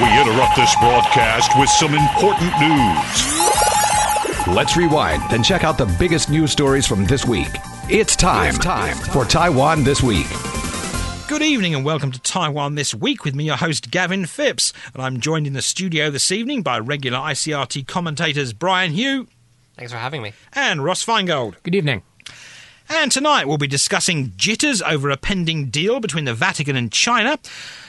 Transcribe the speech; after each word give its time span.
We 0.00 0.06
interrupt 0.18 0.56
this 0.56 0.74
broadcast 0.76 1.52
with 1.58 1.68
some 1.68 1.92
important 1.94 2.50
news. 2.58 4.46
Let's 4.46 4.74
rewind 4.74 5.22
and 5.32 5.44
check 5.44 5.64
out 5.64 5.76
the 5.76 5.94
biggest 5.98 6.30
news 6.30 6.50
stories 6.50 6.86
from 6.86 7.04
this 7.04 7.26
week. 7.26 7.50
It's 7.90 8.16
time, 8.16 8.54
it's 8.54 8.64
time 8.64 8.96
for 8.96 9.26
Taiwan 9.26 9.84
This 9.84 10.02
Week. 10.02 10.26
Good 11.28 11.42
evening 11.42 11.74
and 11.74 11.84
welcome 11.84 12.10
to 12.10 12.18
Taiwan 12.22 12.74
This 12.74 12.94
Week 12.94 13.22
with 13.26 13.34
me, 13.34 13.44
your 13.44 13.56
host 13.56 13.90
Gavin 13.90 14.24
Phipps. 14.24 14.72
And 14.94 15.02
I'm 15.02 15.20
joined 15.20 15.46
in 15.46 15.52
the 15.52 15.60
studio 15.60 16.10
this 16.10 16.32
evening 16.32 16.62
by 16.62 16.78
regular 16.78 17.18
ICRT 17.18 17.86
commentators 17.86 18.54
Brian 18.54 18.94
Hioe. 18.94 19.26
Thanks 19.76 19.92
for 19.92 19.98
having 19.98 20.22
me. 20.22 20.32
And 20.54 20.82
Ross 20.82 21.04
Feingold. 21.04 21.56
Good 21.64 21.74
evening. 21.74 22.02
And 22.88 23.12
tonight 23.12 23.46
we'll 23.46 23.58
be 23.58 23.66
discussing 23.66 24.32
jitters 24.36 24.80
over 24.80 25.10
a 25.10 25.18
pending 25.18 25.68
deal 25.68 26.00
between 26.00 26.24
the 26.24 26.34
Vatican 26.34 26.76
and 26.76 26.90
China 26.90 27.38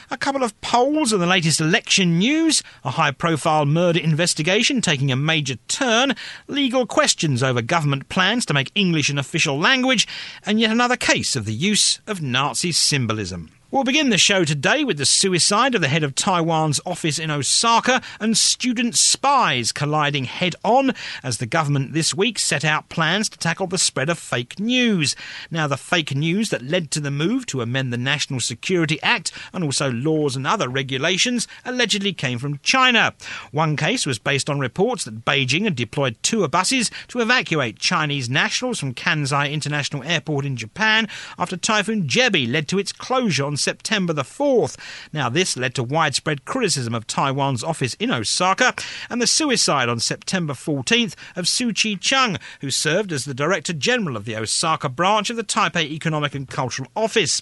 a 0.09 0.17
couple 0.17 0.43
of 0.43 0.59
polls 0.61 1.13
and 1.13 1.21
the 1.21 1.27
latest 1.27 1.61
election 1.61 2.19
news, 2.19 2.63
a 2.83 2.91
high 2.91 3.11
profile 3.11 3.65
murder 3.65 3.99
investigation 3.99 4.81
taking 4.81 5.11
a 5.11 5.15
major 5.15 5.55
turn, 5.67 6.15
legal 6.47 6.85
questions 6.85 7.41
over 7.41 7.61
government 7.61 8.09
plans 8.09 8.45
to 8.45 8.53
make 8.53 8.71
English 8.75 9.09
an 9.09 9.17
official 9.17 9.57
language, 9.57 10.07
and 10.45 10.59
yet 10.59 10.71
another 10.71 10.97
case 10.97 11.35
of 11.35 11.45
the 11.45 11.53
use 11.53 11.99
of 12.07 12.21
Nazi 12.21 12.71
symbolism. 12.71 13.51
We'll 13.73 13.83
begin 13.83 14.11
the 14.11 14.19
show 14.19 14.45
today 14.45 14.83
with 14.83 14.99
the 14.99 15.05
suicide 15.05 15.73
of 15.73 15.81
the 15.81 15.87
head 15.87 16.03
of 16.03 16.13
Taiwan's 16.13 16.79
office 16.85 17.17
in 17.17 17.31
Osaka 17.31 18.03
and 18.19 18.37
student 18.37 18.95
spies 18.95 19.71
colliding 19.71 20.25
head 20.25 20.55
on 20.63 20.91
as 21.23 21.39
the 21.39 21.47
government 21.47 21.91
this 21.91 22.13
week 22.13 22.37
set 22.37 22.63
out 22.63 22.89
plans 22.89 23.29
to 23.29 23.37
tackle 23.39 23.65
the 23.65 23.79
spread 23.79 24.11
of 24.11 24.19
fake 24.19 24.59
news. 24.59 25.15
Now, 25.49 25.65
the 25.65 25.75
fake 25.75 26.15
news 26.15 26.51
that 26.51 26.61
led 26.61 26.91
to 26.91 26.99
the 26.99 27.09
move 27.09 27.47
to 27.47 27.61
amend 27.61 27.91
the 27.91 27.97
National 27.97 28.39
Security 28.39 29.01
Act 29.01 29.31
and 29.53 29.63
also 29.63 29.91
laws 29.91 30.35
and 30.35 30.45
other 30.45 30.69
regulations 30.69 31.47
allegedly 31.65 32.13
came 32.13 32.37
from 32.37 32.59
China. 32.59 33.15
One 33.49 33.75
case 33.75 34.05
was 34.05 34.19
based 34.19 34.51
on 34.51 34.59
reports 34.59 35.03
that 35.05 35.25
Beijing 35.25 35.63
had 35.63 35.75
deployed 35.75 36.21
tour 36.21 36.47
buses 36.47 36.91
to 37.07 37.21
evacuate 37.21 37.79
Chinese 37.79 38.29
nationals 38.29 38.79
from 38.79 38.93
Kansai 38.93 39.51
International 39.51 40.03
Airport 40.03 40.45
in 40.45 40.57
Japan 40.57 41.07
after 41.39 41.57
Typhoon 41.57 42.03
Jebi 42.07 42.47
led 42.47 42.67
to 42.67 42.77
its 42.77 42.91
closure 42.91 43.45
on 43.45 43.57
September 43.63 44.13
the 44.13 44.23
4th. 44.23 44.77
Now, 45.11 45.29
this 45.29 45.57
led 45.57 45.73
to 45.75 45.83
widespread 45.83 46.45
criticism 46.45 46.93
of 46.93 47.07
Taiwan's 47.07 47.63
office 47.63 47.93
in 47.95 48.11
Osaka 48.11 48.75
and 49.09 49.21
the 49.21 49.27
suicide 49.27 49.89
on 49.89 49.99
September 49.99 50.53
14th 50.53 51.15
of 51.35 51.47
Su 51.47 51.73
Chi 51.73 51.95
Chung, 51.95 52.37
who 52.61 52.69
served 52.69 53.11
as 53.11 53.25
the 53.25 53.33
Director 53.33 53.73
General 53.73 54.17
of 54.17 54.25
the 54.25 54.35
Osaka 54.35 54.89
branch 54.89 55.29
of 55.29 55.37
the 55.37 55.43
Taipei 55.43 55.89
Economic 55.89 56.35
and 56.35 56.49
Cultural 56.49 56.89
Office. 56.95 57.41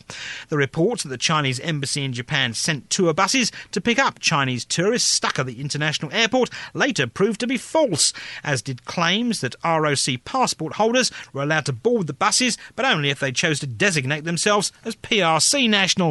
The 0.49 0.57
reports 0.57 1.03
that 1.03 1.09
the 1.09 1.17
Chinese 1.17 1.59
embassy 1.61 2.03
in 2.03 2.13
Japan 2.13 2.53
sent 2.53 2.89
tour 2.89 3.13
buses 3.13 3.51
to 3.71 3.81
pick 3.81 3.97
up 3.97 4.19
Chinese 4.19 4.65
tourists 4.65 5.09
stuck 5.09 5.39
at 5.39 5.45
the 5.45 5.59
international 5.59 6.11
airport 6.13 6.49
later 6.73 7.07
proved 7.07 7.39
to 7.39 7.47
be 7.47 7.57
false, 7.57 8.13
as 8.43 8.61
did 8.61 8.85
claims 8.85 9.41
that 9.41 9.55
ROC 9.63 10.23
passport 10.25 10.73
holders 10.73 11.11
were 11.33 11.43
allowed 11.43 11.65
to 11.65 11.73
board 11.73 12.07
the 12.07 12.13
buses, 12.13 12.57
but 12.75 12.85
only 12.85 13.09
if 13.09 13.19
they 13.19 13.31
chose 13.31 13.59
to 13.59 13.67
designate 13.67 14.23
themselves 14.23 14.71
as 14.83 14.95
PRC 14.95 15.69
nationals. 15.69 16.10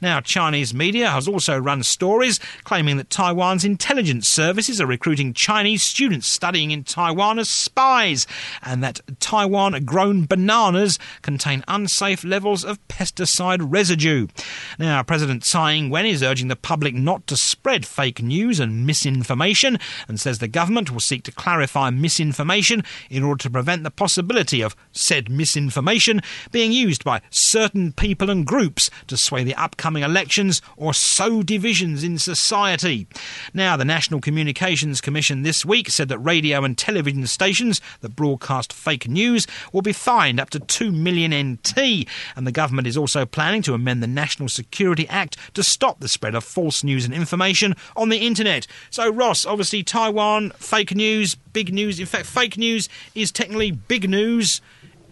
Now, 0.00 0.20
Chinese 0.20 0.72
media 0.74 1.10
has 1.10 1.28
also 1.28 1.58
run 1.58 1.82
stories 1.82 2.38
claiming 2.64 2.96
that 2.96 3.10
Taiwan's 3.10 3.64
intelligence 3.64 4.28
services 4.28 4.80
are 4.80 4.86
recruiting 4.86 5.32
Chinese 5.32 5.82
students 5.82 6.26
studying 6.26 6.70
in 6.70 6.84
Taiwan 6.84 7.38
as 7.38 7.48
spies, 7.48 8.26
and 8.62 8.82
that 8.82 9.00
Taiwan 9.20 9.84
grown 9.84 10.26
bananas 10.26 10.98
contain 11.22 11.64
unsafe 11.68 12.24
levels 12.24 12.64
of 12.64 12.86
pesticide 12.88 13.58
residue. 13.62 14.26
Now, 14.78 15.02
President 15.02 15.44
Tsai 15.44 15.74
Ing 15.74 15.90
wen 15.90 16.06
is 16.06 16.22
urging 16.22 16.48
the 16.48 16.56
public 16.56 16.94
not 16.94 17.26
to 17.26 17.36
spread 17.36 17.86
fake 17.86 18.22
news 18.22 18.60
and 18.60 18.86
misinformation 18.86 19.78
and 20.08 20.18
says 20.18 20.38
the 20.38 20.48
government 20.48 20.90
will 20.90 21.00
seek 21.00 21.22
to 21.24 21.32
clarify 21.32 21.90
misinformation 21.90 22.84
in 23.10 23.22
order 23.22 23.42
to 23.42 23.50
prevent 23.50 23.82
the 23.82 23.90
possibility 23.90 24.60
of 24.60 24.76
said 24.92 25.30
misinformation 25.30 26.20
being 26.50 26.72
used 26.72 27.04
by 27.04 27.20
certain 27.30 27.92
people 27.92 28.30
and 28.30 28.46
groups 28.46 28.90
to 29.06 29.16
sway 29.26 29.44
the 29.44 29.54
upcoming 29.56 30.02
elections 30.02 30.62
or 30.76 30.94
sow 30.94 31.42
divisions 31.42 32.02
in 32.02 32.18
society. 32.18 33.06
Now, 33.52 33.76
the 33.76 33.84
National 33.84 34.20
Communications 34.20 35.00
Commission 35.00 35.42
this 35.42 35.64
week 35.64 35.90
said 35.90 36.08
that 36.08 36.18
radio 36.18 36.64
and 36.64 36.78
television 36.78 37.26
stations 37.26 37.80
that 38.00 38.16
broadcast 38.16 38.72
fake 38.72 39.08
news 39.08 39.46
will 39.72 39.82
be 39.82 39.92
fined 39.92 40.40
up 40.40 40.50
to 40.50 40.60
2 40.60 40.92
million 40.92 41.34
NT, 41.34 42.06
and 42.36 42.46
the 42.46 42.52
government 42.52 42.86
is 42.86 42.96
also 42.96 43.26
planning 43.26 43.62
to 43.62 43.74
amend 43.74 44.02
the 44.02 44.06
National 44.06 44.48
Security 44.48 45.08
Act 45.08 45.36
to 45.54 45.62
stop 45.62 46.00
the 46.00 46.08
spread 46.08 46.34
of 46.34 46.44
false 46.44 46.84
news 46.84 47.04
and 47.04 47.12
information 47.12 47.74
on 47.96 48.08
the 48.08 48.18
internet. 48.18 48.66
So, 48.90 49.10
Ross, 49.10 49.44
obviously, 49.44 49.82
Taiwan, 49.82 50.50
fake 50.56 50.94
news, 50.94 51.34
big 51.34 51.72
news. 51.72 51.98
In 51.98 52.06
fact, 52.06 52.26
fake 52.26 52.56
news 52.56 52.88
is 53.14 53.32
technically 53.32 53.72
big 53.72 54.08
news 54.08 54.60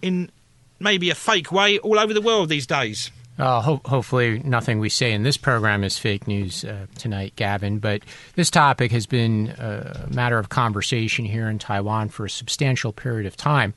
in 0.02 0.30
maybe 0.78 1.10
a 1.10 1.14
fake 1.14 1.50
way 1.50 1.78
all 1.78 1.98
over 1.98 2.12
the 2.14 2.20
world 2.20 2.48
these 2.48 2.66
days. 2.66 3.10
Uh, 3.38 3.60
ho- 3.60 3.80
hopefully, 3.84 4.40
nothing 4.44 4.78
we 4.78 4.88
say 4.88 5.12
in 5.12 5.24
this 5.24 5.36
program 5.36 5.82
is 5.82 5.98
fake 5.98 6.28
news 6.28 6.64
uh, 6.64 6.86
tonight, 6.96 7.34
Gavin. 7.36 7.78
But 7.78 8.02
this 8.36 8.50
topic 8.50 8.92
has 8.92 9.06
been 9.06 9.48
a 9.58 10.06
matter 10.10 10.38
of 10.38 10.48
conversation 10.50 11.24
here 11.24 11.48
in 11.48 11.58
Taiwan 11.58 12.10
for 12.10 12.26
a 12.26 12.30
substantial 12.30 12.92
period 12.92 13.26
of 13.26 13.36
time, 13.36 13.74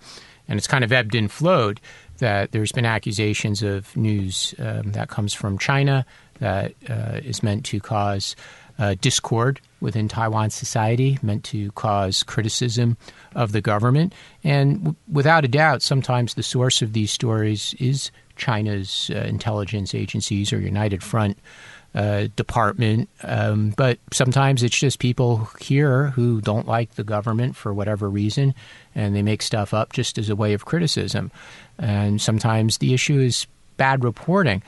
and 0.47 0.57
it's 0.57 0.67
kind 0.67 0.83
of 0.83 0.91
ebbed 0.91 1.15
and 1.15 1.31
flowed. 1.31 1.81
That 2.19 2.51
there's 2.51 2.71
been 2.71 2.85
accusations 2.85 3.61
of 3.61 3.95
news 3.95 4.55
um, 4.57 4.91
that 4.93 5.07
comes 5.07 5.33
from 5.33 5.57
China 5.59 6.03
that 6.39 6.73
uh, 6.89 7.19
is 7.23 7.43
meant 7.43 7.63
to 7.65 7.79
cause 7.79 8.35
uh, 8.79 8.95
discord 9.01 9.59
within 9.81 10.07
Taiwan 10.07 10.49
society, 10.49 11.17
meant 11.21 11.43
to 11.45 11.71
cause 11.71 12.23
criticism 12.23 12.97
of 13.35 13.51
the 13.51 13.61
government, 13.61 14.13
and 14.43 14.77
w- 14.79 14.95
without 15.11 15.45
a 15.45 15.47
doubt, 15.47 15.81
sometimes 15.81 16.33
the 16.33 16.43
source 16.43 16.81
of 16.81 16.93
these 16.93 17.11
stories 17.11 17.75
is 17.79 18.11
China's 18.37 19.11
uh, 19.13 19.19
intelligence 19.19 19.93
agencies 19.93 20.53
or 20.53 20.59
United 20.59 21.03
Front 21.03 21.37
uh, 21.95 22.27
department. 22.35 23.09
Um, 23.23 23.73
but 23.75 23.97
sometimes 24.11 24.63
it's 24.63 24.77
just 24.77 24.99
people 24.99 25.49
here 25.59 26.07
who 26.09 26.41
don't 26.41 26.67
like 26.67 26.95
the 26.95 27.03
government 27.03 27.55
for 27.55 27.73
whatever 27.73 28.09
reason, 28.09 28.53
and 28.93 29.15
they 29.15 29.21
make 29.21 29.41
stuff 29.41 29.73
up 29.73 29.93
just 29.93 30.17
as 30.17 30.29
a 30.29 30.35
way 30.35 30.53
of 30.53 30.65
criticism. 30.65 31.31
And 31.77 32.21
sometimes 32.21 32.77
the 32.77 32.93
issue 32.93 33.19
is 33.19 33.47
bad 33.77 34.03
reporting. 34.03 34.61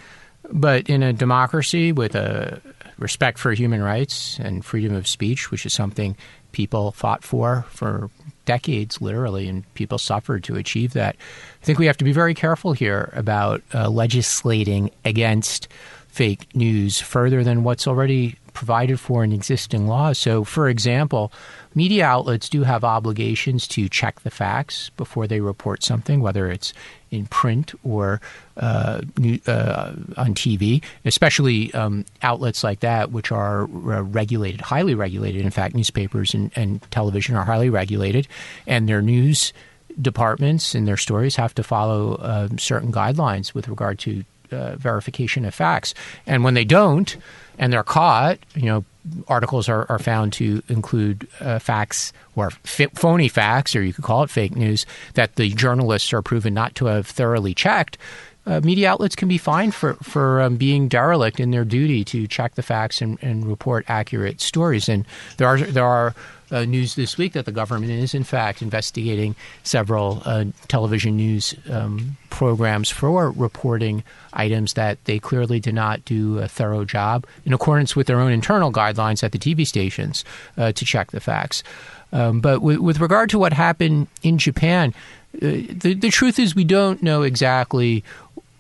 But 0.52 0.90
in 0.90 1.04
a 1.04 1.14
democracy 1.14 1.92
with 1.92 2.16
a 2.16 2.62
respect 2.98 3.38
for 3.38 3.54
human 3.54 3.84
rights 3.84 4.40
and 4.40 4.66
freedom 4.66 4.96
of 4.96 5.08
speech, 5.08 5.52
which 5.52 5.66
is 5.66 5.74
something 5.74 6.16
people 6.52 6.92
fought 6.92 7.24
for 7.24 7.66
for 7.70 8.10
decades, 8.50 9.00
literally, 9.00 9.48
and 9.48 9.72
people 9.76 10.00
suffered 10.00 10.44
to 10.44 10.56
achieve 10.56 10.94
that. 10.94 11.16
I 11.62 11.66
think 11.66 11.78
we 11.78 11.86
have 11.86 11.98
to 11.98 12.04
be 12.04 12.12
very 12.12 12.34
careful 12.34 12.74
here 12.74 13.12
about 13.14 13.62
uh, 13.76 13.90
legislating 13.90 14.90
against 15.06 15.68
fake 16.08 16.48
news 16.56 17.00
further 17.00 17.44
than 17.44 17.64
what's 17.64 17.88
already 17.88 18.36
provided 18.54 19.00
for 19.00 19.24
in 19.24 19.32
existing 19.32 19.88
laws. 19.88 20.18
So, 20.18 20.44
for 20.44 20.68
example, 20.68 21.32
media 21.76 22.06
outlets 22.06 22.50
do 22.50 22.64
have 22.64 22.84
obligations 22.84 23.68
to 23.68 23.88
check 23.88 24.22
the 24.22 24.32
facts 24.32 24.90
before 24.98 25.28
they 25.28 25.42
report 25.42 25.84
something, 25.84 26.20
whether 26.20 26.50
it's 26.50 26.74
in 27.12 27.26
print 27.28 27.74
or 27.84 28.22
uh, 28.58 29.02
uh, 29.48 29.94
on 30.18 30.34
TV, 30.34 30.84
especially 31.06 31.74
um, 31.74 32.06
outlets 32.22 32.64
like 32.64 32.82
that, 32.82 33.12
which 33.12 33.32
are 33.32 33.64
uh, 33.64 34.02
regulated, 34.04 34.62
highly 34.62 34.96
regulated. 34.96 35.42
In 35.42 35.52
fact, 35.52 35.76
newspapers 35.76 36.34
and, 36.34 36.52
and 36.56 36.82
television 36.92 37.36
are 37.36 37.46
highly 37.46 37.70
regulated, 37.70 38.28
and 38.68 38.88
their 38.88 39.02
news 39.02 39.54
departments 40.02 40.76
and 40.76 40.88
their 40.88 40.98
stories 40.98 41.36
have 41.36 41.54
to 41.56 41.64
follow 41.64 42.16
uh, 42.16 42.48
certain 42.58 42.92
guidelines 42.92 43.54
with 43.54 43.68
regard 43.68 44.00
to 44.00 44.24
uh, 44.52 44.76
verification 44.76 45.46
of 45.46 45.54
facts. 45.54 45.94
And 46.26 46.44
when 46.44 46.54
they 46.54 46.66
don't, 46.66 47.16
and 47.60 47.72
they're 47.72 47.84
caught, 47.84 48.40
you 48.56 48.66
know, 48.66 48.86
articles 49.28 49.70
are, 49.70 49.86
are 49.90 50.00
found 50.00 50.34
to 50.34 50.64
include 50.70 51.28
uh, 51.42 51.60
facts 51.60 52.14
or 52.36 52.50
phony 52.64 53.28
facts, 53.28 53.76
or 53.76 53.84
you 53.84 53.94
could 53.94 54.04
call 54.04 54.24
it 54.24 54.30
fake 54.30 54.56
news, 54.56 54.86
that 55.14 55.36
the 55.36 55.50
journalists 55.50 56.14
are 56.14 56.22
proven 56.22 56.54
not 56.54 56.74
to 56.76 56.86
have 56.86 57.06
thoroughly 57.06 57.54
checked. 57.54 57.98
Uh, 58.46 58.62
media 58.64 58.90
outlets 58.90 59.16
can 59.16 59.28
be 59.28 59.38
fined 59.38 59.76
for 59.76 59.94
for 59.96 60.42
um, 60.42 60.56
being 60.56 60.88
derelict 60.88 61.40
in 61.40 61.52
their 61.52 61.66
duty 61.66 62.04
to 62.04 62.26
check 62.26 62.56
the 62.56 62.64
facts 62.64 63.02
and, 63.02 63.20
and 63.22 63.46
report 63.46 63.86
accurate 63.88 64.42
stories. 64.42 64.90
And 64.90 65.06
there 65.38 65.48
are 65.48 65.58
there 65.58 65.86
are 65.86 66.16
uh, 66.52 66.66
news 66.66 66.96
this 66.96 67.18
week 67.18 67.34
that 67.34 67.46
the 67.46 67.52
government 67.52 67.92
is, 67.92 68.14
in 68.14 68.24
fact, 68.24 68.62
investigating 68.62 69.36
several 69.64 70.22
uh, 70.26 70.46
television 70.68 71.16
news 71.16 71.56
um, 71.70 72.18
programs 72.30 72.90
for 72.90 73.32
reporting 73.32 74.04
items 74.34 74.74
that 74.74 75.04
they 75.06 75.20
clearly 75.20 75.60
did 75.60 75.76
not 75.76 76.04
do 76.06 76.40
a 76.40 76.48
thorough 76.48 76.86
job 76.86 77.26
in 77.46 77.54
accordance 77.54 77.96
with 77.96 78.08
their 78.08 78.20
own 78.20 78.32
internal 78.32 78.72
guidelines 78.72 79.24
at 79.24 79.32
the 79.32 79.40
TV 79.40 79.66
stations 79.66 80.24
uh, 80.58 80.72
to 80.72 80.86
check 80.86 81.12
the 81.12 81.20
facts. 81.20 81.64
Um, 82.12 82.40
but 82.42 82.56
w- 82.56 82.82
with 82.82 83.00
regard 83.00 83.30
to 83.32 83.40
what 83.40 83.54
happened 83.54 84.08
in 84.24 84.38
Japan, 84.38 84.94
uh, 85.36 85.40
the, 85.42 85.96
the 86.00 86.10
truth 86.10 86.40
is 86.40 86.56
we 86.56 86.64
don't 86.64 87.04
know 87.04 87.22
exactly 87.22 88.04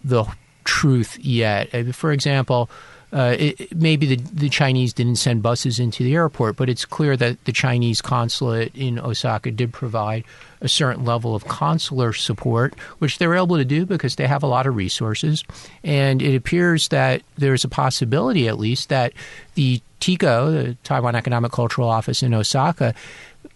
the 0.04 0.26
truth 0.64 1.18
yet. 1.20 1.74
Uh, 1.74 1.92
for 1.92 2.12
example, 2.12 2.70
uh, 3.12 3.36
it, 3.38 3.76
maybe 3.76 4.16
the, 4.16 4.16
the 4.34 4.50
Chinese 4.50 4.94
didn't 4.94 5.16
send 5.16 5.42
buses 5.42 5.80
into 5.80 6.04
the 6.04 6.14
airport, 6.14 6.56
but 6.56 6.70
it's 6.70 6.86
clear 6.86 7.18
that 7.18 7.44
the 7.46 7.52
Chinese 7.52 8.02
consulate 8.02 8.76
in 8.76 9.00
Osaka 9.00 9.52
did 9.52 9.74
provide 9.74 10.24
a 10.62 10.68
certain 10.68 11.06
level 11.06 11.36
of 11.36 11.48
consular 11.48 12.14
support, 12.14 12.74
which 13.00 13.18
they're 13.18 13.36
able 13.36 13.58
to 13.58 13.66
do 13.66 13.86
because 13.86 14.16
they 14.16 14.28
have 14.28 14.44
a 14.44 14.48
lot 14.48 14.68
of 14.68 14.76
resources. 14.76 15.44
And 15.84 16.22
it 16.22 16.36
appears 16.36 16.90
that 16.90 17.24
there's 17.38 17.64
a 17.64 17.70
possibility, 17.70 18.48
at 18.48 18.60
least, 18.60 18.90
that 18.90 19.14
the 19.56 19.82
TICO, 20.00 20.52
the 20.52 20.78
Taiwan 20.84 21.16
Economic 21.16 21.52
Cultural 21.52 21.90
Office 21.90 22.22
in 22.22 22.34
Osaka, 22.34 22.94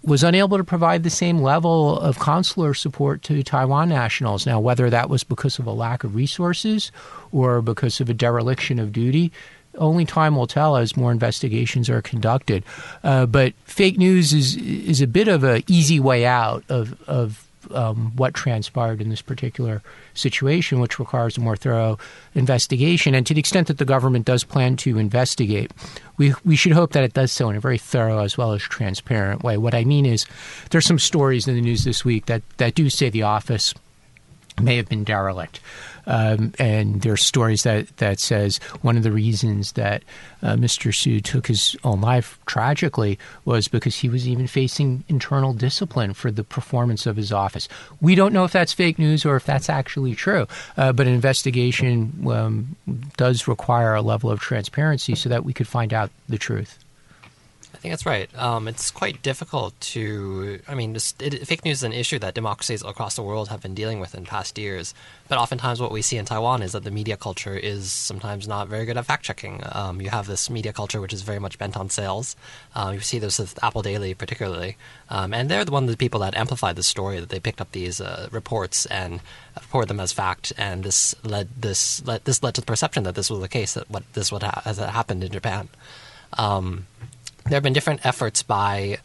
was 0.04 0.24
unable 0.24 0.58
to 0.58 0.64
provide 0.64 1.04
the 1.04 1.10
same 1.10 1.40
level 1.40 1.98
of 2.00 2.20
consular 2.20 2.74
support 2.74 3.22
to 3.24 3.42
Taiwan 3.42 3.90
nationals. 3.90 4.46
Now, 4.46 4.60
whether 4.60 4.90
that 4.90 5.10
was 5.10 5.24
because 5.24 5.60
of 5.60 5.66
a 5.66 5.72
lack 5.72 6.04
of 6.04 6.16
resources 6.16 6.92
or 7.32 7.62
because 7.62 8.02
of 8.02 8.10
a 8.10 8.14
dereliction 8.14 8.80
of 8.80 8.92
duty, 8.92 9.32
only 9.78 10.06
time 10.06 10.36
will 10.36 10.48
tell 10.48 10.76
as 10.76 10.98
more 10.98 11.12
investigations 11.12 11.90
are 11.90 12.02
conducted. 12.02 12.64
Uh, 13.04 13.26
but 13.26 13.54
fake 13.64 13.98
news 13.98 14.34
is 14.34 14.56
is 14.58 15.02
a 15.02 15.08
bit 15.08 15.28
of 15.28 15.44
an 15.44 15.64
easy 15.68 16.00
way 16.00 16.26
out 16.26 16.64
of 16.70 17.02
of 17.08 17.48
um, 17.72 18.12
what 18.16 18.34
transpired 18.34 19.02
in 19.02 19.10
this 19.10 19.22
particular 19.22 19.82
situation, 20.14 20.80
which 20.80 21.00
requires 21.00 21.38
a 21.38 21.42
more 21.42 21.56
thorough 21.56 21.98
investigation. 22.36 23.16
And 23.16 23.26
to 23.28 23.34
the 23.34 23.40
extent 23.40 23.68
that 23.68 23.78
the 23.78 23.86
government 23.86 24.26
does 24.26 24.44
plan 24.44 24.76
to 24.78 24.98
investigate, 24.98 25.72
we 26.18 26.34
we 26.44 26.56
should 26.56 26.74
hope 26.74 26.94
that 26.94 27.04
it 27.04 27.14
does 27.14 27.32
so 27.32 27.50
in 27.50 27.56
a 27.56 27.60
very 27.60 27.78
thorough 27.78 28.24
as 28.24 28.38
well 28.38 28.54
as 28.54 28.62
transparent 28.62 29.44
way. 29.44 29.58
What 29.58 29.76
I 29.76 29.84
mean 29.84 30.06
is, 30.06 30.26
there's 30.70 30.86
some 30.86 31.00
stories 31.00 31.48
in 31.48 31.56
the 31.56 31.62
news 31.62 31.84
this 31.84 32.06
week 32.06 32.26
that 32.28 32.44
that 32.58 32.76
do 32.76 32.90
say 32.90 33.10
the 33.10 33.24
office 33.24 33.74
may 34.62 34.78
have 34.78 34.90
been 34.90 35.04
derelict. 35.04 35.60
Um, 36.06 36.54
and 36.60 37.02
there 37.02 37.14
are 37.14 37.18
stories 37.18 37.64
that, 37.64 37.96
that 37.98 38.20
says 38.20 38.58
one 38.82 38.98
of 38.98 39.04
the 39.04 39.12
reasons 39.12 39.74
that 39.74 40.04
uh, 40.42 40.56
Mr. 40.56 40.94
Su 40.94 41.22
took 41.22 41.48
his 41.48 41.76
own 41.84 42.02
life 42.02 42.38
tragically 42.46 43.18
was 43.46 43.68
because 43.68 43.98
he 43.98 44.10
was 44.10 44.28
even 44.28 44.48
facing 44.48 45.04
internal 45.08 45.54
discipline 45.54 46.14
for 46.14 46.30
the 46.30 46.44
performance 46.44 47.06
of 47.06 47.16
his 47.16 47.32
office. 47.32 47.70
We 48.02 48.16
don't 48.16 48.34
know 48.34 48.44
if 48.44 48.52
that's 48.52 48.74
fake 48.74 49.00
news 49.00 49.26
or 49.26 49.38
if 49.38 49.46
that's 49.46 49.70
actually 49.70 50.16
true, 50.16 50.48
uh, 50.76 50.92
but 50.92 51.08
an 51.08 51.14
investigation 51.14 52.28
um, 52.30 52.76
does 53.16 53.48
require 53.48 53.96
a 53.96 54.02
level 54.02 54.30
of 54.30 54.42
transparency 54.42 55.16
so 55.16 55.30
that 55.30 55.46
we 55.46 55.54
could 55.54 55.68
find 55.68 55.94
out 55.94 56.12
the 56.28 56.38
truth 56.38 56.83
think 57.84 57.92
that's 57.92 58.06
right. 58.06 58.34
Um, 58.40 58.70
it's 58.70 58.92
quite 58.92 59.22
difficult 59.22 59.78
to. 59.92 60.62
I 60.70 60.74
mean, 60.74 60.94
this, 60.94 61.14
it, 61.20 61.46
fake 61.46 61.66
news 61.66 61.80
is 61.80 61.84
an 61.84 61.92
issue 61.92 62.18
that 62.20 62.34
democracies 62.34 62.82
across 62.82 63.18
the 63.18 63.22
world 63.22 63.50
have 63.50 63.62
been 63.62 63.76
dealing 63.76 64.00
with 64.00 64.16
in 64.16 64.24
past 64.24 64.58
years. 64.58 64.94
But 65.28 65.38
oftentimes, 65.38 65.82
what 65.82 65.92
we 65.92 66.02
see 66.02 66.16
in 66.16 66.24
Taiwan 66.24 66.62
is 66.62 66.72
that 66.72 66.86
the 66.86 66.92
media 66.92 67.18
culture 67.18 67.58
is 67.58 67.92
sometimes 67.92 68.48
not 68.48 68.70
very 68.70 68.86
good 68.86 68.96
at 68.96 69.06
fact 69.06 69.26
checking. 69.26 69.62
Um, 69.70 70.00
you 70.00 70.12
have 70.12 70.28
this 70.28 70.50
media 70.50 70.72
culture 70.72 71.02
which 71.02 71.12
is 71.12 71.24
very 71.24 71.40
much 71.40 71.60
bent 71.60 71.76
on 71.76 71.90
sales. 71.90 72.38
Um, 72.74 72.94
you 72.94 73.02
see 73.02 73.20
this 73.20 73.38
with 73.38 73.62
Apple 73.62 73.82
Daily, 73.82 74.14
particularly, 74.14 74.78
um, 75.10 75.34
and 75.34 75.50
they're 75.50 75.66
the 75.66 75.72
one 75.72 75.84
of 75.84 75.90
the 75.90 75.98
people 75.98 76.22
that 76.22 76.38
amplified 76.38 76.78
the 76.78 76.84
story. 76.84 77.20
That 77.20 77.28
they 77.28 77.42
picked 77.42 77.60
up 77.60 77.74
these 77.74 78.00
uh, 78.00 78.30
reports 78.32 78.86
and 78.86 79.20
reported 79.58 79.90
them 79.90 80.00
as 80.00 80.14
fact, 80.14 80.54
and 80.58 80.86
this 80.86 81.16
led 81.26 81.50
this 81.60 82.02
led, 82.06 82.24
this 82.24 82.42
led 82.42 82.56
to 82.56 82.62
the 82.62 82.66
perception 82.66 83.04
that 83.04 83.16
this 83.16 83.30
was 83.30 83.42
the 83.42 83.50
case 83.50 83.74
that 83.74 83.90
what 83.90 84.04
this 84.14 84.32
would 84.32 84.44
ha- 84.44 84.62
has 84.64 84.78
happened 84.78 85.22
in 85.22 85.34
Japan. 85.34 85.68
Um, 86.38 86.88
there 87.46 87.56
have 87.56 87.64
been 87.64 87.74
different 87.74 88.06
efforts 88.06 88.44
by 88.44 88.98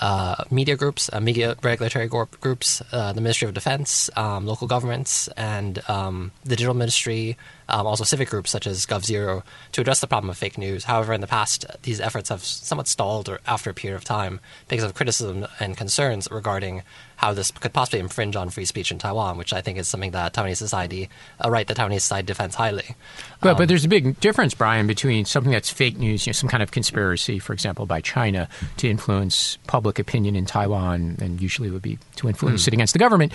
uh, 0.00 0.44
media 0.50 0.76
groups, 0.76 1.08
uh, 1.12 1.20
media 1.20 1.56
regulatory 1.62 2.06
groups, 2.06 2.82
uh, 2.92 3.12
the 3.12 3.20
Ministry 3.20 3.48
of 3.48 3.54
Defense, 3.54 4.10
um, 4.16 4.46
local 4.46 4.66
governments, 4.66 5.28
and 5.36 5.82
um, 5.88 6.32
the 6.44 6.50
digital 6.50 6.74
ministry, 6.74 7.36
um, 7.68 7.86
also 7.86 8.04
civic 8.04 8.30
groups 8.30 8.50
such 8.50 8.66
as 8.66 8.86
g0v, 8.86 9.42
to 9.72 9.80
address 9.80 10.00
the 10.00 10.06
problem 10.06 10.30
of 10.30 10.38
fake 10.38 10.58
news. 10.58 10.84
However, 10.84 11.12
in 11.12 11.20
the 11.20 11.26
past, 11.26 11.66
these 11.82 12.00
efforts 12.00 12.28
have 12.28 12.44
somewhat 12.44 12.88
stalled 12.88 13.28
or 13.28 13.40
after 13.46 13.70
a 13.70 13.74
period 13.74 13.96
of 13.96 14.04
time 14.04 14.40
because 14.68 14.84
of 14.84 14.94
criticism 14.94 15.46
and 15.60 15.76
concerns 15.76 16.28
regarding 16.30 16.82
how 17.16 17.32
this 17.32 17.50
could 17.50 17.72
possibly 17.72 17.98
infringe 17.98 18.36
on 18.36 18.50
free 18.50 18.66
speech 18.66 18.92
in 18.92 18.98
Taiwan, 18.98 19.38
which 19.38 19.52
I 19.52 19.62
think 19.62 19.78
is 19.78 19.88
something 19.88 20.10
that 20.10 20.34
Taiwanese 20.34 20.58
society, 20.58 21.08
a 21.40 21.50
right 21.50 21.66
that 21.66 21.76
Taiwanese 21.76 22.02
society 22.02 22.26
defends 22.26 22.54
highly. 22.54 22.94
But, 23.40 23.52
um, 23.52 23.56
but 23.56 23.68
there's 23.68 23.84
a 23.84 23.88
big 23.88 24.20
difference, 24.20 24.54
Brian, 24.54 24.86
between 24.86 25.24
something 25.24 25.52
that's 25.52 25.70
fake 25.70 25.96
news, 25.96 26.26
you 26.26 26.30
know, 26.30 26.34
some 26.34 26.48
kind 26.48 26.62
of 26.62 26.70
conspiracy, 26.70 27.38
for 27.38 27.52
example, 27.54 27.86
by 27.86 28.00
China 28.00 28.48
to 28.76 28.88
influence 28.88 29.56
public 29.66 29.98
opinion 29.98 30.36
in 30.36 30.44
Taiwan, 30.44 31.16
and 31.20 31.40
usually 31.40 31.70
would 31.70 31.82
be 31.82 31.98
to 32.16 32.28
influence 32.28 32.64
mm. 32.64 32.68
it 32.68 32.74
against 32.74 32.92
the 32.92 32.98
government. 32.98 33.32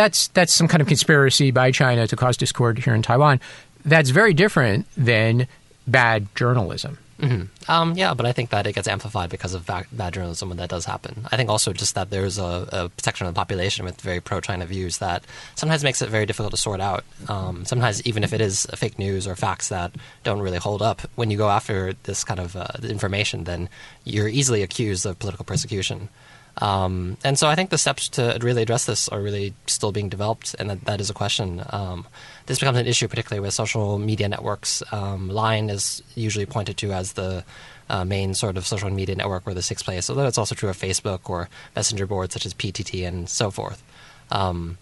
That's 0.00 0.28
that's 0.28 0.54
some 0.54 0.66
kind 0.66 0.80
of 0.80 0.88
conspiracy 0.88 1.50
by 1.50 1.72
China 1.72 2.06
to 2.06 2.16
cause 2.16 2.38
discord 2.38 2.78
here 2.78 2.94
in 2.94 3.02
Taiwan. 3.02 3.38
That's 3.84 4.08
very 4.08 4.32
different 4.32 4.86
than 4.96 5.46
bad 5.86 6.34
journalism. 6.34 6.96
Mm-hmm. 7.18 7.70
Um, 7.70 7.92
yeah, 7.98 8.14
but 8.14 8.24
I 8.24 8.32
think 8.32 8.48
that 8.48 8.66
it 8.66 8.74
gets 8.74 8.88
amplified 8.88 9.28
because 9.28 9.52
of 9.52 9.66
bad, 9.66 9.84
bad 9.92 10.14
journalism 10.14 10.48
when 10.48 10.56
that 10.56 10.70
does 10.70 10.86
happen. 10.86 11.26
I 11.30 11.36
think 11.36 11.50
also 11.50 11.74
just 11.74 11.94
that 11.96 12.08
there's 12.08 12.38
a, 12.38 12.66
a 12.72 12.90
section 12.96 13.26
of 13.26 13.34
the 13.34 13.38
population 13.38 13.84
with 13.84 14.00
very 14.00 14.20
pro-China 14.20 14.64
views 14.64 14.96
that 14.98 15.22
sometimes 15.54 15.84
makes 15.84 16.00
it 16.00 16.08
very 16.08 16.24
difficult 16.24 16.52
to 16.52 16.56
sort 16.56 16.80
out. 16.80 17.04
Um, 17.28 17.66
sometimes 17.66 18.00
even 18.06 18.24
if 18.24 18.32
it 18.32 18.40
is 18.40 18.66
fake 18.74 18.98
news 18.98 19.26
or 19.26 19.36
facts 19.36 19.68
that 19.68 19.92
don't 20.24 20.40
really 20.40 20.56
hold 20.56 20.80
up, 20.80 21.02
when 21.16 21.30
you 21.30 21.36
go 21.36 21.50
after 21.50 21.92
this 22.04 22.24
kind 22.24 22.40
of 22.40 22.56
uh, 22.56 22.68
information, 22.82 23.44
then 23.44 23.68
you're 24.04 24.28
easily 24.28 24.62
accused 24.62 25.04
of 25.04 25.18
political 25.18 25.44
persecution. 25.44 26.08
Um, 26.58 27.16
and 27.24 27.38
so 27.38 27.48
I 27.48 27.54
think 27.54 27.70
the 27.70 27.78
steps 27.78 28.08
to 28.10 28.38
really 28.40 28.62
address 28.62 28.84
this 28.84 29.08
are 29.08 29.20
really 29.20 29.54
still 29.66 29.92
being 29.92 30.08
developed, 30.08 30.54
and 30.58 30.70
that, 30.70 30.84
that 30.84 31.00
is 31.00 31.10
a 31.10 31.14
question. 31.14 31.62
Um, 31.70 32.06
this 32.46 32.58
becomes 32.58 32.78
an 32.78 32.86
issue, 32.86 33.08
particularly 33.08 33.40
with 33.40 33.54
social 33.54 33.98
media 33.98 34.28
networks. 34.28 34.82
Um, 34.92 35.28
Line 35.28 35.70
is 35.70 36.02
usually 36.14 36.46
pointed 36.46 36.76
to 36.78 36.92
as 36.92 37.12
the 37.12 37.44
uh, 37.88 38.04
main 38.04 38.34
sort 38.34 38.56
of 38.56 38.66
social 38.66 38.90
media 38.90 39.16
network 39.16 39.46
where 39.46 39.54
this 39.54 39.68
takes 39.68 39.82
place, 39.82 40.10
although 40.10 40.26
it's 40.26 40.38
also 40.38 40.54
true 40.54 40.68
of 40.68 40.76
Facebook 40.76 41.28
or 41.30 41.48
messenger 41.74 42.06
boards 42.06 42.34
such 42.34 42.46
as 42.46 42.54
PTT 42.54 43.06
and 43.06 43.28
so 43.28 43.50
forth. 43.50 43.82
Um, 44.30 44.78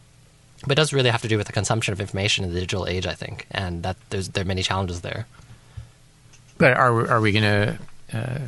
but 0.62 0.72
it 0.72 0.74
does 0.76 0.92
really 0.92 1.10
have 1.10 1.22
to 1.22 1.28
do 1.28 1.36
with 1.36 1.46
the 1.46 1.52
consumption 1.52 1.92
of 1.92 2.00
information 2.00 2.44
in 2.44 2.52
the 2.52 2.60
digital 2.60 2.86
age, 2.86 3.06
I 3.06 3.14
think, 3.14 3.46
and 3.50 3.82
that 3.84 3.96
there's 4.10 4.30
there 4.30 4.42
are 4.42 4.46
many 4.46 4.62
challenges 4.62 5.02
there. 5.02 5.26
But 6.58 6.72
are 6.72 7.08
are 7.08 7.20
we 7.20 7.32
going 7.32 7.44
to 7.44 7.78
uh, 8.12 8.38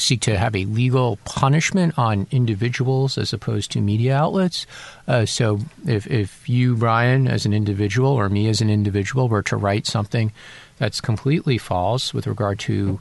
seek 0.00 0.20
to 0.22 0.38
have 0.38 0.56
a 0.56 0.64
legal 0.64 1.16
punishment 1.24 1.98
on 1.98 2.26
individuals 2.30 3.18
as 3.18 3.32
opposed 3.32 3.70
to 3.72 3.80
media 3.80 4.16
outlets. 4.16 4.66
Uh, 5.06 5.26
so 5.26 5.60
if, 5.86 6.06
if 6.06 6.48
you, 6.48 6.76
Brian, 6.76 7.28
as 7.28 7.46
an 7.46 7.52
individual, 7.52 8.10
or 8.10 8.28
me 8.28 8.48
as 8.48 8.60
an 8.60 8.70
individual, 8.70 9.28
were 9.28 9.42
to 9.42 9.56
write 9.56 9.86
something 9.86 10.32
that's 10.78 11.00
completely 11.00 11.58
false 11.58 12.14
with 12.14 12.26
regard 12.26 12.58
to 12.60 13.00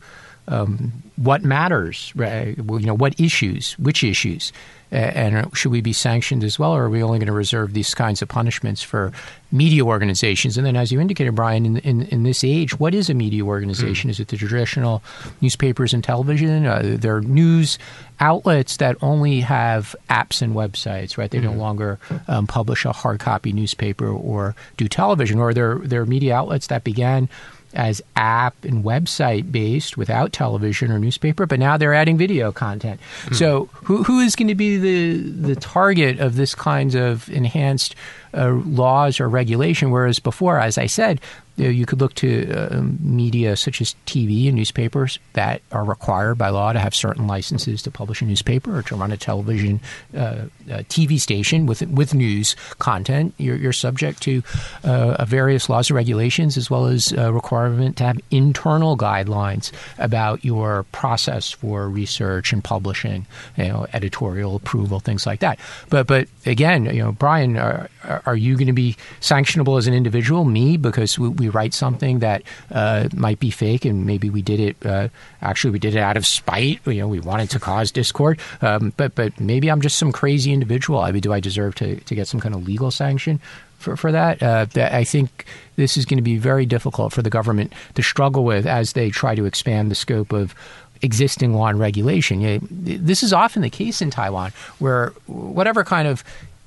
um, 0.49 0.91
what 1.15 1.43
matters, 1.43 2.11
right? 2.15 2.57
you 2.57 2.79
know, 2.79 2.95
what 2.95 3.19
issues, 3.19 3.73
which 3.73 4.03
issues, 4.03 4.51
and 4.91 5.55
should 5.55 5.71
we 5.71 5.81
be 5.81 5.93
sanctioned 5.93 6.43
as 6.43 6.57
well, 6.57 6.71
or 6.71 6.85
are 6.85 6.89
we 6.89 7.03
only 7.03 7.19
going 7.19 7.27
to 7.27 7.33
reserve 7.33 7.73
these 7.73 7.93
kinds 7.93 8.23
of 8.23 8.27
punishments 8.27 8.81
for 8.81 9.11
media 9.51 9.85
organizations? 9.85 10.57
And 10.57 10.65
then, 10.65 10.75
as 10.75 10.91
you 10.91 10.99
indicated, 10.99 11.35
Brian, 11.35 11.65
in 11.65 11.77
in, 11.77 12.01
in 12.03 12.23
this 12.23 12.43
age, 12.43 12.79
what 12.79 12.95
is 12.95 13.07
a 13.07 13.13
media 13.13 13.43
organization? 13.43 14.07
Mm. 14.07 14.11
Is 14.11 14.19
it 14.19 14.29
the 14.29 14.37
traditional 14.37 15.03
newspapers 15.41 15.93
and 15.93 16.03
television? 16.03 16.65
Uh, 16.65 16.95
there 16.99 17.15
are 17.17 17.21
news 17.21 17.77
outlets 18.19 18.77
that 18.77 18.97
only 19.03 19.41
have 19.41 19.95
apps 20.09 20.41
and 20.41 20.55
websites, 20.55 21.19
right? 21.19 21.29
They 21.29 21.39
mm. 21.39 21.43
no 21.43 21.53
longer 21.53 21.99
um, 22.27 22.47
publish 22.47 22.85
a 22.85 22.91
hard 22.91 23.19
copy 23.19 23.53
newspaper 23.53 24.07
or 24.07 24.55
do 24.77 24.87
television, 24.87 25.37
or 25.37 25.53
there 25.53 25.75
there 25.83 26.01
are 26.01 26.07
media 26.07 26.35
outlets 26.35 26.65
that 26.67 26.83
began 26.83 27.29
as 27.73 28.01
app 28.15 28.65
and 28.65 28.83
website 28.83 29.51
based 29.51 29.97
without 29.97 30.33
television 30.33 30.91
or 30.91 30.99
newspaper, 30.99 31.45
but 31.45 31.59
now 31.59 31.77
they're 31.77 31.93
adding 31.93 32.17
video 32.17 32.51
content. 32.51 32.99
Mm. 33.25 33.35
So 33.35 33.65
who 33.73 34.03
who 34.03 34.19
is 34.19 34.35
going 34.35 34.47
to 34.47 34.55
be 34.55 34.77
the 34.77 35.17
the 35.17 35.55
target 35.55 36.19
of 36.19 36.35
this 36.35 36.55
kinds 36.55 36.95
of 36.95 37.29
enhanced 37.29 37.95
uh, 38.33 38.51
laws 38.65 39.19
or 39.19 39.29
regulation? 39.29 39.91
Whereas 39.91 40.19
before, 40.19 40.59
as 40.59 40.77
I 40.77 40.85
said, 40.87 41.19
you 41.59 41.85
could 41.85 41.99
look 41.99 42.13
to 42.15 42.51
uh, 42.53 42.81
media 42.99 43.55
such 43.55 43.81
as 43.81 43.95
TV 44.05 44.47
and 44.47 44.55
newspapers 44.55 45.19
that 45.33 45.61
are 45.71 45.83
required 45.83 46.37
by 46.37 46.49
law 46.49 46.71
to 46.71 46.79
have 46.79 46.95
certain 46.95 47.27
licenses 47.27 47.81
to 47.81 47.91
publish 47.91 48.21
a 48.21 48.25
newspaper 48.25 48.77
or 48.77 48.81
to 48.83 48.95
run 48.95 49.11
a 49.11 49.17
television 49.17 49.81
uh, 50.15 50.45
a 50.69 50.83
TV 50.85 51.19
station 51.19 51.65
with 51.65 51.81
with 51.87 52.13
news 52.13 52.55
content. 52.79 53.33
You're, 53.37 53.57
you're 53.57 53.73
subject 53.73 54.21
to 54.23 54.41
uh, 54.83 55.25
various 55.25 55.69
laws 55.69 55.89
and 55.89 55.95
regulations 55.95 56.57
as 56.57 56.69
well 56.69 56.85
as 56.85 57.11
a 57.11 57.33
requirement 57.33 57.97
to 57.97 58.05
have 58.05 58.19
internal 58.31 58.97
guidelines 58.97 59.71
about 59.97 60.45
your 60.45 60.83
process 60.91 61.51
for 61.51 61.89
research 61.89 62.53
and 62.53 62.63
publishing, 62.63 63.25
you 63.57 63.67
know, 63.67 63.87
editorial 63.93 64.55
approval, 64.55 64.99
things 64.99 65.25
like 65.25 65.41
that. 65.41 65.59
But 65.89 66.07
but 66.07 66.27
again, 66.45 66.85
you 66.85 67.03
know, 67.03 67.11
Brian, 67.11 67.57
are, 68.25 68.35
you 68.35 68.55
going 68.55 68.67
to 68.67 68.73
be 68.73 68.95
sanctionable 69.21 69.77
as 69.77 69.87
an 69.87 69.93
individual? 69.93 70.45
Me, 70.45 70.77
because 70.77 71.17
we, 71.19 71.29
we 71.29 71.49
write 71.49 71.73
something 71.73 72.19
that 72.19 72.43
uh, 72.71 73.09
might 73.13 73.39
be 73.39 73.51
fake, 73.51 73.85
and 73.85 74.05
maybe 74.05 74.29
we 74.29 74.41
did 74.41 74.59
it. 74.59 74.85
Uh, 74.85 75.09
actually, 75.41 75.71
we 75.71 75.79
did 75.79 75.95
it 75.95 75.99
out 75.99 76.17
of 76.17 76.25
spite. 76.25 76.79
You 76.85 76.95
know, 76.95 77.07
we 77.07 77.19
wanted 77.19 77.49
to 77.51 77.59
cause 77.59 77.91
discord. 77.91 78.39
Um, 78.61 78.93
but 78.97 79.15
but 79.15 79.39
maybe 79.39 79.69
I'm 79.69 79.81
just 79.81 79.97
some 79.97 80.11
crazy 80.11 80.51
individual. 80.53 80.99
I 80.99 81.11
mean, 81.11 81.21
do 81.21 81.33
I 81.33 81.39
deserve 81.39 81.75
to 81.75 81.95
to 81.95 82.15
get 82.15 82.27
some 82.27 82.39
kind 82.39 82.55
of 82.55 82.65
legal 82.65 82.91
sanction? 82.91 83.39
For, 83.79 83.95
for 83.95 84.11
that, 84.11 84.43
uh, 84.43 84.65
I 84.75 85.05
think 85.05 85.45
this 85.77 85.95
is 85.95 86.03
going 86.05 86.17
to 86.17 86.21
be 86.21 86.37
very 86.37 86.65
difficult 86.65 87.13
for 87.13 87.21
the 87.21 87.29
government 87.29 87.71
to 87.95 88.03
struggle 88.03 88.43
with 88.43 88.65
as 88.65 88.91
they 88.91 89.09
try 89.09 89.35
to 89.35 89.45
expand 89.45 89.89
the 89.89 89.95
scope 89.95 90.33
of 90.33 90.53
existing 91.01 91.53
law 91.53 91.67
and 91.67 91.79
regulation. 91.79 92.67
This 92.69 93.23
is 93.23 93.33
often 93.33 93.61
the 93.61 93.69
case 93.69 94.01
in 94.01 94.09
Taiwan, 94.09 94.51
where 94.79 95.09
whatever 95.27 95.83
kind 95.83 96.07
of 96.07 96.23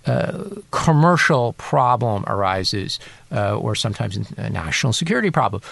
uh, 0.06 0.44
commercial 0.70 1.52
problem 1.54 2.24
arises, 2.26 2.98
uh, 3.30 3.56
or 3.56 3.74
sometimes 3.74 4.16
a 4.36 4.50
national 4.50 4.92
security 4.92 5.30
problem, 5.30 5.62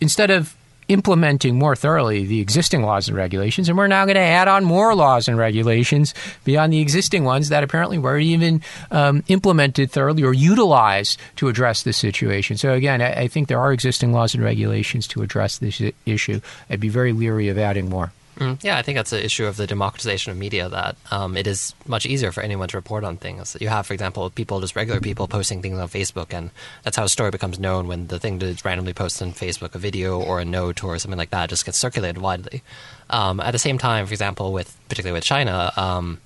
instead 0.00 0.30
of 0.30 0.54
implementing 0.88 1.58
more 1.58 1.74
thoroughly 1.74 2.26
the 2.26 2.40
existing 2.40 2.82
laws 2.82 3.08
and 3.08 3.16
regulations, 3.16 3.68
and 3.68 3.78
we're 3.78 3.86
now 3.86 4.04
going 4.04 4.16
to 4.16 4.20
add 4.20 4.48
on 4.48 4.64
more 4.64 4.94
laws 4.94 5.28
and 5.28 5.38
regulations 5.38 6.14
beyond 6.44 6.72
the 6.72 6.80
existing 6.80 7.24
ones 7.24 7.48
that 7.48 7.64
apparently 7.64 7.98
weren't 7.98 8.24
even 8.24 8.60
um, 8.90 9.24
implemented 9.28 9.90
thoroughly 9.90 10.22
or 10.22 10.34
utilized 10.34 11.18
to 11.36 11.48
address 11.48 11.82
this 11.82 11.96
situation. 11.96 12.56
So 12.56 12.72
again, 12.72 13.00
I, 13.00 13.22
I 13.22 13.28
think 13.28 13.48
there 13.48 13.60
are 13.60 13.72
existing 13.72 14.12
laws 14.12 14.34
and 14.34 14.44
regulations 14.44 15.06
to 15.08 15.22
address 15.22 15.58
this 15.58 15.80
issue. 16.04 16.40
I'd 16.68 16.80
be 16.80 16.88
very 16.88 17.12
leery 17.12 17.48
of 17.48 17.56
adding 17.56 17.88
more. 17.88 18.12
Mm, 18.36 18.62
yeah, 18.64 18.76
I 18.76 18.82
think 18.82 18.96
that's 18.96 19.12
an 19.12 19.20
issue 19.20 19.46
of 19.46 19.56
the 19.56 19.66
democratization 19.66 20.32
of 20.32 20.38
media 20.38 20.68
that 20.68 20.96
um, 21.10 21.36
it 21.36 21.46
is 21.46 21.74
much 21.86 22.04
easier 22.04 22.32
for 22.32 22.40
anyone 22.42 22.68
to 22.68 22.76
report 22.76 23.04
on 23.04 23.16
things. 23.16 23.56
You 23.60 23.68
have, 23.68 23.86
for 23.86 23.92
example, 23.92 24.28
people, 24.30 24.60
just 24.60 24.74
regular 24.74 25.00
people 25.00 25.28
posting 25.28 25.62
things 25.62 25.78
on 25.78 25.88
Facebook, 25.88 26.34
and 26.34 26.50
that's 26.82 26.96
how 26.96 27.04
a 27.04 27.08
story 27.08 27.30
becomes 27.30 27.58
known 27.60 27.86
when 27.86 28.08
the 28.08 28.18
thing 28.18 28.40
that's 28.40 28.64
randomly 28.64 28.92
posted 28.92 29.28
on 29.28 29.34
Facebook, 29.34 29.74
a 29.74 29.78
video 29.78 30.20
or 30.20 30.40
a 30.40 30.44
note 30.44 30.82
or 30.82 30.98
something 30.98 31.18
like 31.18 31.30
that, 31.30 31.48
just 31.48 31.64
gets 31.64 31.78
circulated 31.78 32.18
widely. 32.18 32.62
Um, 33.10 33.38
at 33.38 33.52
the 33.52 33.58
same 33.58 33.78
time, 33.78 34.06
for 34.06 34.12
example, 34.12 34.52
with 34.52 34.76
particularly 34.88 35.16
with 35.16 35.24
China, 35.24 35.72
um, 35.76 36.20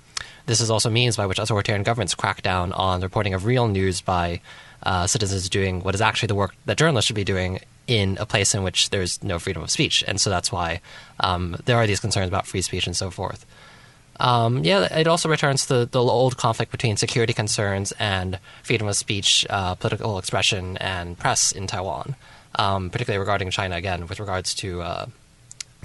this 0.47 0.61
is 0.61 0.71
also 0.71 0.89
means 0.89 1.15
by 1.15 1.27
which 1.27 1.37
authoritarian 1.37 1.83
governments 1.83 2.15
crack 2.15 2.41
down 2.41 2.71
on 2.73 3.01
reporting 3.01 3.35
of 3.35 3.45
real 3.45 3.67
news 3.67 4.01
by 4.01 4.41
uh, 4.81 5.05
citizens 5.05 5.47
doing 5.47 5.83
what 5.83 5.93
is 5.93 6.01
actually 6.01 6.27
the 6.27 6.35
work 6.35 6.55
that 6.65 6.77
journalists 6.77 7.05
should 7.05 7.15
be 7.15 7.23
doing 7.23 7.59
in 7.89 8.17
a 8.19 8.25
place 8.25 8.53
in 8.53 8.61
which 8.61 8.91
there's 8.91 9.21
no 9.23 9.39
freedom 9.39 9.63
of 9.63 9.71
speech. 9.71 10.03
And 10.07 10.21
so 10.21 10.29
that's 10.29 10.51
why 10.51 10.79
um, 11.19 11.57
there 11.65 11.75
are 11.75 11.87
these 11.87 11.99
concerns 11.99 12.27
about 12.27 12.45
free 12.45 12.61
speech 12.61 12.85
and 12.85 12.95
so 12.95 13.09
forth. 13.09 13.45
Um, 14.19 14.63
yeah, 14.63 14.83
it 14.95 15.07
also 15.07 15.27
returns 15.27 15.65
to 15.67 15.85
the 15.85 15.99
old 15.99 16.37
conflict 16.37 16.71
between 16.71 16.97
security 16.97 17.33
concerns 17.33 17.93
and 17.97 18.37
freedom 18.63 18.87
of 18.87 18.95
speech, 18.95 19.45
uh, 19.49 19.75
political 19.75 20.19
expression, 20.19 20.77
and 20.77 21.17
press 21.17 21.51
in 21.51 21.67
Taiwan, 21.67 22.15
um, 22.55 22.89
particularly 22.89 23.19
regarding 23.19 23.49
China, 23.49 23.75
again, 23.75 24.07
with 24.07 24.19
regards 24.19 24.53
to 24.55 24.81
uh, 24.81 25.05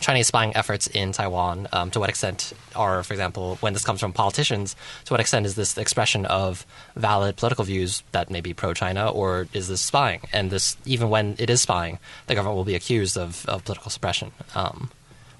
Chinese 0.01 0.27
spying 0.27 0.55
efforts 0.57 0.87
in 0.89 1.13
Taiwan? 1.13 1.69
Um, 1.73 1.91
to 1.93 2.01
what 2.01 2.09
extent 2.09 2.53
are, 2.75 3.03
for 3.03 3.15
example, 3.15 3.57
when 3.61 3.73
this 3.73 3.85
comes 3.85 4.01
from 4.01 4.13
politicians, 4.13 4.75
to 5.05 5.13
what 5.13 5.21
extent 5.21 5.47
is 5.47 5.55
this 5.55 5.75
the 5.75 5.81
expression 5.81 6.27
of 6.27 6.67
valid 6.97 7.37
political 7.37 7.65
views 7.65 8.03
that 8.13 8.31
may 8.31 8.41
be 8.41 8.55
pro-China, 8.55 9.09
or 9.09 9.47
is 9.53 9.69
this 9.69 9.81
spying? 9.81 10.21
And 10.33 10.51
this, 10.51 10.77
even 10.85 11.11
when 11.11 11.37
it 11.39 11.49
is 11.51 11.63
spying, 11.63 11.99
the 12.27 12.35
government 12.35 12.57
will 12.57 12.65
be 12.65 12.75
accused 12.75 13.17
of, 13.17 13.47
of 13.47 13.65
political 13.65 13.91
suppression. 13.91 14.33
Um, 14.55 14.91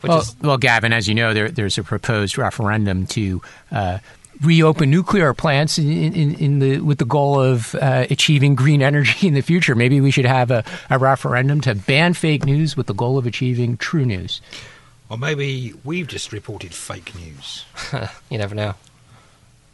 well, 0.03 0.21
is, 0.21 0.37
well, 0.41 0.59
Gavin, 0.59 0.93
as 0.93 1.09
you 1.09 1.15
know, 1.15 1.33
there, 1.35 1.51
there's 1.51 1.79
a 1.79 1.83
proposed 1.83 2.37
referendum 2.37 3.07
to 3.09 3.43
uh, 3.73 3.99
reopen 4.41 4.91
nuclear 4.91 5.35
plants 5.35 5.79
in, 5.79 6.13
in, 6.13 6.35
in, 6.35 6.59
the 6.59 6.81
with 6.81 6.99
the 6.99 7.05
goal 7.05 7.41
of 7.41 7.75
uh, 7.77 8.07
achieving 8.11 8.55
green 8.55 8.83
energy 8.83 9.27
in 9.27 9.35
the 9.35 9.41
future. 9.41 9.75
Maybe 9.75 10.01
we 10.01 10.11
should 10.11 10.25
have 10.25 10.51
a, 10.51 10.65
a, 10.91 10.99
referendum 10.99 11.61
to 11.63 11.75
ban 11.75 12.15
fake 12.15 12.45
news 12.45 12.77
with 12.77 12.87
the 12.87 12.95
goal 12.95 13.19
of 13.19 13.27
achieving 13.27 13.77
true 13.77 14.05
news. 14.05 14.41
Or 15.09 15.19
maybe 15.19 15.75
we've 15.85 16.09
just 16.09 16.33
reported 16.33 16.75
fake 16.75 17.15
news. 17.15 17.65
you 18.31 18.39
never 18.39 18.55
know. 18.55 18.75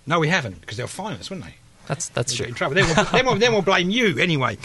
No, 0.07 0.19
we 0.19 0.29
haven't, 0.29 0.61
because 0.61 0.77
they'll 0.77 0.87
fine 0.87 1.17
us, 1.17 1.31
wouldn't 1.31 1.47
they? 1.47 1.55
That's 1.91 2.09
that's 2.11 2.35
true. 2.35 2.47
In 2.47 2.55
trouble. 2.55 2.77
Then 2.77 2.87
we'll, 2.87 3.05
then, 3.05 3.27
we'll, 3.27 3.35
then 3.35 3.53
we'll 3.53 3.63
blame 3.73 3.91
you 3.91 4.17
anyway. 4.17 4.57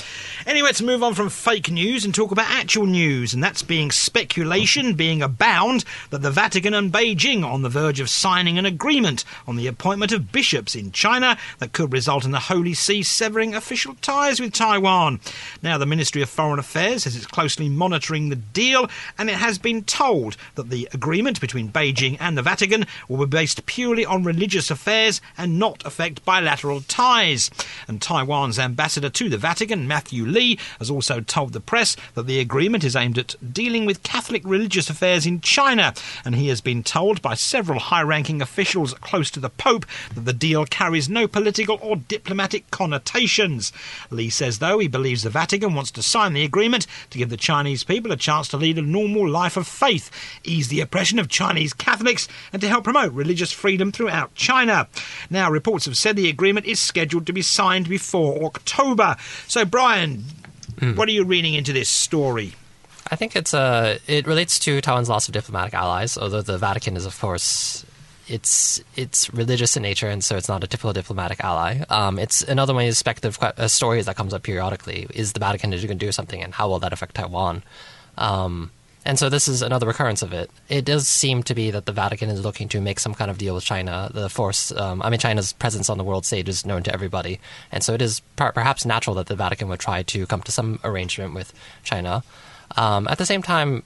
Anyway, 0.46 0.68
let's 0.68 0.82
move 0.84 1.02
on 1.02 1.16
from 1.16 1.30
fake 1.30 1.72
news 1.72 2.06
and 2.06 2.14
talk 2.14 2.30
about 2.30 2.52
actual 2.52 2.86
news, 2.86 3.34
and 3.34 3.44
that's 3.44 3.64
being 3.64 3.90
speculation 3.90 4.94
being 4.96 5.24
abound 5.24 5.86
that 6.12 6.22
the 6.22 6.30
Vatican 6.30 6.76
and 6.76 6.94
Beijing 6.94 7.44
are 7.44 7.50
on 7.50 7.64
the 7.64 7.70
verge 7.70 8.00
of 8.00 8.12
signing 8.12 8.60
an 8.60 8.68
agreement 8.68 9.26
on 9.48 9.56
the 9.56 9.66
appointment 9.66 10.12
of 10.12 10.32
bishops 10.32 10.76
in 10.76 10.92
China 10.92 11.36
that 11.58 11.74
could 11.74 11.92
result 11.92 12.26
in 12.26 12.32
the 12.32 12.42
Holy 12.42 12.76
See 12.76 13.02
severing 13.02 13.56
official 13.56 13.96
ties 14.04 14.40
with 14.40 14.54
Taiwan. 14.54 15.20
Now, 15.64 15.80
the 15.80 15.88
Ministry 15.88 16.22
of 16.22 16.30
Foreign 16.30 16.60
Affairs 16.60 17.06
says 17.06 17.16
it's 17.16 17.26
closely 17.26 17.70
monitoring 17.70 18.30
the 18.30 18.36
deal, 18.36 18.88
and 19.18 19.32
it 19.32 19.38
has 19.38 19.58
been 19.58 19.84
told 19.84 20.38
that 20.54 20.70
the 20.70 20.88
agreement 20.94 21.42
between 21.42 21.72
Beijing 21.72 22.18
and 22.20 22.38
the 22.38 22.44
Vatican 22.44 22.86
will 23.10 23.26
be 23.26 23.38
based 23.38 23.66
purely 23.66 24.06
on 24.06 24.24
religious 24.24 24.70
affairs 24.70 25.22
and 25.40 25.58
not 25.58 25.84
affect 25.88 26.24
bilateral 26.24 26.82
ties 26.82 27.15
And 27.88 28.02
Taiwan's 28.02 28.60
ambassador 28.60 29.10
to 29.10 29.30
the 29.30 29.38
Vatican, 29.38 29.88
Matthew 29.88 30.26
Lee, 30.26 30.60
has 30.80 30.90
also 30.90 31.22
told 31.22 31.54
the 31.54 31.62
press 31.62 31.96
that 32.14 32.28
the 32.28 32.40
agreement 32.40 32.84
is 32.84 32.96
aimed 32.96 33.18
at 33.18 33.36
dealing 33.54 33.86
with 33.86 34.04
Catholic 34.04 34.42
religious 34.46 34.90
affairs 34.90 35.26
in 35.26 35.40
China. 35.40 35.94
And 36.26 36.36
he 36.36 36.50
has 36.50 36.60
been 36.60 36.84
told 36.84 37.22
by 37.22 37.36
several 37.36 37.80
high 37.80 38.02
ranking 38.02 38.42
officials 38.42 38.94
close 38.96 39.32
to 39.32 39.40
the 39.40 39.50
Pope 39.50 39.86
that 40.14 40.26
the 40.26 40.34
deal 40.34 40.66
carries 40.66 41.08
no 41.08 41.26
political 41.26 41.80
or 41.82 41.96
diplomatic 41.96 42.70
connotations. 42.70 43.72
Lee 44.10 44.30
says, 44.30 44.60
though, 44.60 44.80
he 44.80 44.90
believes 44.90 45.24
the 45.24 45.30
Vatican 45.30 45.74
wants 45.74 45.92
to 45.92 46.04
sign 46.04 46.34
the 46.34 46.44
agreement 46.44 46.86
to 47.12 47.18
give 47.18 47.30
the 47.30 47.38
Chinese 47.38 47.86
people 47.86 48.12
a 48.12 48.18
chance 48.18 48.50
to 48.50 48.58
lead 48.58 48.78
a 48.78 48.82
normal 48.82 49.28
life 49.30 49.56
of 49.56 49.68
faith, 49.68 50.12
ease 50.44 50.68
the 50.68 50.82
oppression 50.82 51.18
of 51.18 51.30
Chinese 51.30 51.74
Catholics, 51.74 52.28
and 52.52 52.62
to 52.62 52.68
help 52.68 52.84
promote 52.84 53.14
religious 53.14 53.54
freedom 53.54 53.92
throughout 53.92 54.36
China. 54.36 54.88
Now, 55.30 55.50
reports 55.50 55.86
have 55.86 55.98
said 55.98 56.16
the 56.16 56.30
agreement 56.30 56.66
is 56.66 56.80
scheduled 56.80 57.05
to 57.06 57.34
be 57.34 57.42
signed 57.42 57.90
before 57.90 58.44
October. 58.44 59.16
So, 59.48 59.66
Brian, 59.66 60.24
mm. 60.76 60.96
what 60.96 61.08
are 61.08 61.12
you 61.12 61.24
reading 61.24 61.54
into 61.54 61.74
this 61.74 61.90
story? 61.90 62.54
I 63.12 63.16
think 63.16 63.36
it's 63.36 63.54
uh, 63.54 64.00
it 64.08 64.26
relates 64.26 64.58
to 64.60 64.82
Taiwan's 64.82 65.10
loss 65.10 65.28
of 65.28 65.34
diplomatic 65.34 65.74
allies, 65.74 66.18
although 66.18 66.42
the 66.42 66.58
Vatican 66.58 66.98
is, 66.98 67.06
of 67.06 67.20
course, 67.20 67.86
it's 68.28 68.82
it's 68.96 69.32
religious 69.34 69.78
in 69.78 69.84
nature, 69.84 70.10
and 70.10 70.24
so 70.24 70.36
it's 70.38 70.50
not 70.50 70.64
a 70.64 70.68
typical 70.68 70.94
diplomatic 70.94 71.44
ally. 71.44 71.82
Um, 71.90 72.18
it's 72.18 72.42
another 72.42 72.74
one 72.74 72.84
of 72.84 72.90
the 72.90 72.96
speculative 72.96 73.42
uh, 73.42 73.68
stories 73.68 74.08
that 74.08 74.16
comes 74.16 74.34
up 74.34 74.44
periodically. 74.44 75.08
Is 75.14 75.34
the 75.34 75.40
Vatican 75.40 75.70
going 75.70 75.82
to 75.82 75.94
do 75.96 76.12
something, 76.12 76.42
and 76.42 76.54
how 76.54 76.68
will 76.68 76.80
that 76.80 76.94
affect 76.94 77.16
Taiwan? 77.16 77.62
Um, 78.18 78.72
and 79.06 79.20
so 79.20 79.30
this 79.30 79.48
is 79.48 79.62
another 79.62 79.88
recurrence 79.88 80.22
of 80.22 80.34
it. 80.34 80.50
It 80.68 80.84
does 80.84 81.08
seem 81.08 81.44
to 81.44 81.56
be 81.56 81.72
that 81.72 81.86
the 81.86 81.92
Vatican 81.92 82.30
is 82.30 82.44
looking 82.44 82.68
to 82.70 82.82
make 82.82 83.00
some 83.00 83.14
kind 83.14 83.30
of 83.30 83.38
deal 83.38 83.54
with 83.56 83.64
China. 83.64 84.10
The 84.14 84.30
force, 84.30 84.72
um, 84.72 85.02
I 85.02 85.10
mean, 85.10 85.20
China's 85.20 85.54
presence 85.54 85.90
on 85.90 85.98
the 85.98 86.04
world 86.04 86.26
stage 86.26 86.50
is 86.50 86.66
known 86.66 86.84
to 86.84 86.94
everybody, 86.94 87.40
and 87.72 87.84
so 87.84 87.94
it 87.94 88.02
is 88.02 88.22
per- 88.36 88.52
perhaps 88.52 88.86
natural 88.86 89.16
that 89.16 89.28
the 89.28 89.36
Vatican 89.36 89.68
would 89.70 89.80
try 89.80 90.04
to 90.04 90.26
come 90.26 90.42
to 90.42 90.52
some 90.52 90.80
arrangement 90.84 91.34
with 91.34 91.54
China. 91.84 92.24
Um, 92.76 93.08
at 93.08 93.18
the 93.18 93.26
same 93.26 93.44
time, 93.44 93.84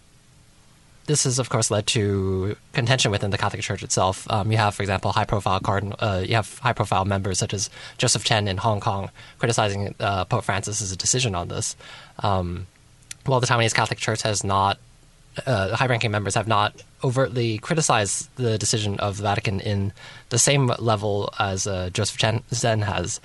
this 1.09 1.23
has, 1.23 1.39
of 1.39 1.49
course, 1.49 1.71
led 1.71 1.88
to 1.88 2.55
contention 2.71 3.09
within 3.09 3.31
the 3.31 3.38
Catholic 3.38 3.63
Church 3.63 3.81
itself. 3.81 4.29
Um, 4.29 4.51
you 4.51 4.57
have, 4.57 4.75
for 4.75 4.83
example, 4.83 5.11
high-profile 5.11 5.59
cardinal, 5.61 5.97
uh, 5.99 6.23
you 6.23 6.35
have 6.35 6.59
high-profile 6.59 7.05
members 7.05 7.39
such 7.39 7.51
as 7.51 7.69
Joseph 7.97 8.23
Chen 8.23 8.47
in 8.47 8.57
Hong 8.57 8.79
Kong 8.79 9.09
criticizing 9.39 9.95
uh, 9.99 10.25
Pope 10.25 10.43
Francis's 10.43 10.95
decision 10.95 11.33
on 11.33 11.47
this. 11.47 11.75
Um, 12.19 12.67
while 13.25 13.39
the 13.39 13.47
Taiwanese 13.47 13.73
Catholic 13.73 13.97
Church 13.97 14.21
has 14.21 14.43
not 14.43 14.77
uh, 15.46 15.75
high-ranking 15.75 16.12
members 16.12 16.36
have 16.36 16.48
not 16.48 16.81
overtly 17.03 17.58
criticized 17.60 18.29
the 18.36 18.58
decision 18.58 19.00
of 19.00 19.17
the 19.17 19.24
Vatican 19.24 19.60
in 19.60 19.93
the 20.29 20.39
same 20.39 20.67
level 20.79 21.34
as 21.39 21.67
uh, 21.67 21.89
Joseph 21.91 22.17
Chen 22.17 22.43
has. 22.81 23.19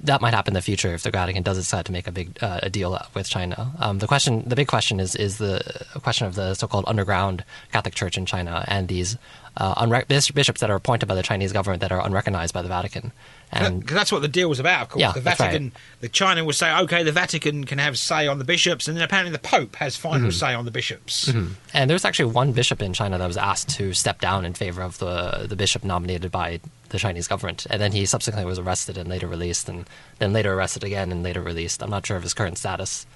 That 0.00 0.20
might 0.20 0.34
happen 0.34 0.50
in 0.50 0.54
the 0.54 0.62
future 0.62 0.92
if 0.92 1.02
the 1.02 1.10
Vatican 1.10 1.42
does 1.42 1.56
decide 1.56 1.86
to 1.86 1.92
make 1.92 2.06
a 2.06 2.12
big 2.12 2.36
uh, 2.42 2.60
a 2.62 2.68
deal 2.68 3.00
with 3.14 3.28
China. 3.28 3.72
Um, 3.78 4.00
the 4.00 4.06
question, 4.06 4.42
the 4.46 4.56
big 4.56 4.66
question, 4.66 5.00
is 5.00 5.14
is 5.14 5.38
the 5.38 5.62
question 6.02 6.26
of 6.26 6.34
the 6.34 6.54
so-called 6.54 6.84
underground 6.86 7.44
Catholic 7.72 7.94
Church 7.94 8.18
in 8.18 8.26
China 8.26 8.64
and 8.68 8.88
these 8.88 9.16
uh, 9.56 9.74
unre- 9.76 10.06
bishops 10.34 10.60
that 10.60 10.70
are 10.70 10.74
appointed 10.74 11.06
by 11.06 11.14
the 11.14 11.22
Chinese 11.22 11.52
government 11.52 11.80
that 11.80 11.92
are 11.92 12.04
unrecognized 12.04 12.52
by 12.52 12.60
the 12.60 12.68
Vatican. 12.68 13.12
And 13.52 13.80
because 13.80 13.94
that's 13.94 14.10
what 14.10 14.22
the 14.22 14.28
deal 14.28 14.48
was 14.48 14.58
about, 14.58 14.82
of 14.82 14.88
course. 14.88 15.00
Yeah, 15.00 15.12
the 15.12 15.20
Vatican, 15.20 15.64
right. 15.64 15.72
the 16.00 16.08
China 16.08 16.44
would 16.44 16.56
say, 16.56 16.76
okay, 16.80 17.02
the 17.02 17.12
Vatican 17.12 17.64
can 17.64 17.78
have 17.78 17.98
say 17.98 18.26
on 18.26 18.38
the 18.38 18.44
bishops, 18.44 18.88
and 18.88 18.96
then 18.96 19.04
apparently 19.04 19.30
the 19.30 19.38
Pope 19.38 19.76
has 19.76 19.96
final 19.96 20.28
mm-hmm. 20.28 20.30
say 20.30 20.54
on 20.54 20.64
the 20.64 20.70
bishops. 20.70 21.28
Mm-hmm. 21.28 21.52
And 21.72 21.88
there's 21.88 22.04
actually 22.04 22.32
one 22.32 22.52
bishop 22.52 22.82
in 22.82 22.92
China 22.92 23.16
that 23.16 23.26
was 23.26 23.36
asked 23.36 23.68
to 23.70 23.92
step 23.92 24.20
down 24.20 24.44
in 24.44 24.54
favor 24.54 24.82
of 24.82 24.98
the 24.98 25.46
the 25.48 25.56
bishop 25.56 25.84
nominated 25.84 26.32
by 26.32 26.60
the 26.88 26.98
Chinese 26.98 27.28
government, 27.28 27.66
and 27.70 27.80
then 27.80 27.92
he 27.92 28.06
subsequently 28.06 28.48
was 28.48 28.58
arrested 28.58 28.98
and 28.98 29.08
later 29.08 29.26
released, 29.26 29.68
and 29.68 29.88
then 30.18 30.32
later 30.32 30.52
arrested 30.52 30.82
again 30.82 31.12
and 31.12 31.22
later 31.22 31.40
released. 31.40 31.82
I'm 31.82 31.90
not 31.90 32.06
sure 32.06 32.16
of 32.16 32.22
his 32.22 32.34
current 32.34 32.58
status. 32.58 33.06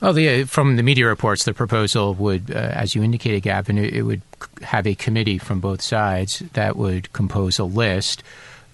Well, 0.00 0.12
the, 0.12 0.44
from 0.44 0.76
the 0.76 0.82
media 0.82 1.06
reports, 1.06 1.44
the 1.44 1.54
proposal 1.54 2.14
would, 2.14 2.50
uh, 2.50 2.58
as 2.58 2.94
you 2.94 3.02
indicated, 3.02 3.42
Gavin, 3.42 3.78
it, 3.78 3.94
it, 3.94 4.02
would 4.02 4.22
have 4.60 4.86
a 4.86 4.94
committee 4.94 5.38
from 5.38 5.60
both 5.60 5.80
sides 5.80 6.42
that 6.52 6.76
would 6.76 7.12
compose 7.12 7.58
a 7.58 7.64
list 7.64 8.22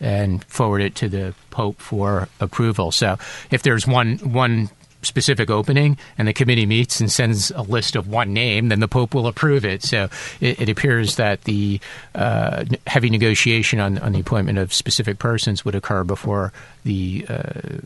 and 0.00 0.42
forward 0.44 0.80
it 0.80 0.94
to 0.96 1.08
the 1.08 1.34
Pope 1.50 1.80
for 1.80 2.28
approval. 2.40 2.90
So, 2.90 3.18
if 3.50 3.62
there's 3.62 3.86
one 3.86 4.18
one 4.18 4.70
specific 5.02 5.50
opening 5.50 5.98
and 6.18 6.28
the 6.28 6.32
committee 6.32 6.66
meets 6.66 7.00
and 7.00 7.10
sends 7.10 7.50
a 7.52 7.62
list 7.62 7.96
of 7.96 8.08
one 8.08 8.32
name, 8.32 8.68
then 8.68 8.80
the 8.80 8.88
Pope 8.88 9.14
will 9.14 9.26
approve 9.26 9.64
it. 9.64 9.82
So 9.82 10.08
it, 10.40 10.60
it 10.60 10.68
appears 10.68 11.16
that 11.16 11.44
the 11.44 11.80
uh, 12.14 12.64
heavy 12.86 13.10
negotiation 13.10 13.80
on, 13.80 13.98
on 13.98 14.12
the 14.12 14.20
appointment 14.20 14.58
of 14.58 14.72
specific 14.72 15.18
persons 15.18 15.64
would 15.64 15.74
occur 15.74 16.04
before 16.04 16.52
the 16.84 17.24
uh, 17.28 17.78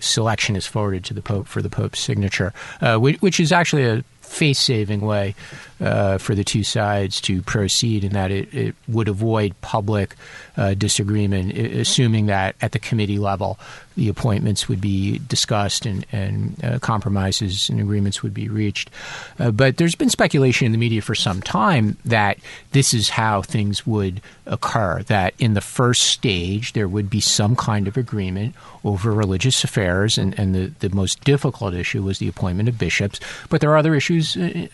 selection 0.00 0.56
is 0.56 0.66
forwarded 0.66 1.04
to 1.06 1.14
the 1.14 1.22
Pope 1.22 1.46
for 1.46 1.62
the 1.62 1.70
Pope's 1.70 2.00
signature, 2.00 2.52
uh, 2.80 2.96
which, 2.96 3.20
which, 3.22 3.40
is 3.40 3.52
actually 3.52 3.84
a 3.84 4.04
face 4.20 4.58
saving 4.58 5.00
way 5.00 5.34
uh, 5.82 6.18
for 6.18 6.34
the 6.34 6.44
two 6.44 6.62
sides 6.62 7.20
to 7.20 7.42
proceed 7.42 8.04
in 8.04 8.12
that 8.12 8.30
it, 8.30 8.52
it 8.54 8.74
would 8.88 9.08
avoid 9.08 9.60
public 9.60 10.14
uh, 10.56 10.74
disagreement, 10.74 11.52
assuming 11.52 12.26
that 12.26 12.54
at 12.60 12.72
the 12.72 12.78
committee 12.78 13.18
level 13.18 13.58
the 13.96 14.08
appointments 14.08 14.68
would 14.68 14.80
be 14.80 15.18
discussed 15.28 15.84
and, 15.84 16.06
and 16.12 16.64
uh, 16.64 16.78
compromises 16.78 17.68
and 17.68 17.80
agreements 17.80 18.22
would 18.22 18.32
be 18.32 18.48
reached. 18.48 18.90
Uh, 19.38 19.50
but 19.50 19.76
there's 19.76 19.94
been 19.94 20.08
speculation 20.08 20.66
in 20.66 20.72
the 20.72 20.78
media 20.78 21.02
for 21.02 21.14
some 21.14 21.42
time 21.42 21.96
that 22.04 22.38
this 22.70 22.94
is 22.94 23.10
how 23.10 23.42
things 23.42 23.86
would 23.86 24.20
occur, 24.46 25.02
that 25.04 25.34
in 25.38 25.54
the 25.54 25.60
first 25.60 26.02
stage 26.04 26.72
there 26.72 26.88
would 26.88 27.10
be 27.10 27.20
some 27.20 27.56
kind 27.56 27.88
of 27.88 27.96
agreement 27.96 28.54
over 28.84 29.12
religious 29.12 29.62
affairs, 29.64 30.16
and, 30.16 30.38
and 30.38 30.54
the, 30.54 30.72
the 30.80 30.94
most 30.94 31.22
difficult 31.24 31.74
issue 31.74 32.02
was 32.02 32.18
the 32.18 32.28
appointment 32.28 32.68
of 32.68 32.78
bishops. 32.78 33.20
But 33.48 33.60
there 33.60 33.70
are 33.70 33.76
other 33.76 33.94
issues 33.94 34.36
uh, 34.36 34.68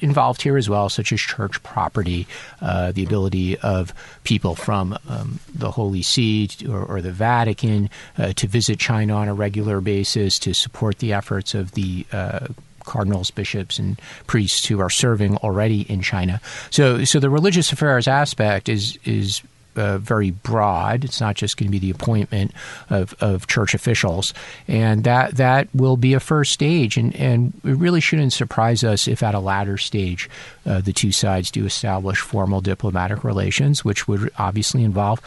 involved 0.00 0.42
here 0.42 0.56
as 0.56 0.68
well, 0.68 0.88
such 0.88 1.12
as 1.12 1.20
church 1.20 1.62
property, 1.62 2.26
uh, 2.60 2.92
the 2.92 3.04
ability 3.04 3.58
of 3.58 3.94
people 4.24 4.54
from 4.54 4.98
um, 5.08 5.40
the 5.54 5.70
Holy 5.70 6.02
See 6.02 6.48
or, 6.68 6.84
or 6.84 7.00
the 7.00 7.12
Vatican 7.12 7.90
uh, 8.18 8.32
to 8.34 8.46
visit 8.46 8.78
China 8.78 9.14
on 9.14 9.28
a 9.28 9.34
regular 9.34 9.80
basis 9.80 10.38
to 10.40 10.54
support 10.54 10.98
the 10.98 11.12
efforts 11.12 11.54
of 11.54 11.72
the 11.72 12.06
uh, 12.12 12.48
cardinals, 12.84 13.30
bishops, 13.30 13.78
and 13.78 14.00
priests 14.26 14.66
who 14.66 14.80
are 14.80 14.90
serving 14.90 15.36
already 15.38 15.82
in 15.82 16.02
China. 16.02 16.40
So, 16.70 17.04
so 17.04 17.20
the 17.20 17.30
religious 17.30 17.72
affairs 17.72 18.08
aspect 18.08 18.68
is 18.68 18.98
is 19.04 19.42
uh, 19.76 19.98
very 19.98 20.30
broad. 20.30 21.04
It's 21.04 21.20
not 21.20 21.36
just 21.36 21.56
going 21.56 21.68
to 21.68 21.70
be 21.70 21.78
the 21.78 21.90
appointment 21.90 22.52
of, 22.88 23.14
of 23.20 23.46
church 23.46 23.74
officials, 23.74 24.34
and 24.68 25.04
that 25.04 25.36
that 25.36 25.68
will 25.74 25.96
be 25.96 26.14
a 26.14 26.20
first 26.20 26.52
stage. 26.52 26.96
And, 26.96 27.14
and 27.16 27.52
it 27.64 27.74
really 27.76 28.00
shouldn't 28.00 28.32
surprise 28.32 28.84
us 28.84 29.08
if 29.08 29.22
at 29.22 29.34
a 29.34 29.40
latter 29.40 29.78
stage 29.78 30.28
uh, 30.66 30.80
the 30.80 30.92
two 30.92 31.12
sides 31.12 31.50
do 31.50 31.64
establish 31.64 32.20
formal 32.20 32.60
diplomatic 32.60 33.24
relations, 33.24 33.84
which 33.84 34.06
would 34.08 34.30
obviously 34.38 34.84
involve 34.84 35.20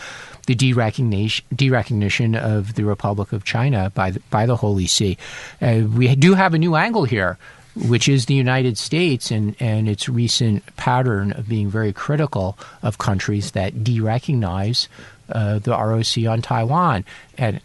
the 0.46 0.56
derecognition, 0.56 1.42
derecognition 1.54 2.36
of 2.36 2.76
the 2.76 2.84
Republic 2.84 3.32
of 3.32 3.44
China 3.44 3.92
by 3.96 4.12
the, 4.12 4.20
by 4.30 4.46
the 4.46 4.58
Holy 4.58 4.88
See. 4.88 5.18
Uh, 5.62 5.84
we 5.90 6.14
do 6.16 6.34
have 6.34 6.54
a 6.54 6.58
new 6.58 6.76
angle 6.76 7.06
here 7.06 7.38
which 7.76 8.08
is 8.08 8.26
the 8.26 8.34
United 8.34 8.78
States 8.78 9.32
and, 9.32 9.56
and 9.60 9.90
its 9.90 10.08
recent 10.08 10.64
pattern 10.76 11.32
of 11.34 11.48
being 11.48 11.70
very 11.70 11.94
critical 11.94 12.58
of 12.82 12.98
countries 12.98 13.52
that 13.52 13.84
de-recognize 13.84 14.88
uh, 15.30 15.60
the 15.60 15.72
ROC 15.72 16.18
on 16.28 16.42
Taiwan. 16.42 17.06
And 17.38 17.62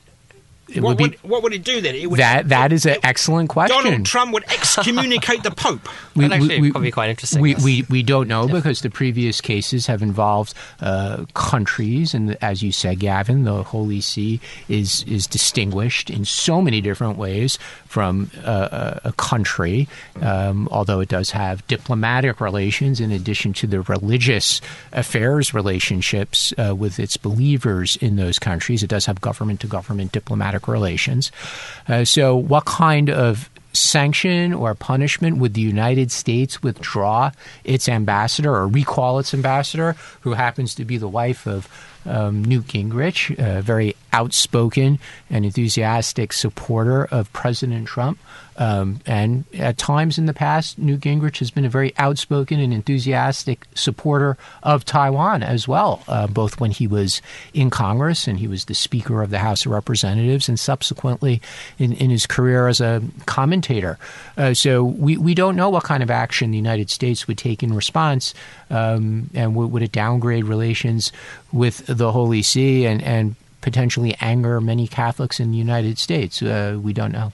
it 0.69 0.83
what 0.83 1.01
would, 1.01 1.13
be, 1.13 1.19
what 1.23 1.43
would 1.43 1.53
it 1.53 1.65
do 1.65 1.81
then? 1.81 1.95
It 1.95 2.11
would, 2.11 2.21
that 2.21 2.49
that 2.49 2.73
is 2.73 2.85
an 2.87 2.97
excellent 3.03 3.49
question. 3.49 3.83
Donald 3.83 4.05
Trump 4.05 4.33
would 4.33 4.45
excommunicate 4.45 5.43
the 5.43 5.51
Pope. 5.51 5.89
We, 6.19 6.27
that 6.27 6.33
actually 6.33 6.61
we, 6.61 6.71
probably 6.73 6.91
quite 6.91 7.11
interesting. 7.11 7.41
We, 7.41 7.55
we, 7.55 7.87
we 7.89 8.03
don't 8.03 8.27
know 8.27 8.49
because 8.49 8.81
the 8.81 8.91
previous 8.91 9.41
cases 9.41 9.87
have 9.87 10.03
involved 10.03 10.53
uh, 10.81 11.27
countries, 11.35 12.13
and 12.13 12.37
as 12.43 12.61
you 12.61 12.73
said, 12.73 12.99
Gavin, 12.99 13.45
the 13.45 13.63
Holy 13.63 14.01
See 14.01 14.41
is 14.69 15.05
is 15.05 15.29
distinguished 15.29 16.11
in 16.11 16.25
so 16.25 16.61
many 16.61 16.81
different 16.81 17.19
ways 17.19 17.57
from 17.87 18.33
uh, 18.45 18.99
a 19.05 19.13
country, 19.13 19.87
um, 20.21 20.69
although 20.73 20.99
it 20.99 21.09
does 21.09 21.31
have 21.31 21.65
diplomatic 21.69 22.41
relations 22.41 22.99
in 22.99 23.13
addition 23.13 23.53
to 23.53 23.69
the 23.69 23.83
religious 23.83 24.61
affairs 24.93 25.55
relationships 25.55 26.53
uh, 26.59 26.75
with 26.75 26.99
its 26.99 27.17
believers 27.17 27.97
in 27.97 28.17
those 28.17 28.41
countries. 28.41 28.83
It 28.83 28.89
does 28.89 29.07
have 29.07 29.21
government 29.21 29.61
to 29.61 29.69
government 29.69 30.11
diplomatic 30.11 30.58
relations. 30.67 31.31
Uh, 31.87 32.05
so, 32.05 32.35
what 32.35 32.65
kind 32.65 33.11
of 33.11 33.50
sanction 33.78 34.52
or 34.52 34.75
punishment 34.75 35.38
would 35.38 35.54
the 35.54 35.61
United 35.61 36.11
States 36.11 36.62
withdraw 36.62 37.30
its 37.64 37.88
ambassador 37.88 38.54
or 38.54 38.66
recall 38.66 39.18
its 39.18 39.35
ambassador, 39.35 39.97
who 40.20 40.32
happens 40.32 40.75
to 40.75 40.85
be 40.85 40.97
the 40.97 41.08
wife 41.08 41.47
of 41.47 41.69
um, 42.06 42.45
Newt 42.45 42.67
Gingrich, 42.69 43.38
a 43.38 43.60
very 43.60 43.95
outspoken 44.12 44.99
and 45.30 45.45
enthusiastic 45.45 46.32
supporter 46.32 47.04
of 47.06 47.32
President 47.32 47.86
Trump? 47.86 48.19
Um, 48.58 48.99
and 49.06 49.45
at 49.54 49.78
times 49.78 50.19
in 50.19 50.26
the 50.26 50.34
past, 50.34 50.78
Newt 50.78 51.00
Gingrich 51.00 51.38
has 51.38 51.50
been 51.50 51.64
a 51.64 51.69
very 51.69 51.95
outspoken 51.97 52.58
and 52.58 52.75
enthusiastic 52.75 53.67
supporter 53.75 54.36
of 54.64 54.84
Taiwan 54.84 55.45
as 55.45 55.69
well, 55.69 56.02
uh, 56.08 56.26
both 56.26 56.58
when 56.58 56.73
he 56.73 56.88
was 56.88 57.23
in 57.54 57.71
Congress 57.71 58.26
and 58.26 58.41
he 58.41 58.49
was 58.49 58.64
the 58.64 58.75
Speaker 58.75 59.23
of 59.23 59.30
the 59.30 59.38
House 59.38 59.64
of 59.64 59.71
Representatives, 59.71 60.49
and 60.49 60.58
subsequently 60.58 61.41
in, 61.78 61.93
in 61.93 62.10
his 62.10 62.26
career 62.26 62.67
as 62.67 62.80
a 62.80 63.00
commentator. 63.26 63.68
Uh, 64.37 64.54
so 64.54 64.83
we, 64.85 65.17
we 65.17 65.35
don't 65.35 65.57
know 65.57 65.69
what 65.69 65.85
kind 65.85 66.02
of 66.02 66.11
action 66.11 66.50
the 66.50 66.57
United 66.57 66.91
States 66.91 67.26
would 67.28 67.39
take 67.39 67.63
in 67.63 67.75
response, 67.75 68.35
um, 68.71 69.31
and 69.35 69.52
w- 69.52 69.69
would 69.69 69.83
it 69.83 69.93
downgrade 69.93 70.45
relations 70.45 71.13
with 71.52 71.85
the 71.87 72.13
Holy 72.13 72.43
See 72.43 72.87
and, 72.87 73.02
and 73.02 73.37
potentially 73.61 74.17
anger 74.21 74.61
many 74.61 74.87
Catholics 74.87 75.41
in 75.41 75.50
the 75.50 75.59
United 75.59 75.99
States? 75.99 76.43
Uh, 76.43 76.78
we 76.81 76.93
don't 76.93 77.13
know. 77.13 77.33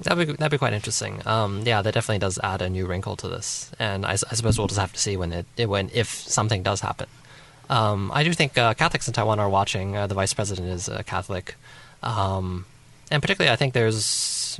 That'd 0.00 0.26
be 0.26 0.32
that'd 0.34 0.50
be 0.50 0.58
quite 0.58 0.72
interesting. 0.72 1.22
Um, 1.26 1.62
yeah, 1.64 1.80
that 1.82 1.94
definitely 1.94 2.18
does 2.18 2.38
add 2.42 2.60
a 2.60 2.68
new 2.68 2.86
wrinkle 2.86 3.16
to 3.16 3.28
this, 3.28 3.70
and 3.78 4.04
I, 4.04 4.12
I 4.12 4.34
suppose 4.34 4.58
we'll 4.58 4.66
just 4.66 4.80
have 4.80 4.92
to 4.92 4.98
see 4.98 5.16
when 5.16 5.32
it, 5.32 5.68
when 5.68 5.90
if 5.94 6.08
something 6.08 6.62
does 6.62 6.80
happen. 6.80 7.06
Um, 7.70 8.10
I 8.12 8.24
do 8.24 8.32
think 8.32 8.58
uh, 8.58 8.74
Catholics 8.74 9.06
in 9.06 9.14
Taiwan 9.14 9.38
are 9.38 9.48
watching. 9.48 9.96
Uh, 9.96 10.06
the 10.06 10.14
vice 10.14 10.34
president 10.34 10.68
is 10.68 10.88
a 10.88 11.04
Catholic, 11.04 11.54
um, 12.02 12.66
and 13.10 13.22
particularly 13.22 13.52
I 13.52 13.56
think 13.56 13.74
there's 13.74 14.58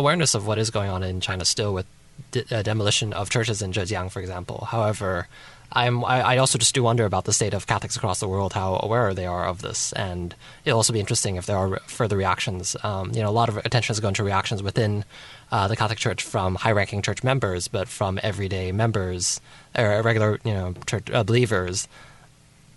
awareness 0.00 0.34
of 0.34 0.46
what 0.46 0.58
is 0.58 0.70
going 0.70 0.90
on 0.90 1.02
in 1.02 1.20
China 1.20 1.44
still 1.44 1.72
with 1.72 1.86
de- 2.32 2.44
uh, 2.50 2.62
demolition 2.62 3.12
of 3.12 3.30
churches 3.30 3.62
in 3.62 3.72
Zhejiang, 3.72 4.10
for 4.10 4.20
example. 4.20 4.66
However, 4.68 5.28
I'm, 5.72 6.04
I, 6.04 6.20
I, 6.22 6.36
also 6.38 6.58
just 6.58 6.74
do 6.74 6.82
wonder 6.82 7.04
about 7.04 7.26
the 7.26 7.32
state 7.32 7.54
of 7.54 7.66
Catholics 7.66 7.96
across 7.96 8.18
the 8.18 8.26
world, 8.26 8.52
how 8.52 8.80
aware 8.82 9.14
they 9.14 9.26
are 9.26 9.46
of 9.46 9.62
this, 9.62 9.92
and 9.92 10.34
it'll 10.64 10.78
also 10.78 10.92
be 10.92 10.98
interesting 10.98 11.36
if 11.36 11.46
there 11.46 11.56
are 11.56 11.78
further 11.86 12.16
reactions. 12.16 12.74
Um, 12.82 13.12
you 13.14 13.22
know, 13.22 13.28
a 13.28 13.30
lot 13.30 13.48
of 13.48 13.56
attention 13.58 13.92
is 13.92 14.00
going 14.00 14.14
to 14.14 14.24
reactions 14.24 14.64
within 14.64 15.04
uh, 15.52 15.68
the 15.68 15.76
Catholic 15.76 15.98
Church 15.98 16.24
from 16.24 16.56
high-ranking 16.56 17.02
church 17.02 17.22
members, 17.22 17.68
but 17.68 17.86
from 17.86 18.18
everyday 18.22 18.72
members 18.72 19.40
or 19.78 20.02
regular, 20.02 20.40
you 20.44 20.54
know, 20.54 20.74
church 20.86 21.08
uh, 21.12 21.22
believers. 21.22 21.86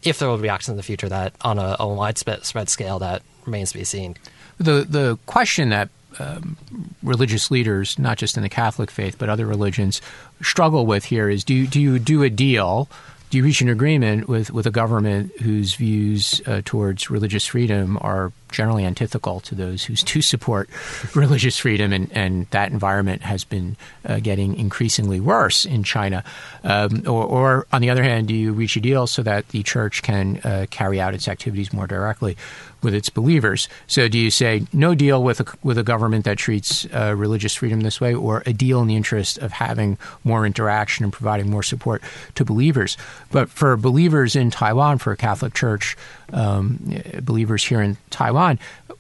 If 0.04 0.20
there 0.20 0.28
will 0.28 0.38
be 0.38 0.44
reactions 0.44 0.74
in 0.74 0.78
the 0.78 0.84
future 0.84 1.10
that, 1.10 1.34
on 1.42 1.58
a, 1.58 1.78
a 1.80 1.88
widespread 1.88 2.70
scale, 2.70 3.00
that 3.00 3.24
remains 3.46 3.72
to 3.72 3.78
be 3.78 3.86
seen. 3.86 4.18
The 4.58 4.86
the 4.88 5.18
question 5.26 5.70
that 5.70 5.90
um, 6.19 6.58
religious 7.02 7.52
leaders, 7.52 7.97
not 7.97 8.17
just 8.17 8.38
in 8.38 8.43
the 8.43 8.49
Catholic 8.49 8.91
faith 8.91 9.17
but 9.17 9.30
other 9.30 9.45
religions, 9.45 10.02
struggle 10.41 10.86
with 10.86 11.06
here 11.06 11.30
is 11.30 11.43
do 11.43 11.54
you, 11.54 11.67
do 11.67 11.80
you 11.80 11.99
do 11.99 12.23
a 12.23 12.30
deal? 12.30 12.89
Do 13.30 13.38
you 13.38 13.43
reach 13.43 13.62
an 13.62 13.69
agreement 13.69 14.28
with, 14.28 14.52
with 14.52 14.67
a 14.67 14.71
government 14.71 15.32
whose 15.41 15.73
views 15.73 16.41
uh, 16.45 16.62
towards 16.63 17.10
religious 17.10 17.47
freedom 17.47 17.97
are 18.02 18.32
generally 18.54 18.86
antithetical 18.86 19.39
to 19.42 19.56
those 19.56 19.84
who 19.84 19.96
do 19.96 20.22
support 20.22 20.70
religious 21.16 21.58
freedom, 21.58 21.92
and, 21.92 22.12
and 22.13 22.48
that 22.52 22.72
environment 22.72 23.24
has 23.24 23.44
been 23.44 23.76
uh, 24.06 24.20
getting 24.20 24.56
increasingly 24.56 25.20
worse 25.20 25.66
in 25.66 25.84
China. 25.84 26.24
Um, 26.63 27.04
or, 27.06 27.26
or, 27.26 27.68
on 27.74 27.82
the 27.82 27.89
other 27.89 28.04
hand, 28.04 28.28
do 28.28 28.34
you 28.34 28.54
reach 28.54 28.76
a 28.78 28.82
deal 28.82 29.08
so 29.08 29.24
that 29.24 29.50
the 29.50 29.63
church 29.63 30.02
can 30.04 30.39
uh, 30.44 30.68
carry 30.70 31.02
out 31.02 31.13
its 31.13 31.28
activities 31.28 31.74
more 31.74 31.88
directly 31.88 32.38
with 32.82 32.94
its 32.94 33.10
believers? 33.10 33.68
So, 33.88 34.08
do 34.08 34.20
you 34.20 34.30
say 34.30 34.68
no 34.72 34.94
deal 34.94 35.24
with 35.24 35.39
a, 35.39 35.58
with 35.63 35.78
a 35.78 35.84
government 35.84 36.26
that 36.26 36.38
treats 36.38 36.86
uh, 36.94 37.16
religious 37.18 37.56
freedom 37.56 37.82
this 37.82 38.00
way, 38.00 38.13
or 38.13 38.44
a 38.46 38.54
deal 38.54 38.82
in 38.82 38.88
the 38.88 38.96
interest 38.96 39.38
of 39.39 39.52
having 39.52 39.98
more 40.24 40.46
interaction 40.46 41.04
and 41.04 41.12
providing 41.12 41.50
more 41.50 41.63
support 41.63 42.04
to 42.36 42.46
believers? 42.46 42.98
But 43.32 43.50
for 43.50 43.76
believers 43.78 44.36
in 44.36 44.52
Taiwan, 44.52 45.00
for 45.00 45.12
a 45.12 45.18
Catholic 45.18 45.54
Church, 45.54 45.98
um, 46.32 46.80
believers 47.22 47.63
here 47.63 47.82
in 47.82 47.98
Taiwan. 48.10 48.43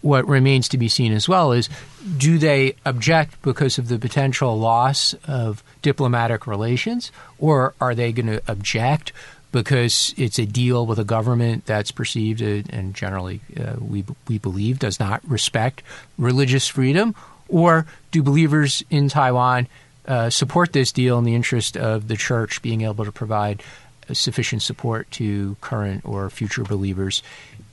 What 0.01 0.27
remains 0.27 0.67
to 0.69 0.77
be 0.77 0.89
seen 0.89 1.13
as 1.13 1.29
well 1.29 1.51
is 1.51 1.69
do 2.17 2.37
they 2.37 2.75
object 2.85 3.41
because 3.41 3.77
of 3.77 3.87
the 3.87 3.99
potential 3.99 4.57
loss 4.59 5.13
of 5.27 5.63
diplomatic 5.81 6.45
relations, 6.45 7.11
or 7.37 7.73
are 7.79 7.95
they 7.95 8.11
going 8.11 8.27
to 8.27 8.41
object 8.47 9.13
because 9.53 10.13
it's 10.17 10.39
a 10.39 10.45
deal 10.45 10.85
with 10.85 10.99
a 10.99 11.03
government 11.03 11.65
that's 11.65 11.91
perceived 11.91 12.41
uh, 12.41 12.63
and 12.75 12.93
generally 12.93 13.39
uh, 13.57 13.75
we 13.79 14.03
we 14.27 14.37
believe 14.37 14.79
does 14.79 14.99
not 14.99 15.21
respect 15.29 15.83
religious 16.17 16.67
freedom, 16.67 17.15
or 17.47 17.85
do 18.11 18.21
believers 18.21 18.83
in 18.89 19.07
Taiwan 19.07 19.67
uh, 20.07 20.29
support 20.29 20.73
this 20.73 20.91
deal 20.91 21.17
in 21.17 21.23
the 21.23 21.35
interest 21.35 21.77
of 21.77 22.07
the 22.07 22.17
church 22.17 22.61
being 22.61 22.81
able 22.81 23.05
to 23.05 23.11
provide 23.11 23.63
sufficient 24.11 24.61
support 24.61 25.09
to 25.11 25.55
current 25.61 26.01
or 26.03 26.29
future 26.29 26.63
believers 26.63 27.23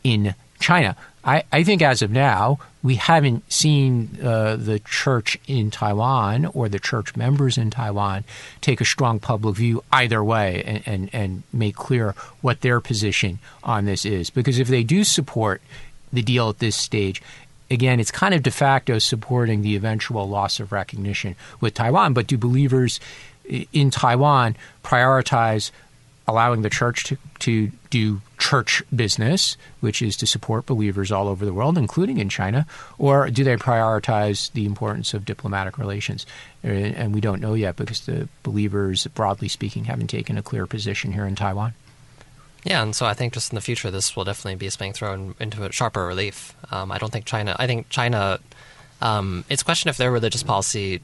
in 0.05 0.35
China. 0.61 0.97
I, 1.25 1.45
I 1.53 1.65
think 1.65 1.83
as 1.83 2.01
of 2.01 2.11
now, 2.11 2.59
we 2.83 2.95
haven't 2.95 3.51
seen 3.53 4.19
uh, 4.23 4.57
the 4.57 4.79
church 4.79 5.39
in 5.47 5.71
Taiwan 5.71 6.47
or 6.47 6.69
the 6.69 6.79
church 6.79 7.15
members 7.15 7.59
in 7.59 7.71
Taiwan 7.71 8.25
take 8.61 8.81
a 8.81 8.87
strong 8.87 9.21
public 9.21 9.57
view 9.57 9.83
either 9.93 10.25
way 10.25 10.63
and, 10.65 10.83
and, 10.87 11.11
and 11.13 11.43
make 11.53 11.77
clear 11.77 12.15
what 12.41 12.63
their 12.63 12.81
position 12.81 13.39
on 13.63 13.85
this 13.85 14.05
is. 14.07 14.31
Because 14.31 14.59
if 14.59 14.69
they 14.69 14.83
do 14.83 15.05
support 15.05 15.61
the 16.11 16.23
deal 16.23 16.49
at 16.49 16.59
this 16.59 16.77
stage, 16.77 17.21
again, 17.71 18.01
it's 18.01 18.11
kind 18.11 18.33
of 18.33 18.43
de 18.43 18.51
facto 18.51 18.99
supporting 18.99 19.61
the 19.61 19.77
eventual 19.77 20.27
loss 20.27 20.59
of 20.59 20.73
recognition 20.73 21.37
with 21.61 21.75
Taiwan. 21.75 22.15
But 22.15 22.29
do 22.29 22.39
believers 22.39 22.99
in 23.73 23.91
Taiwan 23.91 24.57
prioritize 24.83 25.71
allowing 26.31 26.63
the 26.63 26.71
church 26.71 27.05
to, 27.05 27.17
to 27.41 27.71
do 27.91 28.23
church 28.39 28.83
business, 28.95 29.57
which 29.81 30.01
is 30.01 30.17
to 30.17 30.27
support 30.27 30.67
believers 30.67 31.13
all 31.13 31.29
over 31.29 31.45
the 31.45 31.53
world, 31.53 31.77
including 31.77 32.19
in 32.19 32.29
China, 32.29 32.67
or 32.99 33.29
do 33.29 33.45
they 33.45 33.57
prioritize 33.57 34.51
the 34.53 34.65
importance 34.65 35.13
of 35.13 35.25
diplomatic 35.25 35.77
relations? 35.77 36.25
And 36.63 37.15
we 37.15 37.21
don't 37.21 37.41
know 37.41 37.55
yet 37.55 37.77
because 37.77 38.07
the 38.07 38.29
believers, 38.43 39.07
broadly 39.09 39.49
speaking, 39.49 39.85
haven't 39.85 40.09
taken 40.09 40.39
a 40.39 40.43
clear 40.43 40.67
position 40.67 41.13
here 41.13 41.27
in 41.27 41.35
Taiwan. 41.35 41.75
Yeah, 42.65 42.83
and 42.83 42.95
so 42.95 43.07
I 43.07 43.15
think 43.15 43.33
just 43.33 43.53
in 43.53 43.55
the 43.55 43.63
future, 43.63 43.91
this 43.91 44.15
will 44.15 44.25
definitely 44.25 44.57
be 44.57 44.71
being 44.79 44.93
thrown 44.93 45.35
into 45.41 45.65
a 45.65 45.73
sharper 45.73 46.07
relief. 46.07 46.55
Um, 46.71 46.93
I 46.93 46.99
don't 46.99 47.11
think 47.11 47.25
China. 47.25 47.57
I 47.59 47.67
think 47.67 47.89
China. 47.89 48.39
Um, 49.01 49.45
it's 49.49 49.63
a 49.63 49.65
question 49.65 49.89
if 49.89 49.97
their 49.97 50.11
religious 50.11 50.43
policy 50.43 51.01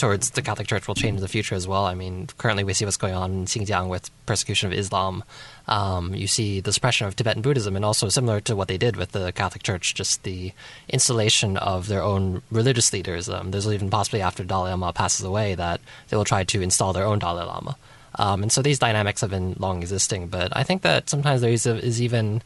towards 0.00 0.30
the 0.30 0.42
Catholic 0.42 0.66
Church 0.66 0.88
will 0.88 0.94
change 0.94 1.16
in 1.16 1.20
the 1.20 1.28
future 1.28 1.54
as 1.54 1.68
well. 1.68 1.84
I 1.84 1.94
mean, 1.94 2.28
currently 2.38 2.64
we 2.64 2.72
see 2.72 2.84
what's 2.84 2.96
going 2.96 3.14
on 3.14 3.32
in 3.32 3.44
Xinjiang 3.44 3.88
with 3.88 4.10
persecution 4.26 4.72
of 4.72 4.78
Islam. 4.78 5.22
Um, 5.68 6.14
you 6.14 6.26
see 6.26 6.60
the 6.60 6.72
suppression 6.72 7.06
of 7.06 7.14
Tibetan 7.14 7.42
Buddhism, 7.42 7.76
and 7.76 7.84
also 7.84 8.08
similar 8.08 8.40
to 8.40 8.56
what 8.56 8.68
they 8.68 8.78
did 8.78 8.96
with 8.96 9.12
the 9.12 9.30
Catholic 9.32 9.62
Church, 9.62 9.94
just 9.94 10.22
the 10.22 10.52
installation 10.88 11.56
of 11.58 11.86
their 11.86 12.02
own 12.02 12.42
religious 12.50 12.92
leaders. 12.92 13.28
Um, 13.28 13.50
there's 13.50 13.68
even 13.68 13.90
possibly 13.90 14.22
after 14.22 14.42
Dalai 14.42 14.70
Lama 14.70 14.92
passes 14.92 15.24
away 15.24 15.54
that 15.54 15.80
they 16.08 16.16
will 16.16 16.24
try 16.24 16.44
to 16.44 16.60
install 16.60 16.92
their 16.92 17.04
own 17.04 17.18
Dalai 17.18 17.44
Lama. 17.44 17.76
Um, 18.16 18.42
and 18.42 18.50
so 18.50 18.62
these 18.62 18.78
dynamics 18.78 19.20
have 19.20 19.30
been 19.30 19.54
long 19.58 19.82
existing, 19.82 20.28
but 20.28 20.56
I 20.56 20.64
think 20.64 20.82
that 20.82 21.08
sometimes 21.08 21.42
there 21.42 21.52
is, 21.52 21.66
is 21.66 22.02
even 22.02 22.42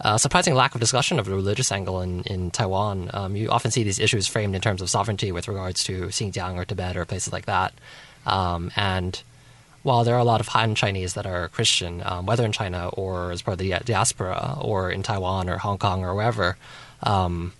a 0.00 0.18
surprising 0.18 0.54
lack 0.54 0.74
of 0.74 0.80
discussion 0.80 1.18
of 1.18 1.26
the 1.26 1.34
religious 1.34 1.70
angle 1.70 2.00
in, 2.00 2.22
in 2.22 2.50
Taiwan. 2.50 3.10
Um, 3.12 3.36
you 3.36 3.50
often 3.50 3.70
see 3.70 3.82
these 3.82 3.98
issues 3.98 4.26
framed 4.26 4.54
in 4.54 4.60
terms 4.60 4.80
of 4.80 4.90
sovereignty 4.90 5.32
with 5.32 5.48
regards 5.48 5.84
to 5.84 6.06
Xinjiang 6.06 6.56
or 6.56 6.64
Tibet 6.64 6.96
or 6.96 7.04
places 7.04 7.32
like 7.32 7.46
that. 7.46 7.74
Um, 8.26 8.70
and 8.76 9.22
while 9.82 10.04
there 10.04 10.14
are 10.14 10.20
a 10.20 10.24
lot 10.24 10.40
of 10.40 10.48
Han 10.48 10.74
Chinese 10.74 11.14
that 11.14 11.26
are 11.26 11.48
Christian, 11.48 12.02
um, 12.04 12.26
whether 12.26 12.44
in 12.44 12.52
China 12.52 12.88
or 12.88 13.30
as 13.30 13.42
part 13.42 13.54
of 13.54 13.58
the 13.58 13.74
diaspora 13.84 14.56
or 14.60 14.90
in 14.90 15.02
Taiwan 15.02 15.48
or 15.48 15.58
Hong 15.58 15.78
Kong 15.78 16.04
or 16.04 16.14
wherever, 16.14 16.56
um, 17.02 17.52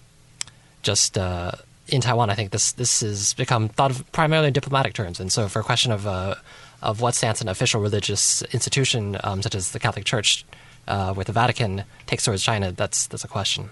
just 0.83 1.16
uh, 1.16 1.53
in 1.88 2.00
Taiwan, 2.00 2.31
I 2.31 2.35
think 2.35 2.50
this 2.50 2.72
this 2.72 3.00
has 3.00 3.35
become 3.35 3.68
thought 3.68 3.90
of 3.90 4.12
primarily 4.12 4.48
in 4.48 4.53
diplomatic 4.53 4.94
terms. 4.94 5.20
And 5.20 5.33
so, 5.33 5.48
for 5.48 5.61
a 5.61 5.64
question 5.64 5.92
of 5.92 6.07
uh, 6.07 6.37
of 6.83 7.00
what 7.00 7.14
stance 7.14 7.40
an 7.40 7.48
official 7.48 7.81
religious 7.81 8.42
institution 8.53 9.18
um, 9.24 9.42
such 9.42 9.55
as 9.55 9.72
the 9.72 9.79
Catholic 9.79 10.05
Church 10.05 10.44
uh, 10.88 11.14
with 11.16 11.26
the 11.26 11.32
Vatican 11.32 11.84
takes 12.06 12.24
towards 12.24 12.42
China, 12.42 12.72
that's 12.72 13.06
that's 13.06 13.24
a 13.24 13.28
question. 13.28 13.70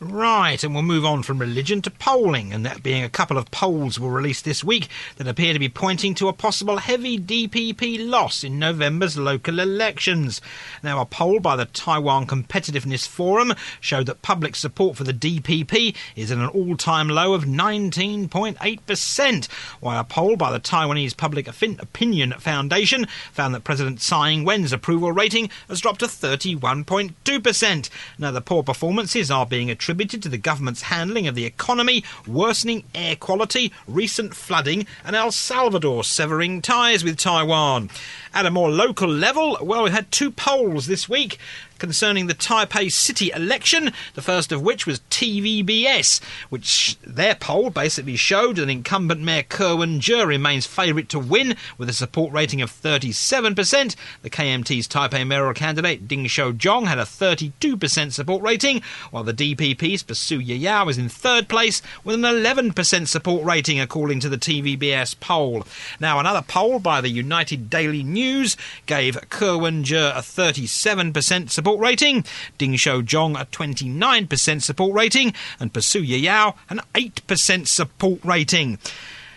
Right, 0.00 0.62
and 0.62 0.74
we'll 0.74 0.84
move 0.84 1.04
on 1.04 1.24
from 1.24 1.40
religion 1.40 1.82
to 1.82 1.90
polling, 1.90 2.52
and 2.52 2.64
that 2.64 2.84
being 2.84 3.02
a 3.02 3.08
couple 3.08 3.36
of 3.36 3.50
polls 3.50 3.98
were 3.98 4.12
released 4.12 4.44
this 4.44 4.62
week 4.62 4.86
that 5.16 5.26
appear 5.26 5.52
to 5.52 5.58
be 5.58 5.68
pointing 5.68 6.14
to 6.14 6.28
a 6.28 6.32
possible 6.32 6.76
heavy 6.76 7.18
DPP 7.18 8.08
loss 8.08 8.44
in 8.44 8.60
November's 8.60 9.18
local 9.18 9.58
elections. 9.58 10.40
Now, 10.84 11.00
a 11.00 11.04
poll 11.04 11.40
by 11.40 11.56
the 11.56 11.64
Taiwan 11.64 12.28
Competitiveness 12.28 13.08
Forum 13.08 13.54
showed 13.80 14.06
that 14.06 14.22
public 14.22 14.54
support 14.54 14.96
for 14.96 15.02
the 15.02 15.12
DPP 15.12 15.96
is 16.14 16.30
at 16.30 16.38
an 16.38 16.46
all 16.46 16.76
time 16.76 17.08
low 17.08 17.34
of 17.34 17.42
19.8%, 17.42 19.46
while 19.80 19.98
a 19.98 20.04
poll 20.04 20.36
by 20.36 20.52
the 20.52 20.60
Taiwanese 20.60 21.16
Public 21.16 21.48
Opinion 21.48 22.34
Foundation 22.38 23.08
found 23.32 23.52
that 23.52 23.64
President 23.64 24.00
Tsai 24.00 24.30
Ing 24.30 24.44
wen's 24.44 24.72
approval 24.72 25.10
rating 25.10 25.50
has 25.66 25.80
dropped 25.80 26.00
to 26.00 26.06
31.2%. 26.06 27.90
Now, 28.16 28.30
the 28.30 28.40
poor 28.40 28.62
performances 28.62 29.32
are 29.32 29.44
being 29.44 29.72
attributed 29.72 29.87
attributed 29.88 30.22
to 30.22 30.28
the 30.28 30.36
government's 30.36 30.82
handling 30.82 31.26
of 31.26 31.34
the 31.34 31.46
economy, 31.46 32.04
worsening 32.26 32.84
air 32.94 33.16
quality, 33.16 33.72
recent 33.86 34.34
flooding, 34.34 34.86
and 35.02 35.16
El 35.16 35.32
Salvador 35.32 36.04
severing 36.04 36.60
ties 36.60 37.02
with 37.02 37.16
Taiwan. 37.16 37.88
At 38.34 38.44
a 38.44 38.50
more 38.50 38.70
local 38.70 39.08
level, 39.08 39.56
well, 39.62 39.84
we 39.84 39.90
had 39.90 40.12
two 40.12 40.30
polls 40.30 40.88
this 40.88 41.08
week 41.08 41.38
concerning 41.78 42.26
the 42.26 42.34
Taipei 42.34 42.90
city 42.90 43.30
election, 43.34 43.92
the 44.14 44.22
first 44.22 44.52
of 44.52 44.62
which 44.62 44.86
was 44.86 45.00
TVBS, 45.10 46.20
which 46.48 46.96
their 47.02 47.34
poll 47.34 47.70
basically 47.70 48.16
showed 48.16 48.56
that 48.56 48.68
incumbent 48.68 49.20
Mayor 49.20 49.42
Ko 49.42 49.76
Wen-je 49.76 50.24
remains 50.24 50.66
favourite 50.66 51.08
to 51.10 51.18
win 51.18 51.56
with 51.76 51.88
a 51.88 51.92
support 51.92 52.32
rating 52.32 52.60
of 52.60 52.70
37%. 52.70 53.96
The 54.22 54.30
KMT's 54.30 54.88
Taipei 54.88 55.26
mayoral 55.26 55.54
candidate 55.54 56.08
Ding 56.08 56.26
Shou-zhong 56.26 56.86
had 56.86 56.98
a 56.98 57.02
32% 57.02 58.12
support 58.12 58.42
rating, 58.42 58.82
while 59.10 59.24
the 59.24 59.34
DPP's 59.34 60.02
Pasuya 60.02 60.58
Yao 60.58 60.84
was 60.84 60.98
in 60.98 61.08
third 61.08 61.48
place 61.48 61.82
with 62.04 62.14
an 62.14 62.22
11% 62.22 63.08
support 63.08 63.44
rating 63.44 63.80
according 63.80 64.20
to 64.20 64.28
the 64.28 64.38
TVBS 64.38 65.18
poll. 65.20 65.64
Now, 66.00 66.18
another 66.18 66.42
poll 66.42 66.78
by 66.78 67.00
the 67.00 67.08
United 67.08 67.70
Daily 67.70 68.02
News 68.02 68.56
gave 68.86 69.28
Ko 69.30 69.58
Wen-je 69.58 69.96
a 69.96 70.20
37% 70.20 71.50
support 71.50 71.67
support 71.68 71.82
rating, 71.82 72.24
Ding 72.56 72.76
Shou-zhong 72.76 73.38
a 73.38 73.44
29% 73.44 74.62
support 74.62 74.94
rating, 74.94 75.34
and 75.60 75.70
Pasuya 75.70 76.18
Yao 76.18 76.54
an 76.70 76.80
8% 76.94 77.68
support 77.68 78.20
rating. 78.24 78.78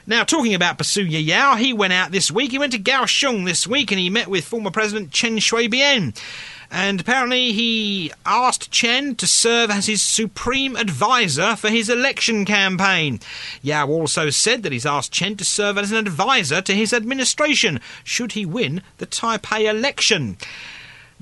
Now, 0.08 0.24
talking 0.24 0.54
about 0.54 0.78
Pasuya 0.78 1.22
Yao, 1.22 1.58
he 1.58 1.74
went 1.74 1.92
out 1.92 2.14
this 2.14 2.32
week. 2.32 2.52
He 2.52 2.58
went 2.58 2.72
to 2.72 2.80
Kaohsiung 2.80 3.46
this 3.46 3.68
week 3.68 3.92
and 3.92 4.00
he 4.00 4.10
met 4.10 4.30
with 4.30 4.46
former 4.46 4.72
President 4.72 5.12
Chen 5.12 5.40
Shui-bian. 5.40 6.18
And 6.72 7.02
apparently, 7.02 7.52
he 7.52 8.14
asked 8.26 8.72
Chen 8.72 9.16
to 9.16 9.28
serve 9.28 9.70
as 9.70 9.88
his 9.88 10.02
supreme 10.02 10.78
advisor 10.78 11.58
for 11.58 11.68
his 11.68 11.90
election 11.90 12.46
campaign. 12.46 13.20
Yao 13.62 13.90
also 13.90 14.30
said 14.30 14.64
that 14.64 14.72
he's 14.72 14.86
asked 14.86 15.12
Chen 15.12 15.36
to 15.36 15.44
serve 15.44 15.78
as 15.78 15.92
an 15.92 15.98
advisor 15.98 16.62
to 16.62 16.74
his 16.74 16.94
administration 16.94 17.82
should 18.06 18.32
he 18.32 18.46
win 18.46 18.82
the 19.00 19.06
Taipei 19.06 19.70
election. 19.70 20.38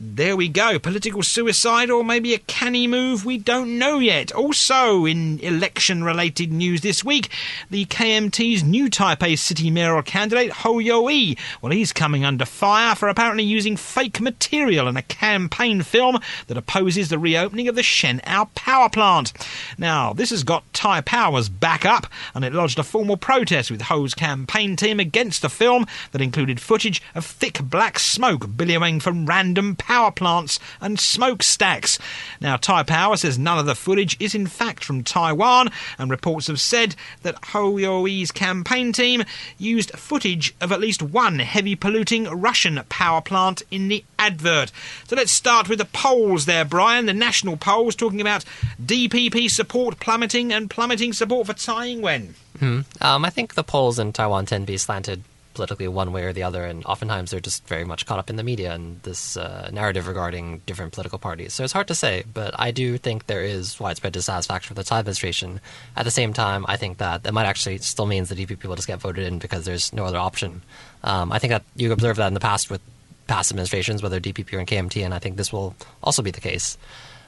There 0.01 0.37
we 0.37 0.47
go. 0.47 0.79
Political 0.79 1.23
suicide 1.23 1.89
or 1.89 2.05
maybe 2.05 2.33
a 2.33 2.37
canny 2.37 2.87
move, 2.87 3.25
we 3.25 3.37
don't 3.37 3.77
know 3.77 3.99
yet. 3.99 4.31
Also, 4.31 5.03
in 5.03 5.41
election 5.41 6.05
related 6.05 6.53
news 6.53 6.79
this 6.79 7.03
week, 7.03 7.27
the 7.69 7.83
KMT's 7.83 8.63
new 8.63 8.89
Taipei 8.89 9.37
City 9.37 9.69
mayoral 9.69 10.01
candidate, 10.01 10.53
Hou 10.53 10.79
Yu-ih. 10.79 11.35
Well, 11.61 11.73
he's 11.73 11.91
coming 11.91 12.23
under 12.23 12.45
fire 12.45 12.95
for 12.95 13.09
apparently 13.09 13.43
using 13.43 13.75
fake 13.75 14.21
material 14.21 14.87
in 14.87 14.95
a 14.95 15.01
campaign 15.01 15.81
film 15.81 16.19
that 16.47 16.55
opposes 16.55 17.09
the 17.09 17.19
reopening 17.19 17.67
of 17.67 17.75
the 17.75 17.81
Shenao 17.81 18.53
power 18.55 18.87
plant. 18.87 19.33
Now, 19.77 20.13
this 20.13 20.29
has 20.29 20.45
got 20.45 20.71
Taipower's 20.71 21.49
back 21.49 21.83
up, 21.83 22.07
and 22.33 22.45
it 22.45 22.53
lodged 22.53 22.79
a 22.79 22.83
formal 22.83 23.17
protest 23.17 23.69
with 23.69 23.81
Hou's 23.81 24.13
campaign 24.13 24.77
team 24.77 24.97
against 25.01 25.41
the 25.41 25.49
film 25.49 25.85
that 26.13 26.21
included 26.21 26.61
footage 26.61 27.01
of 27.15 27.25
thick 27.25 27.59
black 27.61 27.99
smoke 27.99 28.55
billowing 28.55 29.01
from 29.01 29.25
random 29.25 29.75
power 29.89 30.11
plants 30.11 30.59
and 30.79 30.99
smokestacks. 30.99 31.97
Now, 32.39 32.57
Taipower 32.57 33.17
says 33.17 33.39
none 33.39 33.57
of 33.57 33.65
the 33.65 33.73
footage 33.73 34.15
is 34.19 34.35
in 34.35 34.45
fact 34.45 34.85
from 34.85 35.03
Taiwan, 35.03 35.71
and 35.97 36.11
reports 36.11 36.45
have 36.45 36.61
said 36.61 36.95
that 37.23 37.43
Hou 37.45 37.79
Yu-ih's 37.79 38.31
campaign 38.31 38.93
team 38.93 39.23
used 39.57 39.91
footage 39.97 40.53
of 40.61 40.71
at 40.71 40.79
least 40.79 41.01
one 41.01 41.39
heavy 41.39 41.75
polluting 41.75 42.25
Russian 42.25 42.79
power 42.87 43.19
plant 43.19 43.63
in 43.71 43.87
the 43.87 44.05
advert. 44.19 44.71
So 45.07 45.15
let's 45.15 45.31
start 45.31 45.67
with 45.67 45.79
the 45.79 45.85
polls 45.85 46.45
there, 46.45 46.65
Brian. 46.65 47.07
The 47.07 47.13
national 47.13 47.57
polls 47.57 47.95
talking 47.95 48.21
about 48.21 48.45
DPP 48.83 49.49
support 49.49 49.99
plummeting 49.99 50.53
and 50.53 50.69
plummeting 50.69 51.13
support 51.13 51.47
for 51.47 51.53
Tsai 51.53 51.87
Ing-wen. 51.87 52.35
Hmm. 52.59 52.81
Um, 53.01 53.25
I 53.25 53.31
think 53.31 53.55
the 53.55 53.63
polls 53.63 53.97
in 53.97 54.13
Taiwan 54.13 54.45
tend 54.45 54.67
to 54.67 54.71
be 54.71 54.77
slanted 54.77 55.23
politically 55.59 55.89
one 55.89 56.13
way 56.13 56.23
or 56.23 56.31
the 56.31 56.43
other, 56.43 56.63
and 56.63 56.85
oftentimes 56.85 57.31
they're 57.31 57.41
just 57.41 57.67
very 57.67 57.83
much 57.83 58.05
caught 58.05 58.17
up 58.17 58.29
in 58.29 58.37
the 58.37 58.43
media 58.43 58.73
and 58.73 59.01
this 59.03 59.35
uh, 59.35 59.69
narrative 59.73 60.07
regarding 60.07 60.59
different 60.65 60.93
political 60.93 61.19
parties. 61.19 61.53
So 61.53 61.65
it's 61.65 61.73
hard 61.73 61.89
to 61.89 61.95
say, 61.95 62.23
but 62.33 62.57
I 62.57 62.71
do 62.71 62.97
think 62.97 63.27
there 63.27 63.43
is 63.43 63.77
widespread 63.77 64.13
dissatisfaction 64.13 64.73
with 64.73 64.77
the 64.77 64.87
Tsai 64.87 64.99
administration. 64.99 65.59
At 65.97 66.05
the 66.05 66.11
same 66.11 66.31
time, 66.31 66.63
I 66.69 66.77
think 66.77 66.99
that 66.99 67.23
that 67.23 67.33
might 67.33 67.45
actually 67.45 67.79
still 67.79 68.05
means 68.05 68.29
the 68.29 68.35
DPP 68.35 68.63
will 68.63 68.77
just 68.77 68.87
get 68.87 69.01
voted 69.01 69.27
in 69.27 69.37
because 69.37 69.65
there's 69.65 69.91
no 69.91 70.05
other 70.05 70.17
option. 70.17 70.61
Um, 71.03 71.33
I 71.33 71.39
think 71.39 71.51
that 71.51 71.63
you 71.75 71.91
observed 71.91 72.19
that 72.19 72.27
in 72.27 72.35
the 72.35 72.39
past 72.39 72.69
with 72.69 72.81
past 73.27 73.51
administrations, 73.51 74.01
whether 74.01 74.21
DPP 74.21 74.53
or 74.53 74.63
KMT, 74.63 75.03
and 75.03 75.13
I 75.13 75.19
think 75.19 75.35
this 75.35 75.51
will 75.51 75.75
also 76.01 76.21
be 76.21 76.31
the 76.31 76.39
case. 76.39 76.77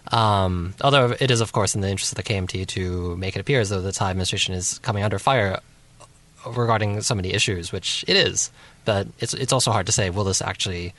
Um, 0.07 0.73
although 0.81 1.15
it 1.19 1.29
is, 1.31 1.41
of 1.41 1.51
course, 1.51 1.75
in 1.75 1.81
the 1.81 1.89
interest 1.89 2.13
of 2.13 2.15
the 2.15 2.23
KMT 2.23 2.65
to 2.67 3.17
make 3.17 3.35
it 3.35 3.39
appear 3.39 3.59
as 3.59 3.69
though 3.69 3.81
the 3.81 3.91
Tsai 3.91 4.09
administration 4.09 4.55
is 4.55 4.79
coming 4.79 5.03
under 5.03 5.19
fire 5.19 5.59
regarding 6.45 7.01
so 7.01 7.15
many 7.15 7.33
issues, 7.33 7.71
which 7.71 8.05
it 8.07 8.15
is. 8.15 8.51
But 8.85 9.07
it's 9.19 9.33
it's 9.33 9.53
also 9.53 9.71
hard 9.71 9.85
to 9.85 9.91
say 9.91 10.09
will 10.09 10.23
this 10.23 10.41
actually 10.41 10.93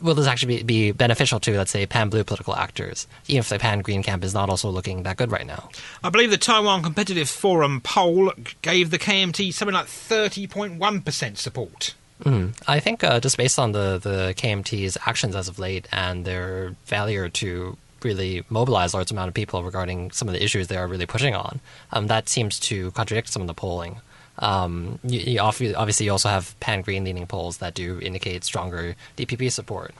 will 0.00 0.14
this 0.14 0.26
actually 0.26 0.58
be, 0.58 0.62
be 0.62 0.92
beneficial 0.92 1.40
to, 1.40 1.56
let's 1.56 1.70
say, 1.70 1.86
pan 1.86 2.08
blue 2.08 2.24
political 2.24 2.54
actors, 2.54 3.06
even 3.28 3.40
if 3.40 3.48
the 3.48 3.58
pan 3.58 3.80
green 3.80 4.02
camp 4.02 4.24
is 4.24 4.34
not 4.34 4.50
also 4.50 4.68
looking 4.70 5.02
that 5.04 5.16
good 5.16 5.30
right 5.30 5.46
now? 5.46 5.68
I 6.02 6.10
believe 6.10 6.30
the 6.30 6.38
Taiwan 6.38 6.82
Competitive 6.82 7.28
Forum 7.28 7.80
poll 7.80 8.32
gave 8.62 8.90
the 8.90 8.98
KMT 8.98 9.52
something 9.52 9.74
like 9.74 9.86
30.1% 9.86 11.36
support. 11.36 11.94
Mm. 12.24 12.54
I 12.66 12.80
think 12.80 13.04
uh, 13.04 13.20
just 13.20 13.36
based 13.36 13.58
on 13.58 13.72
the, 13.72 13.98
the 13.98 14.34
KMT's 14.36 14.96
actions 15.06 15.36
as 15.36 15.48
of 15.48 15.58
late 15.58 15.86
and 15.92 16.24
their 16.24 16.74
failure 16.84 17.28
to 17.28 17.76
really 18.02 18.44
mobilize 18.48 18.94
large 18.94 19.10
amount 19.10 19.28
of 19.28 19.34
people 19.34 19.62
regarding 19.62 20.10
some 20.12 20.28
of 20.28 20.34
the 20.34 20.42
issues 20.42 20.68
they 20.68 20.76
are 20.76 20.86
really 20.86 21.06
pushing 21.06 21.34
on, 21.34 21.60
um, 21.92 22.06
that 22.06 22.28
seems 22.28 22.58
to 22.60 22.90
contradict 22.92 23.28
some 23.28 23.42
of 23.42 23.48
the 23.48 23.54
polling. 23.54 24.00
Um, 24.38 24.98
you, 25.02 25.20
you 25.20 25.40
obviously, 25.40 26.06
you 26.06 26.12
also 26.12 26.28
have 26.28 26.58
pan 26.60 26.82
green 26.82 27.04
leaning 27.04 27.26
polls 27.26 27.58
that 27.58 27.74
do 27.74 27.98
indicate 28.00 28.44
stronger 28.44 28.94
DPP 29.16 29.50
support. 29.50 29.94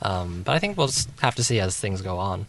Um, 0.00 0.42
but 0.42 0.52
I 0.52 0.58
think 0.58 0.78
we'll 0.78 0.86
just 0.86 1.10
have 1.20 1.34
to 1.34 1.44
see 1.44 1.60
as 1.60 1.78
things 1.78 2.00
go 2.00 2.18
on. 2.18 2.46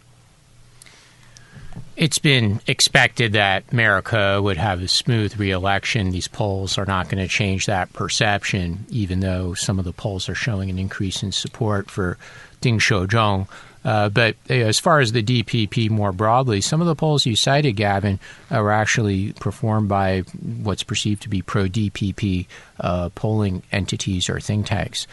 It's 1.96 2.18
been 2.18 2.60
expected 2.66 3.32
that 3.32 3.72
Mayor 3.72 4.02
Ko 4.02 4.42
would 4.42 4.56
have 4.56 4.82
a 4.82 4.88
smooth 4.88 5.38
reelection. 5.38 6.10
These 6.10 6.28
polls 6.28 6.78
are 6.78 6.84
not 6.84 7.08
going 7.08 7.22
to 7.22 7.28
change 7.28 7.66
that 7.66 7.92
perception, 7.92 8.86
even 8.90 9.20
though 9.20 9.54
some 9.54 9.78
of 9.78 9.84
the 9.84 9.92
polls 9.92 10.28
are 10.28 10.34
showing 10.34 10.70
an 10.70 10.78
increase 10.78 11.22
in 11.22 11.32
support 11.32 11.90
for 11.90 12.16
Ding 12.60 12.78
Shou-zhong. 12.78 13.48
Uh, 13.84 14.08
but 14.08 14.36
as 14.48 14.80
far 14.80 15.00
as 15.00 15.12
the 15.12 15.22
DPP 15.22 15.90
more 15.90 16.12
broadly, 16.12 16.60
some 16.60 16.80
of 16.80 16.86
the 16.86 16.94
polls 16.94 17.26
you 17.26 17.36
cited, 17.36 17.76
Gavin, 17.76 18.18
are 18.50 18.70
actually 18.70 19.32
performed 19.34 19.88
by 19.88 20.20
what's 20.62 20.82
perceived 20.82 21.22
to 21.22 21.28
be 21.28 21.42
pro 21.42 21.66
DPP 21.66 22.46
uh, 22.80 23.10
polling 23.10 23.62
entities 23.72 24.28
or 24.28 24.40
think 24.40 24.66
tanks. 24.66 25.06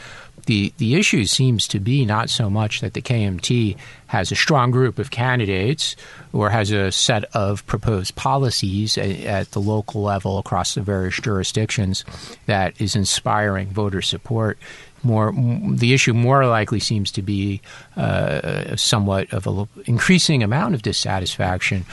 The, 0.45 0.73
the 0.77 0.95
issue 0.95 1.25
seems 1.25 1.67
to 1.67 1.79
be 1.79 2.05
not 2.05 2.29
so 2.29 2.49
much 2.49 2.81
that 2.81 2.93
the 2.93 3.01
KMT 3.01 3.77
has 4.07 4.31
a 4.31 4.36
strong 4.36 4.71
group 4.71 4.97
of 4.97 5.12
candidates 5.12 5.95
or 6.34 6.49
has 6.49 6.71
a 6.71 6.91
set 6.91 7.25
of 7.36 7.65
proposed 7.67 8.15
policies 8.15 8.97
at 8.97 9.51
the 9.51 9.62
local 9.62 10.01
level 10.01 10.39
across 10.39 10.73
the 10.73 10.81
various 10.81 11.19
jurisdictions 11.19 12.03
that 12.47 12.79
is 12.81 12.95
inspiring 12.95 13.67
voter 13.67 14.01
support 14.01 14.57
more 15.04 15.34
the 15.34 15.94
issue 15.94 16.14
more 16.14 16.46
likely 16.46 16.80
seems 16.80 17.12
to 17.12 17.22
be 17.22 17.62
uh, 17.98 18.76
somewhat 18.76 19.32
of 19.34 19.48
an 19.48 19.68
increasing 19.86 20.44
amount 20.44 20.76
of 20.76 20.82
dissatisfaction 20.82 21.86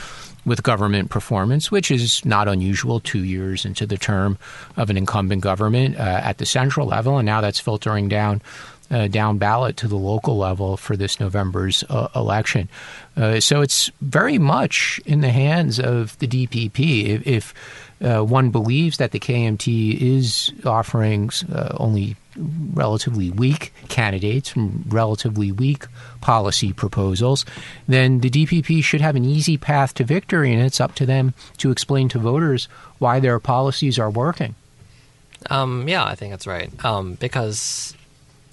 with 0.45 0.63
government 0.63 1.09
performance, 1.09 1.71
which 1.71 1.91
is 1.91 2.23
not 2.25 2.47
unusual 2.47 2.99
two 2.99 3.23
years 3.23 3.65
into 3.65 3.85
the 3.85 3.97
term 3.97 4.37
of 4.77 4.89
an 4.89 4.97
incumbent 4.97 5.41
government 5.41 5.97
uh, 5.97 6.21
at 6.23 6.37
the 6.37 6.45
central 6.45 6.87
level, 6.87 7.17
and 7.17 7.25
now 7.25 7.41
that's 7.41 7.59
filtering 7.59 8.09
down. 8.09 8.41
Uh, 8.91 9.07
down 9.07 9.37
ballot 9.37 9.77
to 9.77 9.87
the 9.87 9.95
local 9.95 10.35
level 10.35 10.75
for 10.75 10.97
this 10.97 11.19
November's 11.19 11.83
uh, 11.91 12.07
election. 12.15 12.67
Uh, 13.15 13.39
so 13.39 13.61
it's 13.61 13.91
very 14.01 14.39
much 14.39 14.99
in 15.05 15.21
the 15.21 15.29
hands 15.29 15.79
of 15.79 16.17
the 16.17 16.27
DPP. 16.27 17.05
If, 17.05 17.27
if 17.27 17.53
uh, 18.01 18.23
one 18.23 18.49
believes 18.49 18.97
that 18.97 19.11
the 19.11 19.19
KMT 19.19 19.99
is 19.99 20.51
offering 20.65 21.29
uh, 21.53 21.75
only 21.77 22.15
relatively 22.35 23.31
weak 23.31 23.73
candidates 23.87 24.49
from 24.49 24.85
relatively 24.87 25.51
weak 25.51 25.85
policy 26.21 26.73
proposals, 26.73 27.45
then 27.87 28.19
the 28.19 28.29
DPP 28.29 28.83
should 28.83 29.01
have 29.01 29.15
an 29.15 29.25
easy 29.25 29.57
path 29.57 29.93
to 29.95 30.03
victory, 30.03 30.53
and 30.53 30.61
it's 30.61 30.79
up 30.79 30.95
to 30.95 31.05
them 31.05 31.33
to 31.57 31.71
explain 31.71 32.09
to 32.09 32.19
voters 32.19 32.67
why 32.99 33.19
their 33.19 33.39
policies 33.39 33.97
are 33.97 34.09
working. 34.09 34.55
Um, 35.49 35.87
yeah, 35.87 36.03
I 36.03 36.15
think 36.15 36.31
that's 36.31 36.47
right. 36.47 36.69
Um, 36.83 37.13
because 37.15 37.95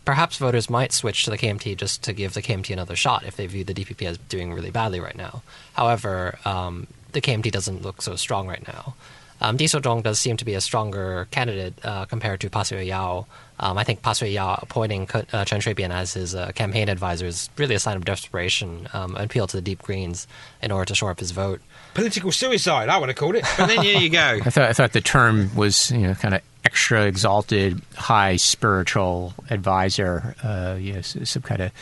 perhaps 0.04 0.38
voters 0.38 0.70
might 0.70 0.92
switch 0.92 1.24
to 1.24 1.30
the 1.30 1.38
KMT 1.38 1.76
just 1.76 2.02
to 2.04 2.12
give 2.12 2.34
the 2.34 2.42
KMT 2.42 2.72
another 2.72 2.96
shot 2.96 3.24
if 3.24 3.36
they 3.36 3.46
view 3.46 3.64
the 3.64 3.74
DPP 3.74 4.06
as 4.06 4.18
doing 4.18 4.54
really 4.54 4.70
badly 4.70 5.00
right 5.00 5.16
now. 5.16 5.42
However, 5.74 6.38
um, 6.44 6.86
the 7.12 7.20
KMT 7.20 7.50
doesn't 7.50 7.82
look 7.82 8.02
so 8.02 8.16
strong 8.16 8.46
right 8.46 8.66
now. 8.66 8.94
Um, 9.40 9.56
Ding 9.56 9.68
Shou-zhong 9.68 10.02
does 10.02 10.18
seem 10.18 10.36
to 10.38 10.44
be 10.44 10.54
a 10.54 10.60
stronger 10.60 11.28
candidate 11.30 11.74
uh, 11.84 12.06
compared 12.06 12.40
to 12.40 12.50
Pasuya 12.50 12.86
Yao. 12.86 13.26
Um, 13.58 13.78
I 13.78 13.84
think 13.84 14.02
Pasuya 14.02 14.32
Yao 14.32 14.58
appointing 14.62 15.08
uh, 15.32 15.44
Chen 15.44 15.60
Shui-bian 15.60 15.90
as 15.90 16.14
his 16.14 16.34
uh, 16.34 16.52
campaign 16.52 16.88
advisor 16.88 17.26
is 17.26 17.48
really 17.56 17.74
a 17.74 17.78
sign 17.78 17.96
of 17.96 18.04
desperation, 18.04 18.88
um, 18.92 19.16
appeal 19.16 19.46
to 19.46 19.56
the 19.56 19.62
deep 19.62 19.82
greens 19.82 20.26
in 20.62 20.70
order 20.70 20.84
to 20.86 20.94
shore 20.94 21.10
up 21.10 21.20
his 21.20 21.30
vote. 21.30 21.60
Political 21.94 22.32
suicide, 22.32 22.88
I 22.88 22.98
would 22.98 23.08
have 23.08 23.16
called 23.16 23.36
it. 23.36 23.44
But 23.56 23.66
then 23.66 23.82
here 23.82 23.98
you 23.98 24.10
go. 24.10 24.18
I 24.44 24.50
thought 24.50 24.68
I 24.68 24.72
thought 24.72 24.92
the 24.92 25.00
term 25.00 25.54
was 25.54 25.90
you 25.90 26.00
know 26.06 26.14
kind 26.14 26.34
of 26.34 26.42
extra 26.64 27.06
exalted, 27.06 27.80
high 27.94 28.36
spiritual 28.36 29.32
advisor. 29.48 30.34
Uh, 30.42 30.76
yes, 30.78 31.16
some 31.24 31.42
kind 31.42 31.62
of 31.62 31.72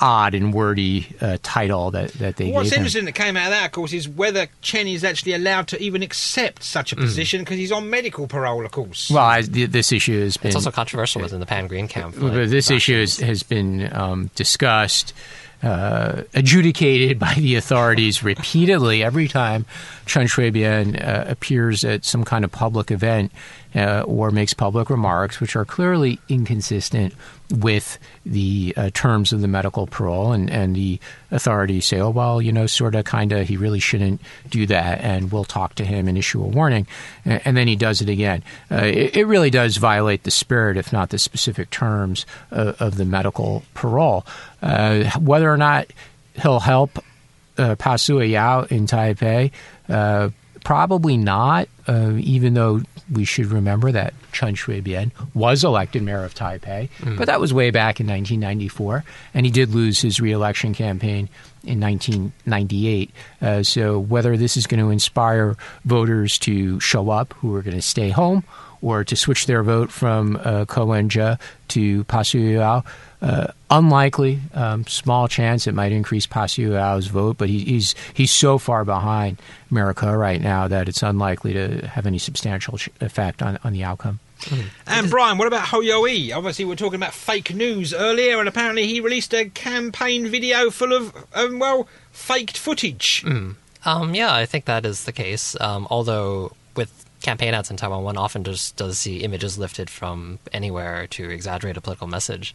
odd 0.00 0.34
and 0.34 0.52
wordy 0.52 1.06
uh, 1.20 1.38
title 1.42 1.90
that, 1.92 2.12
that 2.14 2.36
they 2.36 2.50
What's 2.50 2.70
gave 2.70 2.78
interesting 2.78 3.00
him. 3.00 3.04
that 3.06 3.12
came 3.14 3.36
out 3.36 3.44
of 3.46 3.50
that, 3.50 3.66
of 3.66 3.72
course, 3.72 3.92
is 3.92 4.08
whether 4.08 4.48
Chen 4.62 4.86
is 4.88 5.04
actually 5.04 5.34
allowed 5.34 5.68
to 5.68 5.80
even 5.82 6.02
accept 6.02 6.62
such 6.62 6.92
a 6.92 6.96
Hmm. 6.96 7.02
position 7.02 7.40
because 7.42 7.58
he's 7.58 7.72
on 7.72 7.88
medical 7.90 8.26
parole, 8.26 8.64
of 8.64 8.72
course. 8.72 9.10
Well, 9.10 9.24
I, 9.24 9.42
th- 9.42 9.70
this 9.70 9.92
issue 9.92 10.20
has 10.22 10.36
been 10.36 10.48
It's 10.48 10.56
also 10.56 10.70
controversial 10.70 11.22
within 11.22 11.40
the 11.40 11.46
Pan 11.46 11.66
Green 11.66 11.88
camp. 11.88 12.14
But 12.18 12.32
like, 12.34 12.48
this 12.48 12.70
issue 12.70 12.98
has, 13.00 13.18
has 13.18 13.42
been 13.42 13.92
um, 13.94 14.30
discussed, 14.34 15.12
uh, 15.62 16.22
adjudicated 16.34 17.18
by 17.18 17.34
the 17.34 17.56
authorities 17.56 18.22
repeatedly 18.22 19.02
every 19.02 19.28
time 19.28 19.66
Chen 20.06 20.26
Shui-bian 20.26 20.96
uh, 20.96 21.24
appears 21.28 21.84
at 21.84 22.04
some 22.04 22.24
kind 22.24 22.44
of 22.44 22.52
public 22.52 22.90
event 22.90 23.32
uh, 23.74 24.02
or 24.02 24.30
makes 24.30 24.54
public 24.54 24.90
remarks, 24.90 25.40
which 25.40 25.54
are 25.56 25.64
clearly 25.64 26.18
inconsistent 26.28 27.14
with 27.50 27.98
the 28.24 28.74
uh, 28.76 28.90
terms 28.94 29.32
of 29.32 29.40
the 29.40 29.48
medical 29.48 29.86
parole, 29.86 30.32
and, 30.32 30.50
and 30.50 30.74
the 30.74 30.98
authorities 31.30 31.86
say, 31.86 32.00
oh, 32.00 32.10
well, 32.10 32.40
you 32.40 32.52
know, 32.52 32.66
sort 32.66 32.94
of, 32.94 33.04
kind 33.04 33.32
of, 33.32 33.48
he 33.48 33.56
really 33.56 33.80
shouldn't 33.80 34.20
do 34.48 34.66
that, 34.66 35.00
and 35.00 35.32
we'll 35.32 35.44
talk 35.44 35.74
to 35.76 35.84
him 35.84 36.08
and 36.08 36.18
issue 36.18 36.42
a 36.42 36.46
warning. 36.46 36.86
And, 37.24 37.40
and 37.44 37.56
then 37.56 37.68
he 37.68 37.76
does 37.76 38.00
it 38.00 38.08
again. 38.08 38.42
Uh, 38.70 38.84
it, 38.84 39.16
it, 39.16 39.26
really 39.26 39.50
does 39.50 39.76
violate 39.76 40.24
the 40.24 40.30
spirit, 40.30 40.76
if 40.76 40.92
not 40.92 41.10
the 41.10 41.18
specific 41.18 41.70
terms, 41.70 42.26
uh, 42.50 42.72
of 42.80 42.96
the 42.96 43.04
medical 43.04 43.62
parole. 43.74 44.26
Uh, 44.62 45.10
whether 45.18 45.50
or 45.50 45.56
not 45.56 45.86
he'll 46.34 46.60
help 46.60 46.98
uh, 47.58 47.76
Pasuya 47.76 48.30
Yao 48.30 48.62
in 48.62 48.86
Taipei, 48.86 49.52
uh, 49.88 50.30
probably 50.64 51.16
not, 51.16 51.68
uh, 51.88 52.12
even 52.18 52.54
though 52.54 52.82
we 53.10 53.24
should 53.24 53.46
remember 53.46 53.90
that 53.92 54.14
Chen 54.32 54.54
Shui-bian 54.54 55.10
was 55.34 55.64
elected 55.64 56.02
mayor 56.02 56.24
of 56.24 56.34
Taipei, 56.34 56.88
mm. 57.00 57.18
but 57.18 57.26
that 57.26 57.40
was 57.40 57.52
way 57.52 57.70
back 57.70 58.00
in 58.00 58.06
1994, 58.06 59.04
and 59.34 59.46
he 59.46 59.52
did 59.52 59.74
lose 59.74 60.00
his 60.00 60.20
reelection 60.20 60.74
campaign 60.74 61.28
in 61.64 61.80
1998. 61.80 63.10
Uh, 63.42 63.62
so 63.62 63.98
whether 63.98 64.36
this 64.36 64.56
is 64.56 64.66
going 64.66 64.80
to 64.80 64.90
inspire 64.90 65.56
voters 65.84 66.38
to 66.38 66.78
show 66.80 67.10
up 67.10 67.34
who 67.34 67.54
are 67.54 67.62
going 67.62 67.76
to 67.76 67.82
stay 67.82 68.10
home 68.10 68.44
or 68.82 69.04
to 69.04 69.16
switch 69.16 69.46
their 69.46 69.62
vote 69.62 69.90
from 69.90 70.40
uh, 70.42 70.64
Ko 70.64 70.86
Wen-je 70.86 71.36
to 71.68 72.04
Pa 72.04 72.22
uh, 73.22 73.46
unlikely. 73.70 74.40
Um, 74.54 74.86
small 74.86 75.28
chance 75.28 75.66
it 75.66 75.74
might 75.74 75.92
increase 75.92 76.26
Pa 76.26 76.46
vote, 76.48 77.36
but 77.36 77.48
he, 77.48 77.60
he's 77.60 77.94
he's 78.14 78.30
so 78.30 78.58
far 78.58 78.84
behind 78.84 79.40
Mayor 79.70 79.92
Ko 79.92 80.12
right 80.12 80.40
now 80.40 80.68
that 80.68 80.88
it's 80.88 81.02
unlikely 81.02 81.52
to 81.52 81.86
have 81.86 82.06
any 82.06 82.18
substantial 82.18 82.78
effect 83.00 83.42
on, 83.42 83.58
on 83.62 83.72
the 83.72 83.84
outcome. 83.84 84.20
Mm. 84.44 84.64
And 84.86 85.10
Brian, 85.10 85.36
what 85.36 85.48
about 85.48 85.68
Hou 85.68 85.82
Yu-ih? 85.82 86.32
Obviously, 86.32 86.64
we 86.64 86.72
are 86.72 86.76
talking 86.76 86.96
about 86.96 87.12
fake 87.12 87.54
news 87.54 87.92
earlier, 87.92 88.38
and 88.38 88.48
apparently 88.48 88.86
he 88.86 89.00
released 89.00 89.34
a 89.34 89.50
campaign 89.50 90.28
video 90.28 90.70
full 90.70 90.94
of 90.94 91.14
um, 91.34 91.58
well 91.58 91.86
faked 92.10 92.56
footage. 92.56 93.22
Mm. 93.24 93.56
Um, 93.84 94.14
yeah, 94.14 94.34
I 94.34 94.46
think 94.46 94.64
that 94.64 94.86
is 94.86 95.04
the 95.04 95.12
case. 95.12 95.56
Um, 95.60 95.86
although 95.90 96.52
with 96.59 96.59
campaign 97.22 97.54
ads 97.54 97.70
in 97.70 97.76
Taiwan, 97.76 98.02
one 98.04 98.16
often 98.16 98.44
just 98.44 98.76
does 98.76 98.98
see 98.98 99.18
images 99.18 99.58
lifted 99.58 99.90
from 99.90 100.38
anywhere 100.52 101.06
to 101.08 101.30
exaggerate 101.30 101.76
a 101.76 101.80
political 101.80 102.06
message. 102.06 102.54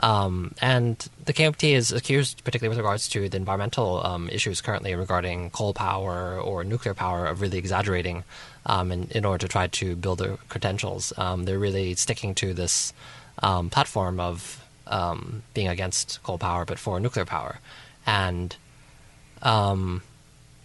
Um, 0.00 0.54
and 0.60 1.08
the 1.24 1.32
KMT 1.32 1.72
is 1.72 1.92
accused, 1.92 2.42
particularly 2.42 2.70
with 2.70 2.84
regards 2.84 3.08
to 3.10 3.28
the 3.28 3.36
environmental 3.36 4.04
um, 4.04 4.28
issues 4.28 4.60
currently 4.60 4.94
regarding 4.94 5.50
coal 5.50 5.72
power 5.72 6.40
or 6.40 6.64
nuclear 6.64 6.94
power, 6.94 7.26
of 7.26 7.40
really 7.40 7.58
exaggerating 7.58 8.24
um, 8.66 8.90
in, 8.90 9.08
in, 9.10 9.24
order 9.24 9.46
to 9.46 9.48
try 9.48 9.68
to 9.68 9.94
build 9.94 10.18
their 10.18 10.36
credentials. 10.48 11.12
Um, 11.16 11.44
they're 11.44 11.60
really 11.60 11.94
sticking 11.94 12.34
to 12.36 12.52
this 12.52 12.92
um, 13.40 13.70
platform 13.70 14.18
of 14.18 14.64
um, 14.88 15.44
being 15.54 15.68
against 15.68 16.20
coal 16.24 16.38
power 16.38 16.64
but 16.64 16.78
for 16.78 16.98
nuclear 16.98 17.24
power. 17.24 17.60
And 18.04 18.56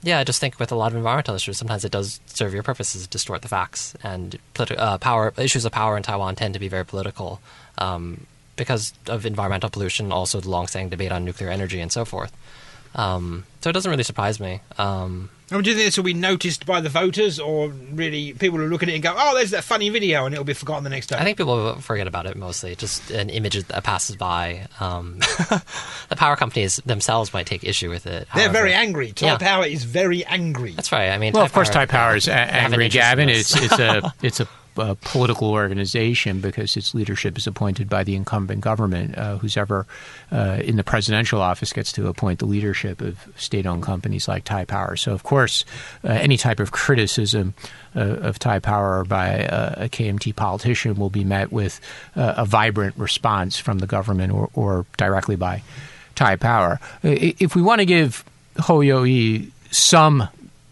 yeah, 0.02 0.20
I 0.20 0.24
just 0.24 0.40
think 0.40 0.60
with 0.60 0.72
a 0.72 0.76
lot 0.76 0.92
of 0.92 0.98
environmental 0.98 1.36
issues, 1.36 1.58
sometimes 1.58 1.84
it 1.84 1.92
does 1.92 2.20
serve 2.28 2.54
your 2.54 2.64
purposes 2.64 3.04
to 3.04 3.10
distort 3.10 3.42
the 3.42 3.48
facts. 3.48 3.96
And 4.04 4.38
politi- 4.54 4.78
uh, 4.78 4.98
power 4.98 5.34
issues 5.38 5.66
of 5.66 5.72
power 5.72 5.98
in 5.98 6.04
Taiwan 6.04 6.36
tend 6.36 6.54
to 6.54 6.60
be 6.60 6.70
very 6.70 6.86
political 6.86 7.42
because 8.56 8.94
of 9.08 9.26
environmental 9.26 9.70
pollution, 9.70 10.12
also 10.12 10.40
the 10.42 10.50
long-standing 10.50 10.90
debate 10.90 11.12
on 11.12 11.24
nuclear 11.24 11.50
energy 11.50 11.80
and 11.80 11.92
so 11.92 12.06
forth. 12.06 12.36
Um, 12.96 13.46
so 13.62 13.70
it 13.70 13.74
doesn't 13.74 13.90
really 13.90 14.04
surprise 14.04 14.40
me. 14.40 14.62
Um, 14.78 15.30
I 15.52 15.56
mean, 15.56 15.64
do 15.64 15.72
you 15.72 15.76
think 15.76 15.88
this 15.88 15.98
will 15.98 16.04
be 16.04 16.14
noticed 16.14 16.66
by 16.68 16.80
the 16.80 16.90
voters, 16.90 17.40
or 17.40 17.70
really 17.70 18.34
people 18.34 18.60
will 18.60 18.68
look 18.68 18.84
at 18.84 18.90
it 18.90 18.94
and 18.94 19.02
go, 19.04 19.16
"Oh, 19.18 19.36
there's 19.36 19.50
that 19.52 19.64
funny 19.64 19.90
video," 19.90 20.26
and 20.26 20.34
it'll 20.36 20.46
be 20.46 20.54
forgotten 20.54 20.84
the 20.84 20.92
next 20.92 21.08
day? 21.08 21.16
I 21.18 21.24
think 21.24 21.38
people 21.40 21.56
will 21.56 21.76
forget 21.82 22.06
about 22.08 22.28
it 22.28 22.36
mostly. 22.38 22.76
Just 22.76 23.10
an 23.10 23.30
image 23.32 23.56
that 23.64 23.84
passes 23.84 24.16
by. 24.16 24.68
Um, 24.80 25.18
the 26.10 26.16
power 26.16 26.36
companies 26.36 26.78
themselves 26.86 27.34
might 27.34 27.48
take 27.48 27.64
issue 27.64 27.90
with 27.90 28.06
it. 28.06 28.28
They're 28.36 28.44
however. 28.44 28.54
very 28.54 28.74
angry. 28.74 29.12
Tide 29.12 29.26
Yeah. 29.26 29.38
Power 29.38 29.66
is 29.66 29.84
very 29.86 30.24
angry. 30.26 30.74
That's 30.74 30.92
right. 30.92 31.10
I 31.10 31.18
mean, 31.18 31.34
Well, 31.34 31.44
of 31.44 31.52
course, 31.52 31.70
Tide 31.70 31.90
Thai 31.90 31.98
Power 31.98 32.16
is 32.16 32.28
a- 32.28 32.34
angry, 32.34 32.88
Gavin. 32.90 33.30
It's 33.30 33.56
it's 33.56 33.80
a 33.80 34.14
it's 34.22 34.40
a, 34.40 34.48
uh 34.78 34.96
political 35.02 35.52
organization 35.52 36.42
because 36.42 36.78
its 36.78 36.94
leadership 36.94 37.38
is 37.38 37.48
appointed 37.48 37.90
by 37.90 38.04
the 38.04 38.16
incumbent 38.16 38.62
government. 38.62 39.18
Uh, 39.18 39.38
who's 39.38 39.58
ever 39.58 39.88
uh, 40.32 40.60
in 40.64 40.76
the 40.76 40.84
presidential 40.84 41.42
office 41.42 41.74
gets 41.74 41.92
to 41.92 42.08
appoint 42.08 42.40
the 42.40 42.46
leadership 42.46 43.02
of 43.02 43.28
state-owned 43.36 43.84
companies 43.84 44.28
like 44.28 44.46
Taipower. 44.46 44.98
So, 44.98 45.14
of 45.14 45.24
course, 45.24 45.66
uh, 46.04 46.10
any 46.10 46.38
type 46.38 46.60
of 46.60 46.72
criticism 46.72 47.54
uh, 47.96 48.00
of 48.00 48.40
Taipower 48.40 49.08
by 49.08 49.28
a, 49.28 49.86
a 49.86 49.90
KMT 49.90 50.36
politician 50.36 50.96
will 50.96 51.10
be 51.10 51.24
met 51.24 51.52
with 51.52 51.80
uh, 52.16 52.36
a 52.38 52.46
vibrant 52.46 52.96
response 52.98 53.58
from 53.58 53.80
the 53.80 53.88
government 53.88 54.32
or, 54.32 54.50
or 54.54 54.86
directly 54.98 55.36
by 55.36 55.64
Taipower. 56.16 56.80
If 57.04 57.56
we 57.56 57.62
want 57.62 57.80
to 57.80 57.86
give 57.86 58.24
Hou 58.66 58.82
Yu-ih 58.82 59.52
some 59.72 60.28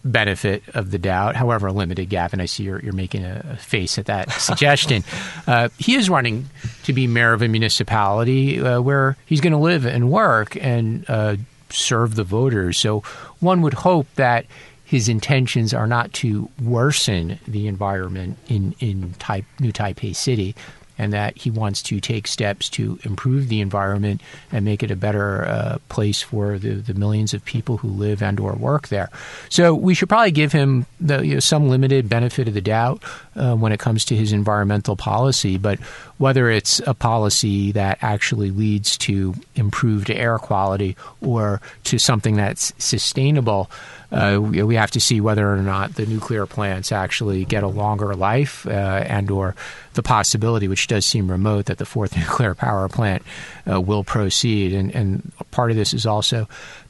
benefit 0.07 0.63
of 0.73 0.91
the 0.91 0.97
doubt, 0.97 1.35
however 1.35 1.71
limited, 1.71 2.09
Gavin, 2.09 2.41
I 2.41 2.45
see 2.45 2.63
you're, 2.63 2.79
you're 2.79 2.93
making 2.93 3.23
a, 3.23 3.57
face 3.57 3.97
at 3.97 4.05
that 4.05 4.31
suggestion. 4.39 5.03
Uh, 5.45 5.69
he 5.77 5.95
is 5.95 6.09
running 6.09 6.49
to 6.83 6.93
be 6.93 7.07
mayor 7.07 7.33
of 7.33 7.41
a 7.41 7.47
municipality 7.47 8.59
uh, 8.59 8.81
where 8.81 9.17
he's 9.25 9.41
going 9.41 9.53
to 9.53 9.59
live 9.59 9.85
and 9.85 10.09
work 10.09 10.57
and 10.59 11.05
uh, 11.09 11.35
serve 11.69 12.15
the 12.15 12.23
voters. 12.23 12.77
So 12.77 13.01
one 13.39 13.61
would 13.61 13.73
hope 13.73 14.07
that 14.15 14.45
his 14.85 15.09
intentions 15.09 15.73
are 15.73 15.87
not 15.87 16.13
to 16.13 16.49
worsen 16.63 17.39
the 17.47 17.67
environment 17.67 18.37
in, 18.47 18.73
in 18.79 19.13
Tai- 19.19 19.43
New 19.59 19.73
Taipei 19.73 20.15
City 20.15 20.55
and 20.97 21.13
that 21.13 21.37
he 21.37 21.49
wants 21.49 21.81
to 21.83 21.99
take 21.99 22.27
steps 22.27 22.69
to 22.69 22.99
improve 23.03 23.47
the 23.47 23.61
environment 23.61 24.21
and 24.51 24.65
make 24.65 24.83
it 24.83 24.91
a 24.91 24.95
better 24.95 25.45
uh, 25.45 25.77
place 25.89 26.21
for 26.21 26.57
the, 26.57 26.75
the 26.75 26.93
millions 26.93 27.33
of 27.33 27.43
people 27.45 27.77
who 27.77 27.87
live 27.87 28.21
and 28.21 28.39
or 28.39 28.53
work 28.53 28.87
there. 28.87 29.09
So 29.49 29.73
we 29.73 29.93
should 29.93 30.09
probably 30.09 30.31
give 30.31 30.51
him 30.51 30.85
the, 30.99 31.25
you 31.25 31.35
know, 31.35 31.39
some 31.39 31.69
limited 31.69 32.09
benefit 32.09 32.47
of 32.47 32.53
the 32.53 32.61
doubt 32.61 33.03
uh, 33.37 33.55
when 33.55 33.71
it 33.71 33.79
comes 33.79 34.05
to 34.05 34.15
his 34.15 34.31
environmental 34.31 34.95
policy. 34.95 35.57
But 35.57 35.79
whether 36.17 36.49
it's 36.49 36.79
a 36.85 36.93
policy 36.93 37.71
that 37.73 37.99
actually 38.01 38.51
leads 38.51 38.97
to 38.99 39.35
improved 39.55 40.09
air 40.09 40.37
quality 40.37 40.95
or 41.21 41.61
to 41.85 41.99
something 41.99 42.35
that's 42.35 42.73
sustainable, 42.77 43.69
uh, 44.11 44.39
we 44.41 44.75
have 44.75 44.91
to 44.91 45.01
see 45.01 45.19
whether 45.19 45.51
or 45.51 45.57
not 45.57 45.95
the 45.95 46.05
nuclear 46.05 46.45
plants 46.45 46.91
actually 46.91 47.43
get 47.43 47.63
a 47.63 47.67
longer 47.67 48.15
life 48.15 48.65
uh, 48.65 48.69
and 48.69 49.29
or 49.29 49.53
the 49.95 50.03
possibility, 50.03 50.67
which 50.67 50.87
does 50.87 51.05
seem 51.05 51.29
remote, 51.29 51.65
that 51.65 51.77
the 51.77 51.85
fourth 51.85 52.15
nuclear 52.17 52.55
power 52.55 52.87
plant 52.87 53.23
uh, 53.69 53.81
will 53.81 54.03
proceed. 54.03 54.73
And, 54.73 54.95
and 54.95 55.31
part 55.51 55.71
of 55.71 55.77
this 55.77 55.93
is 55.93 56.05
also 56.05 56.47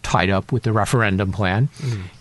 tied 0.08 0.30
up 0.30 0.54
with 0.54 0.63
the 0.63 0.72
referendum 0.72 1.34
plan. 1.34 1.67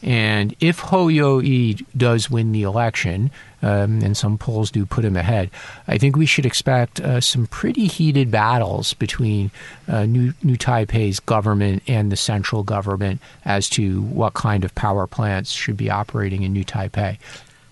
And 0.03 0.57
if 0.59 0.81
Hou 0.81 1.09
Yu-ih 1.09 1.79
does 1.97 2.29
win 2.29 2.51
the 2.51 2.65
election, 2.65 3.31
um, 3.63 4.03
and 4.03 4.17
some 4.17 4.39
polls 4.39 4.73
do 4.73 4.85
put 4.85 5.05
him 5.05 5.17
ahead, 5.17 5.51
I 5.87 5.97
think 5.97 6.17
we 6.17 6.27
should 6.27 6.47
expect 6.47 7.01
uh, 7.01 7.21
some 7.21 7.47
pretty 7.47 7.87
heated 7.87 8.31
battles 8.31 8.95
between 8.95 9.53
uh, 9.87 10.05
New, 10.05 10.35
New 10.43 10.57
Taipei's 10.57 11.21
government 11.21 11.85
and 11.87 12.11
the 12.11 12.17
central 12.17 12.65
government 12.65 13.21
as 13.45 13.69
to 13.71 14.03
what 14.03 14.35
kind 14.35 14.65
of 14.65 14.75
power 14.75 15.07
plants 15.07 15.53
should 15.53 15.77
be 15.77 15.89
operating 15.89 16.43
in 16.43 16.53
New 16.53 16.65
Taipei. 16.65 17.19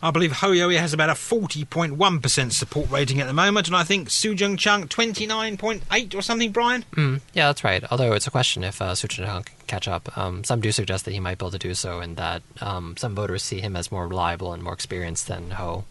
I 0.05 0.11
believe 0.11 0.33
Hou 0.33 0.53
Yu-ih 0.53 0.77
has 0.77 0.93
about 0.93 1.09
a 1.09 1.14
40.1% 1.14 2.53
support 2.53 2.90
rating 2.90 3.23
at 3.23 3.27
the 3.27 3.33
moment, 3.33 3.69
and 3.69 3.75
I 3.75 3.85
think 3.85 4.11
Su 4.11 4.35
Tseng-chang 4.35 4.88
29.8 4.88 6.14
or 6.14 6.21
something, 6.21 6.53
Brian? 6.53 6.85
Mm, 6.95 7.23
yeah, 7.33 7.47
that's 7.47 7.64
right. 7.64 7.83
Although 7.90 8.12
it's 8.12 8.27
a 8.27 8.31
question 8.31 8.64
if 8.64 8.83
uh, 8.83 8.95
Su 8.95 9.09
Cheng 9.09 9.25
can 9.25 9.45
catch 9.67 9.88
up. 9.88 10.14
Um, 10.19 10.45
some 10.45 10.61
do 10.61 10.73
suggest 10.73 11.07
that 11.07 11.12
he 11.12 11.21
might 11.21 11.38
be 11.38 11.45
able 11.45 11.53
to 11.53 11.59
do 11.59 11.73
so, 11.73 12.01
and 12.01 12.19
that 12.19 12.43
um, 12.61 12.99
some 12.99 13.14
voters 13.14 13.43
see 13.43 13.61
him 13.61 13.77
as 13.77 13.90
more 13.90 14.07
reliable 14.07 14.53
and 14.53 14.62
more 14.62 14.75
experienced 14.75 15.27
than 15.27 15.53
Hou. 15.53 15.85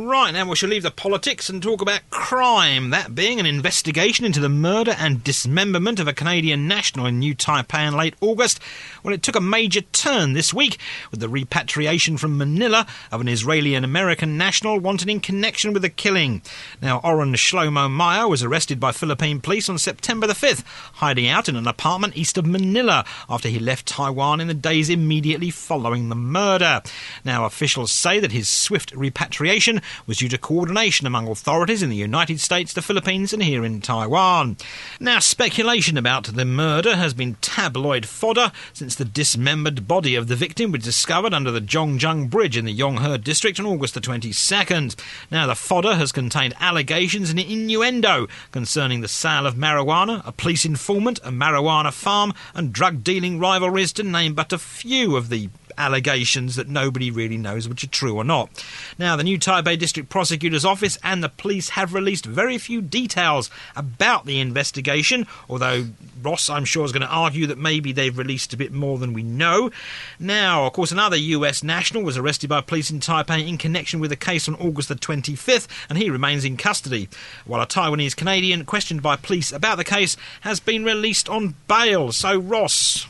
Right, 0.00 0.30
now 0.30 0.48
we 0.48 0.54
shall 0.54 0.68
leave 0.68 0.84
the 0.84 0.92
politics 0.92 1.50
and 1.50 1.60
talk 1.60 1.82
about 1.82 2.08
crime. 2.08 2.90
That 2.90 3.16
being 3.16 3.40
an 3.40 3.46
investigation 3.46 4.24
into 4.24 4.38
the 4.38 4.48
murder 4.48 4.94
and 4.96 5.24
dismemberment 5.24 5.98
of 5.98 6.06
a 6.06 6.12
Canadian 6.12 6.68
national 6.68 7.06
in 7.06 7.18
New 7.18 7.34
Taipei 7.34 7.88
in 7.88 7.96
late 7.96 8.14
August. 8.20 8.60
Well, 9.02 9.12
it 9.12 9.24
took 9.24 9.34
a 9.34 9.40
major 9.40 9.80
turn 9.80 10.34
this 10.34 10.54
week 10.54 10.78
with 11.10 11.18
the 11.18 11.28
repatriation 11.28 12.16
from 12.16 12.38
Manila 12.38 12.86
of 13.10 13.20
an 13.20 13.26
Israeli 13.26 13.74
and 13.74 13.84
American 13.84 14.38
national 14.38 14.78
wanted 14.78 15.08
in 15.08 15.18
connection 15.18 15.72
with 15.72 15.82
the 15.82 15.88
killing. 15.88 16.42
Now, 16.80 17.00
Oren 17.02 17.34
Shlomo 17.34 17.90
Meyer 17.90 18.28
was 18.28 18.44
arrested 18.44 18.78
by 18.78 18.92
Philippine 18.92 19.40
police 19.40 19.68
on 19.68 19.78
September 19.78 20.28
the 20.28 20.32
5th, 20.32 20.62
hiding 20.94 21.26
out 21.26 21.48
in 21.48 21.56
an 21.56 21.66
apartment 21.66 22.16
east 22.16 22.38
of 22.38 22.46
Manila 22.46 23.04
after 23.28 23.48
he 23.48 23.58
left 23.58 23.86
Taiwan 23.86 24.40
in 24.40 24.46
the 24.46 24.54
days 24.54 24.90
immediately 24.90 25.50
following 25.50 26.08
the 26.08 26.14
murder. 26.14 26.82
Now, 27.24 27.46
officials 27.46 27.90
say 27.90 28.20
that 28.20 28.30
his 28.30 28.48
swift 28.48 28.92
repatriation 28.92 29.80
was 30.06 30.18
due 30.18 30.28
to 30.28 30.38
coordination 30.38 31.06
among 31.06 31.28
authorities 31.28 31.82
in 31.82 31.90
the 31.90 31.96
United 31.96 32.40
States, 32.40 32.72
the 32.72 32.82
Philippines, 32.82 33.32
and 33.32 33.42
here 33.42 33.64
in 33.64 33.80
Taiwan. 33.80 34.56
Now, 35.00 35.18
speculation 35.18 35.96
about 35.96 36.24
the 36.24 36.44
murder 36.44 36.96
has 36.96 37.14
been 37.14 37.36
tabloid 37.40 38.06
fodder 38.06 38.52
since 38.72 38.94
the 38.94 39.04
dismembered 39.04 39.86
body 39.88 40.14
of 40.14 40.28
the 40.28 40.36
victim 40.36 40.72
was 40.72 40.82
discovered 40.82 41.34
under 41.34 41.50
the 41.50 41.60
Zhongzheng 41.60 42.30
Bridge 42.30 42.56
in 42.56 42.64
the 42.64 42.76
Yonghe 42.76 43.22
district 43.22 43.60
on 43.60 43.66
August 43.66 43.94
the 43.94 44.00
22nd. 44.00 44.96
Now, 45.30 45.46
the 45.46 45.54
fodder 45.54 45.94
has 45.96 46.12
contained 46.12 46.54
allegations 46.60 47.30
and 47.30 47.38
innuendo 47.38 48.28
concerning 48.52 49.00
the 49.00 49.08
sale 49.08 49.46
of 49.46 49.54
marijuana, 49.54 50.26
a 50.26 50.32
police 50.32 50.64
informant, 50.64 51.18
a 51.24 51.30
marijuana 51.30 51.92
farm, 51.92 52.32
and 52.54 52.72
drug 52.72 53.04
dealing 53.04 53.38
rivalries, 53.38 53.92
to 53.92 54.02
name 54.02 54.34
but 54.34 54.52
a 54.52 54.58
few 54.58 55.16
of 55.16 55.28
the 55.28 55.48
allegations 55.78 56.56
that 56.56 56.68
nobody 56.68 57.10
really 57.10 57.38
knows 57.38 57.68
which 57.68 57.84
are 57.84 57.88
true 57.88 58.16
or 58.16 58.24
not. 58.24 58.50
Now, 58.98 59.16
the 59.16 59.24
new 59.24 59.38
Taipei 59.38 59.78
District 59.78 60.08
Prosecutor's 60.08 60.64
Office 60.64 60.98
and 61.02 61.22
the 61.22 61.28
police 61.28 61.70
have 61.70 61.94
released 61.94 62.26
very 62.26 62.58
few 62.58 62.82
details 62.82 63.50
about 63.76 64.26
the 64.26 64.40
investigation, 64.40 65.26
although 65.48 65.86
Ross, 66.22 66.50
I'm 66.50 66.64
sure, 66.64 66.84
is 66.84 66.92
going 66.92 67.02
to 67.02 67.08
argue 67.08 67.46
that 67.46 67.58
maybe 67.58 67.92
they've 67.92 68.16
released 68.16 68.52
a 68.52 68.56
bit 68.56 68.72
more 68.72 68.98
than 68.98 69.12
we 69.12 69.22
know. 69.22 69.70
Now, 70.18 70.66
of 70.66 70.72
course, 70.72 70.92
another 70.92 71.16
US 71.16 71.62
national 71.62 72.02
was 72.02 72.16
arrested 72.16 72.50
by 72.50 72.60
police 72.60 72.90
in 72.90 73.00
Taipei 73.00 73.46
in 73.46 73.56
connection 73.56 74.00
with 74.00 74.12
a 74.12 74.16
case 74.16 74.48
on 74.48 74.56
August 74.56 74.88
the 74.88 74.96
25th, 74.96 75.68
and 75.88 75.98
he 75.98 76.10
remains 76.10 76.44
in 76.44 76.56
custody, 76.56 77.08
while 77.44 77.62
a 77.62 77.66
Taiwanese 77.66 78.16
Canadian, 78.16 78.64
questioned 78.64 79.02
by 79.02 79.16
police 79.16 79.52
about 79.52 79.76
the 79.76 79.84
case, 79.84 80.16
has 80.40 80.60
been 80.60 80.84
released 80.84 81.28
on 81.28 81.54
bail. 81.68 82.12
So, 82.12 82.38
Ross. 82.38 83.06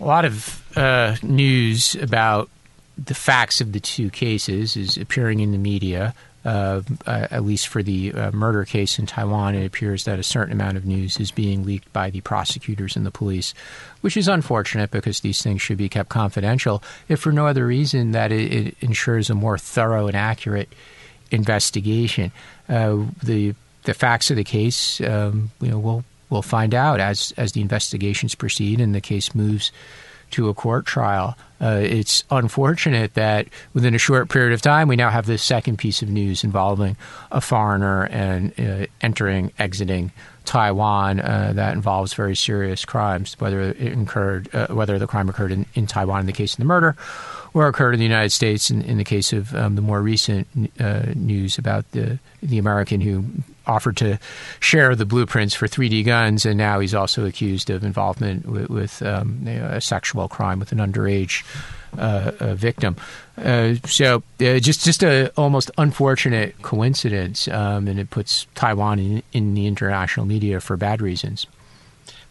A 0.00 0.04
lot 0.04 0.24
of 0.24 0.62
uh, 0.76 1.16
news 1.22 1.94
about 1.96 2.48
the 3.02 3.14
facts 3.14 3.60
of 3.60 3.72
the 3.72 3.80
two 3.80 4.10
cases 4.10 4.76
is 4.76 4.96
appearing 4.96 5.40
in 5.40 5.52
the 5.52 5.58
media. 5.58 6.14
Uh, 6.44 6.80
uh, 7.08 7.26
at 7.32 7.44
least 7.44 7.66
for 7.66 7.82
the 7.82 8.12
uh, 8.12 8.30
murder 8.30 8.64
case 8.64 9.00
in 9.00 9.06
Taiwan, 9.06 9.56
it 9.56 9.66
appears 9.66 10.04
that 10.04 10.20
a 10.20 10.22
certain 10.22 10.52
amount 10.52 10.76
of 10.76 10.86
news 10.86 11.18
is 11.18 11.32
being 11.32 11.64
leaked 11.64 11.92
by 11.92 12.08
the 12.08 12.20
prosecutors 12.20 12.94
and 12.94 13.04
the 13.04 13.10
police, 13.10 13.52
which 14.00 14.16
is 14.16 14.28
unfortunate 14.28 14.92
because 14.92 15.18
these 15.18 15.42
things 15.42 15.60
should 15.60 15.76
be 15.76 15.88
kept 15.88 16.08
confidential, 16.08 16.84
if 17.08 17.18
for 17.18 17.32
no 17.32 17.48
other 17.48 17.66
reason 17.66 18.12
that 18.12 18.30
it, 18.30 18.52
it 18.52 18.76
ensures 18.80 19.28
a 19.28 19.34
more 19.34 19.58
thorough 19.58 20.06
and 20.06 20.16
accurate 20.16 20.68
investigation. 21.32 22.30
Uh, 22.68 22.98
the 23.24 23.52
the 23.82 23.94
facts 23.94 24.30
of 24.30 24.36
the 24.36 24.44
case, 24.44 25.00
um, 25.00 25.50
you 25.60 25.68
know, 25.68 25.80
we'll 25.80 26.04
we'll 26.30 26.42
find 26.42 26.74
out 26.74 27.00
as 27.00 27.32
as 27.36 27.52
the 27.52 27.60
investigations 27.60 28.36
proceed 28.36 28.80
and 28.80 28.94
the 28.94 29.00
case 29.00 29.34
moves 29.34 29.72
to 30.32 30.48
a 30.48 30.54
court 30.54 30.86
trial. 30.86 31.36
Uh, 31.60 31.80
it's 31.82 32.22
unfortunate 32.30 33.14
that 33.14 33.46
within 33.72 33.94
a 33.94 33.98
short 33.98 34.28
period 34.28 34.52
of 34.52 34.60
time, 34.60 34.88
we 34.88 34.96
now 34.96 35.08
have 35.08 35.26
this 35.26 35.42
second 35.42 35.78
piece 35.78 36.02
of 36.02 36.08
news 36.08 36.44
involving 36.44 36.96
a 37.30 37.40
foreigner 37.40 38.04
and 38.04 38.52
uh, 38.60 38.86
entering, 39.00 39.52
exiting 39.58 40.12
Taiwan 40.44 41.20
uh, 41.20 41.52
that 41.54 41.74
involves 41.74 42.14
very 42.14 42.36
serious 42.36 42.84
crimes, 42.84 43.34
whether 43.38 43.60
it 43.60 43.76
incurred, 43.78 44.54
uh, 44.54 44.68
whether 44.68 44.98
the 44.98 45.06
crime 45.06 45.28
occurred 45.28 45.52
in, 45.52 45.66
in 45.74 45.86
Taiwan 45.86 46.20
in 46.20 46.26
the 46.26 46.32
case 46.32 46.52
of 46.54 46.58
the 46.58 46.64
murder, 46.64 46.96
or 47.56 47.68
occurred 47.68 47.94
in 47.94 47.98
the 47.98 48.04
United 48.04 48.28
States 48.28 48.70
in, 48.70 48.82
in 48.82 48.98
the 48.98 49.04
case 49.04 49.32
of 49.32 49.54
um, 49.54 49.76
the 49.76 49.80
more 49.80 50.02
recent 50.02 50.46
uh, 50.78 51.04
news 51.14 51.56
about 51.56 51.90
the 51.92 52.18
the 52.42 52.58
American 52.58 53.00
who 53.00 53.24
offered 53.66 53.96
to 53.96 54.18
share 54.60 54.94
the 54.94 55.06
blueprints 55.06 55.54
for 55.54 55.66
3D 55.66 56.04
guns, 56.04 56.44
and 56.44 56.58
now 56.58 56.80
he's 56.80 56.94
also 56.94 57.24
accused 57.24 57.70
of 57.70 57.82
involvement 57.82 58.46
with, 58.46 58.68
with 58.68 59.02
um, 59.02 59.46
a 59.48 59.80
sexual 59.80 60.28
crime 60.28 60.60
with 60.60 60.70
an 60.70 60.78
underage 60.78 61.44
uh, 61.96 62.32
uh, 62.38 62.54
victim. 62.54 62.94
Uh, 63.38 63.76
so 63.86 64.22
uh, 64.40 64.58
just 64.58 64.84
just 64.84 65.02
a 65.02 65.32
almost 65.38 65.70
unfortunate 65.78 66.60
coincidence, 66.60 67.48
um, 67.48 67.88
and 67.88 67.98
it 67.98 68.10
puts 68.10 68.46
Taiwan 68.54 68.98
in, 68.98 69.22
in 69.32 69.54
the 69.54 69.66
international 69.66 70.26
media 70.26 70.60
for 70.60 70.76
bad 70.76 71.00
reasons. 71.00 71.46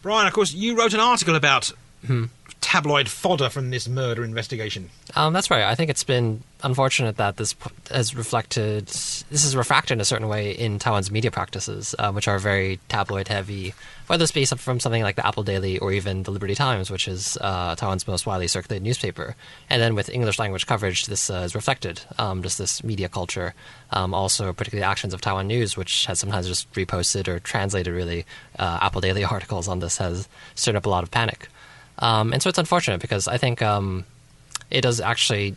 Brian, 0.02 0.28
of 0.28 0.32
course, 0.32 0.54
you 0.54 0.78
wrote 0.78 0.94
an 0.94 1.00
article 1.00 1.34
about 1.34 1.72
tabloid 2.66 3.08
fodder 3.08 3.48
from 3.48 3.70
this 3.70 3.86
murder 3.86 4.24
investigation. 4.24 4.90
Um, 5.14 5.32
that's 5.32 5.52
right. 5.52 5.62
I 5.62 5.76
think 5.76 5.88
it's 5.88 6.02
been 6.02 6.42
unfortunate 6.64 7.16
that 7.16 7.36
this 7.36 7.54
has 7.92 8.16
reflected, 8.16 8.86
this 8.88 9.44
is 9.44 9.54
refracted 9.54 9.92
in 9.92 10.00
a 10.00 10.04
certain 10.04 10.26
way 10.26 10.50
in 10.50 10.80
Taiwan's 10.80 11.08
media 11.08 11.30
practices, 11.30 11.94
uh, 12.00 12.10
which 12.10 12.26
are 12.26 12.40
very 12.40 12.80
tabloid 12.88 13.28
heavy, 13.28 13.72
whether 14.08 14.24
it's 14.24 14.32
based 14.32 14.58
from 14.58 14.80
something 14.80 15.04
like 15.04 15.14
the 15.14 15.24
Apple 15.24 15.44
Daily 15.44 15.78
or 15.78 15.92
even 15.92 16.24
the 16.24 16.32
Liberty 16.32 16.56
Times, 16.56 16.90
which 16.90 17.06
is 17.06 17.38
uh, 17.40 17.76
Taiwan's 17.76 18.08
most 18.08 18.26
widely 18.26 18.48
circulated 18.48 18.82
newspaper. 18.82 19.36
And 19.70 19.80
then 19.80 19.94
with 19.94 20.10
English 20.10 20.40
language 20.40 20.66
coverage, 20.66 21.06
this 21.06 21.30
uh, 21.30 21.44
is 21.46 21.54
reflected, 21.54 22.00
um, 22.18 22.42
just 22.42 22.58
this 22.58 22.82
media 22.82 23.08
culture. 23.08 23.54
Um, 23.92 24.12
also, 24.12 24.52
particularly 24.52 24.82
actions 24.82 25.14
of 25.14 25.20
Taiwan 25.20 25.46
News, 25.46 25.76
which 25.76 26.06
has 26.06 26.18
sometimes 26.18 26.48
just 26.48 26.72
reposted 26.72 27.28
or 27.28 27.38
translated 27.38 27.94
really 27.94 28.26
uh, 28.58 28.80
Apple 28.82 29.00
Daily 29.00 29.22
articles 29.36 29.68
on 29.68 29.78
this, 29.78 29.98
has 29.98 30.28
stirred 30.56 30.74
up 30.74 30.86
a 30.86 30.90
lot 30.90 31.04
of 31.04 31.12
panic. 31.12 31.48
Um, 31.98 32.32
and 32.32 32.42
so 32.42 32.48
it's 32.48 32.58
unfortunate 32.58 33.00
because 33.00 33.26
I 33.28 33.38
think 33.38 33.62
um, 33.62 34.04
it 34.70 34.82
does 34.82 35.00
actually 35.00 35.56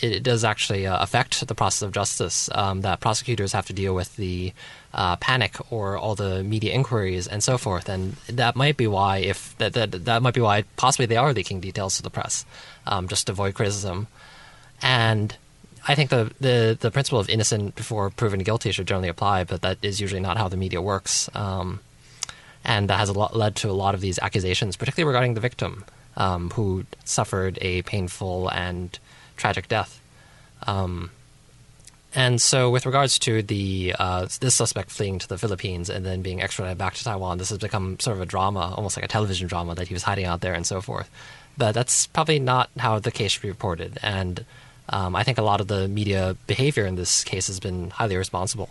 it 0.00 0.22
does 0.22 0.42
actually 0.42 0.86
uh, 0.86 1.02
affect 1.02 1.46
the 1.46 1.54
process 1.54 1.82
of 1.82 1.92
justice 1.92 2.48
um, 2.54 2.80
that 2.80 3.00
prosecutors 3.00 3.52
have 3.52 3.66
to 3.66 3.72
deal 3.74 3.94
with 3.94 4.16
the 4.16 4.52
uh, 4.94 5.16
panic 5.16 5.54
or 5.70 5.98
all 5.98 6.14
the 6.14 6.42
media 6.42 6.72
inquiries 6.72 7.26
and 7.26 7.44
so 7.44 7.58
forth, 7.58 7.88
and 7.88 8.14
that 8.28 8.56
might 8.56 8.76
be 8.76 8.86
why 8.86 9.18
if 9.18 9.56
that 9.58 9.74
that, 9.74 10.04
that 10.06 10.22
might 10.22 10.34
be 10.34 10.40
why 10.40 10.64
possibly 10.76 11.06
they 11.06 11.16
are 11.16 11.32
leaking 11.32 11.60
details 11.60 11.96
to 11.96 12.02
the 12.02 12.10
press 12.10 12.46
um, 12.86 13.06
just 13.08 13.26
to 13.26 13.32
avoid 13.32 13.54
criticism, 13.54 14.06
and. 14.80 15.36
I 15.84 15.96
think 15.96 16.10
the, 16.10 16.30
the, 16.38 16.78
the 16.80 16.92
principle 16.92 17.18
of 17.18 17.28
innocent 17.28 17.74
before 17.74 18.08
proven 18.08 18.44
guilty 18.44 18.70
should 18.70 18.86
generally 18.86 19.08
apply, 19.08 19.42
but 19.42 19.62
that 19.62 19.78
is 19.82 20.00
usually 20.00 20.20
not 20.20 20.36
how 20.36 20.46
the 20.46 20.56
media 20.56 20.80
works. 20.80 21.28
Um, 21.34 21.80
and 22.64 22.88
that 22.88 22.98
has 22.98 23.10
lot, 23.10 23.36
led 23.36 23.56
to 23.56 23.70
a 23.70 23.72
lot 23.72 23.94
of 23.94 24.00
these 24.00 24.18
accusations, 24.20 24.76
particularly 24.76 25.08
regarding 25.08 25.34
the 25.34 25.40
victim, 25.40 25.84
um, 26.16 26.50
who 26.50 26.84
suffered 27.04 27.58
a 27.60 27.82
painful 27.82 28.48
and 28.48 28.98
tragic 29.36 29.68
death. 29.68 30.00
Um, 30.66 31.10
and 32.14 32.42
so, 32.42 32.70
with 32.70 32.84
regards 32.84 33.18
to 33.20 33.42
the 33.42 33.94
uh, 33.98 34.26
this 34.40 34.54
suspect 34.54 34.90
fleeing 34.90 35.18
to 35.18 35.28
the 35.28 35.38
Philippines 35.38 35.88
and 35.88 36.04
then 36.04 36.20
being 36.20 36.42
extradited 36.42 36.76
back 36.76 36.94
to 36.94 37.04
Taiwan, 37.04 37.38
this 37.38 37.48
has 37.48 37.58
become 37.58 37.98
sort 38.00 38.16
of 38.16 38.22
a 38.22 38.26
drama, 38.26 38.74
almost 38.76 38.96
like 38.96 39.04
a 39.04 39.08
television 39.08 39.48
drama 39.48 39.74
that 39.74 39.88
he 39.88 39.94
was 39.94 40.02
hiding 40.02 40.26
out 40.26 40.42
there 40.42 40.52
and 40.52 40.66
so 40.66 40.82
forth. 40.82 41.08
But 41.56 41.72
that's 41.72 42.06
probably 42.06 42.38
not 42.38 42.70
how 42.78 42.98
the 42.98 43.10
case 43.10 43.32
should 43.32 43.42
be 43.42 43.48
reported. 43.48 43.98
And 44.02 44.44
um, 44.90 45.16
I 45.16 45.22
think 45.22 45.38
a 45.38 45.42
lot 45.42 45.60
of 45.60 45.68
the 45.68 45.88
media 45.88 46.36
behavior 46.46 46.86
in 46.86 46.96
this 46.96 47.24
case 47.24 47.46
has 47.46 47.60
been 47.60 47.90
highly 47.90 48.14
irresponsible. 48.14 48.68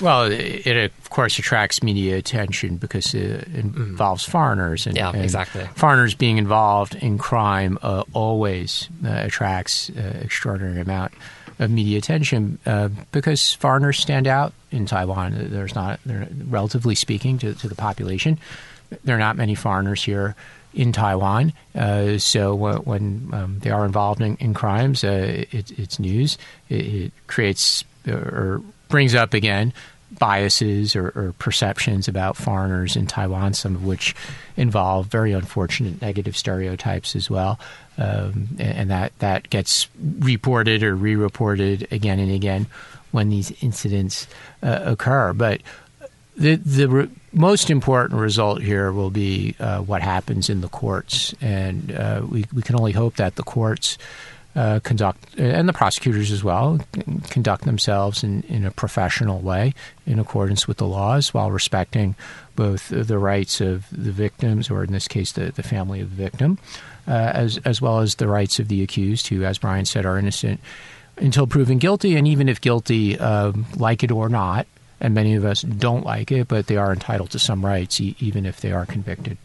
Well, 0.00 0.24
it, 0.24 0.66
it 0.66 0.92
of 0.98 1.10
course 1.10 1.38
attracts 1.38 1.82
media 1.82 2.16
attention 2.16 2.76
because 2.76 3.14
it 3.14 3.48
involves 3.48 4.24
foreigners, 4.24 4.86
and, 4.86 4.96
Yeah, 4.96 5.10
and 5.10 5.22
exactly. 5.22 5.64
Foreigners 5.74 6.14
being 6.14 6.38
involved 6.38 6.94
in 6.94 7.18
crime 7.18 7.78
uh, 7.82 8.04
always 8.12 8.88
uh, 9.04 9.08
attracts 9.10 9.90
uh, 9.90 10.20
extraordinary 10.22 10.80
amount 10.80 11.12
of 11.58 11.70
media 11.70 11.96
attention 11.98 12.58
uh, 12.66 12.88
because 13.12 13.54
foreigners 13.54 13.98
stand 13.98 14.26
out 14.26 14.52
in 14.70 14.84
Taiwan. 14.84 15.48
There's 15.50 15.74
not, 15.74 16.00
relatively 16.04 16.94
speaking, 16.94 17.38
to, 17.38 17.54
to 17.54 17.68
the 17.68 17.74
population, 17.74 18.38
there 19.04 19.16
are 19.16 19.20
not 19.20 19.36
many 19.36 19.54
foreigners 19.54 20.04
here 20.04 20.36
in 20.74 20.92
Taiwan. 20.92 21.52
Uh, 21.74 22.18
so 22.18 22.54
when, 22.54 22.76
when 22.84 23.30
um, 23.32 23.58
they 23.60 23.70
are 23.70 23.84
involved 23.84 24.20
in, 24.20 24.36
in 24.36 24.52
crimes, 24.52 25.02
uh, 25.02 25.44
it, 25.50 25.78
it's 25.78 25.98
news. 25.98 26.36
It, 26.68 26.86
it 26.86 27.12
creates 27.26 27.84
or 28.06 28.62
brings 28.88 29.14
up 29.14 29.34
again 29.34 29.72
biases 30.18 30.94
or, 30.94 31.08
or 31.08 31.34
perceptions 31.38 32.08
about 32.08 32.36
foreigners 32.36 32.96
in 32.96 33.06
Taiwan, 33.06 33.54
some 33.54 33.74
of 33.74 33.84
which 33.84 34.14
involve 34.56 35.06
very 35.06 35.32
unfortunate 35.32 36.00
negative 36.00 36.36
stereotypes 36.36 37.16
as 37.16 37.28
well. 37.28 37.58
Um, 37.98 38.48
and, 38.58 38.78
and 38.78 38.90
that, 38.90 39.18
that 39.18 39.50
gets 39.50 39.88
reported 40.20 40.82
or 40.82 40.94
re 40.94 41.16
reported 41.16 41.88
again 41.90 42.18
and 42.18 42.30
again 42.30 42.66
when 43.10 43.30
these 43.30 43.50
incidents 43.62 44.26
uh, 44.62 44.80
occur. 44.84 45.32
But 45.32 45.62
the 46.36 46.56
the 46.56 46.88
re- 46.88 47.10
most 47.32 47.70
important 47.70 48.20
result 48.20 48.60
here 48.60 48.92
will 48.92 49.10
be 49.10 49.56
uh, 49.58 49.80
what 49.80 50.02
happens 50.02 50.50
in 50.50 50.60
the 50.60 50.68
courts, 50.68 51.34
and 51.40 51.92
uh, 51.92 52.22
we 52.28 52.44
we 52.52 52.60
can 52.62 52.76
only 52.76 52.92
hope 52.92 53.16
that 53.16 53.36
the 53.36 53.42
courts 53.42 53.96
uh, 54.56 54.80
conduct 54.80 55.38
and 55.38 55.68
the 55.68 55.72
prosecutors 55.72 56.32
as 56.32 56.42
well 56.42 56.80
conduct 57.28 57.64
themselves 57.64 58.24
in, 58.24 58.42
in 58.48 58.64
a 58.64 58.70
professional 58.70 59.40
way 59.40 59.74
in 60.06 60.18
accordance 60.18 60.66
with 60.66 60.78
the 60.78 60.86
laws 60.86 61.34
while 61.34 61.50
respecting 61.50 62.16
both 62.56 62.88
the 62.88 63.18
rights 63.18 63.60
of 63.60 63.86
the 63.92 64.12
victims, 64.12 64.70
or 64.70 64.82
in 64.82 64.92
this 64.92 65.06
case, 65.06 65.32
the, 65.32 65.52
the 65.52 65.62
family 65.62 66.00
of 66.00 66.08
the 66.08 66.16
victim, 66.16 66.58
uh, 67.06 67.10
as 67.12 67.58
as 67.66 67.82
well 67.82 68.00
as 68.00 68.14
the 68.14 68.26
rights 68.26 68.58
of 68.58 68.68
the 68.68 68.82
accused, 68.82 69.28
who, 69.28 69.44
as 69.44 69.58
Brian 69.58 69.84
said, 69.84 70.06
are 70.06 70.18
innocent 70.18 70.58
until 71.18 71.46
proven 71.46 71.78
guilty, 71.78 72.16
and 72.16 72.26
even 72.26 72.48
if 72.48 72.60
guilty, 72.60 73.18
um, 73.18 73.66
like 73.76 74.02
it 74.02 74.10
or 74.10 74.28
not, 74.30 74.66
and 75.00 75.14
many 75.14 75.34
of 75.34 75.44
us 75.44 75.62
don't 75.62 76.04
like 76.04 76.32
it, 76.32 76.48
but 76.48 76.66
they 76.66 76.76
are 76.76 76.92
entitled 76.92 77.30
to 77.30 77.38
some 77.38 77.64
rights, 77.64 78.00
e- 78.00 78.16
even 78.20 78.46
if 78.46 78.60
they 78.60 78.72
are 78.72 78.86
convicted. 78.86 79.36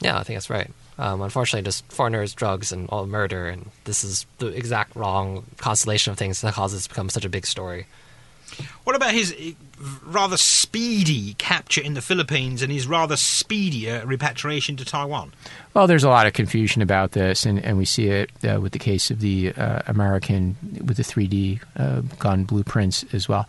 Yeah, 0.00 0.18
I 0.18 0.22
think 0.22 0.36
that's 0.36 0.50
right. 0.50 0.70
Um, 0.98 1.20
unfortunately, 1.20 1.64
just 1.64 1.84
foreigners, 1.92 2.32
drugs, 2.32 2.72
and 2.72 2.88
all 2.88 3.06
murder, 3.06 3.48
and 3.48 3.70
this 3.84 4.02
is 4.02 4.26
the 4.38 4.46
exact 4.48 4.96
wrong 4.96 5.44
constellation 5.58 6.10
of 6.10 6.18
things 6.18 6.40
that 6.40 6.54
causes 6.54 6.80
it 6.80 6.82
to 6.84 6.88
become 6.88 7.10
such 7.10 7.24
a 7.24 7.28
big 7.28 7.46
story. 7.46 7.86
What 8.84 8.96
about 8.96 9.12
his 9.12 9.34
eh, 9.38 9.52
rather 10.04 10.36
speedy 10.36 11.34
capture 11.34 11.82
in 11.82 11.94
the 11.94 12.00
Philippines 12.00 12.62
and 12.62 12.72
his 12.72 12.86
rather 12.86 13.16
speedier 13.16 14.02
repatriation 14.06 14.76
to 14.76 14.84
Taiwan? 14.84 15.32
Well, 15.74 15.86
there's 15.86 16.04
a 16.04 16.08
lot 16.08 16.26
of 16.26 16.32
confusion 16.32 16.80
about 16.80 17.12
this, 17.12 17.44
and, 17.44 17.62
and 17.64 17.76
we 17.76 17.84
see 17.84 18.06
it 18.08 18.30
uh, 18.44 18.60
with 18.60 18.72
the 18.72 18.78
case 18.78 19.10
of 19.10 19.20
the 19.20 19.52
uh, 19.52 19.82
American 19.86 20.56
with 20.84 20.96
the 20.96 21.02
3D 21.02 21.60
uh, 21.76 22.00
gun 22.18 22.44
blueprints 22.44 23.04
as 23.12 23.28
well. 23.28 23.48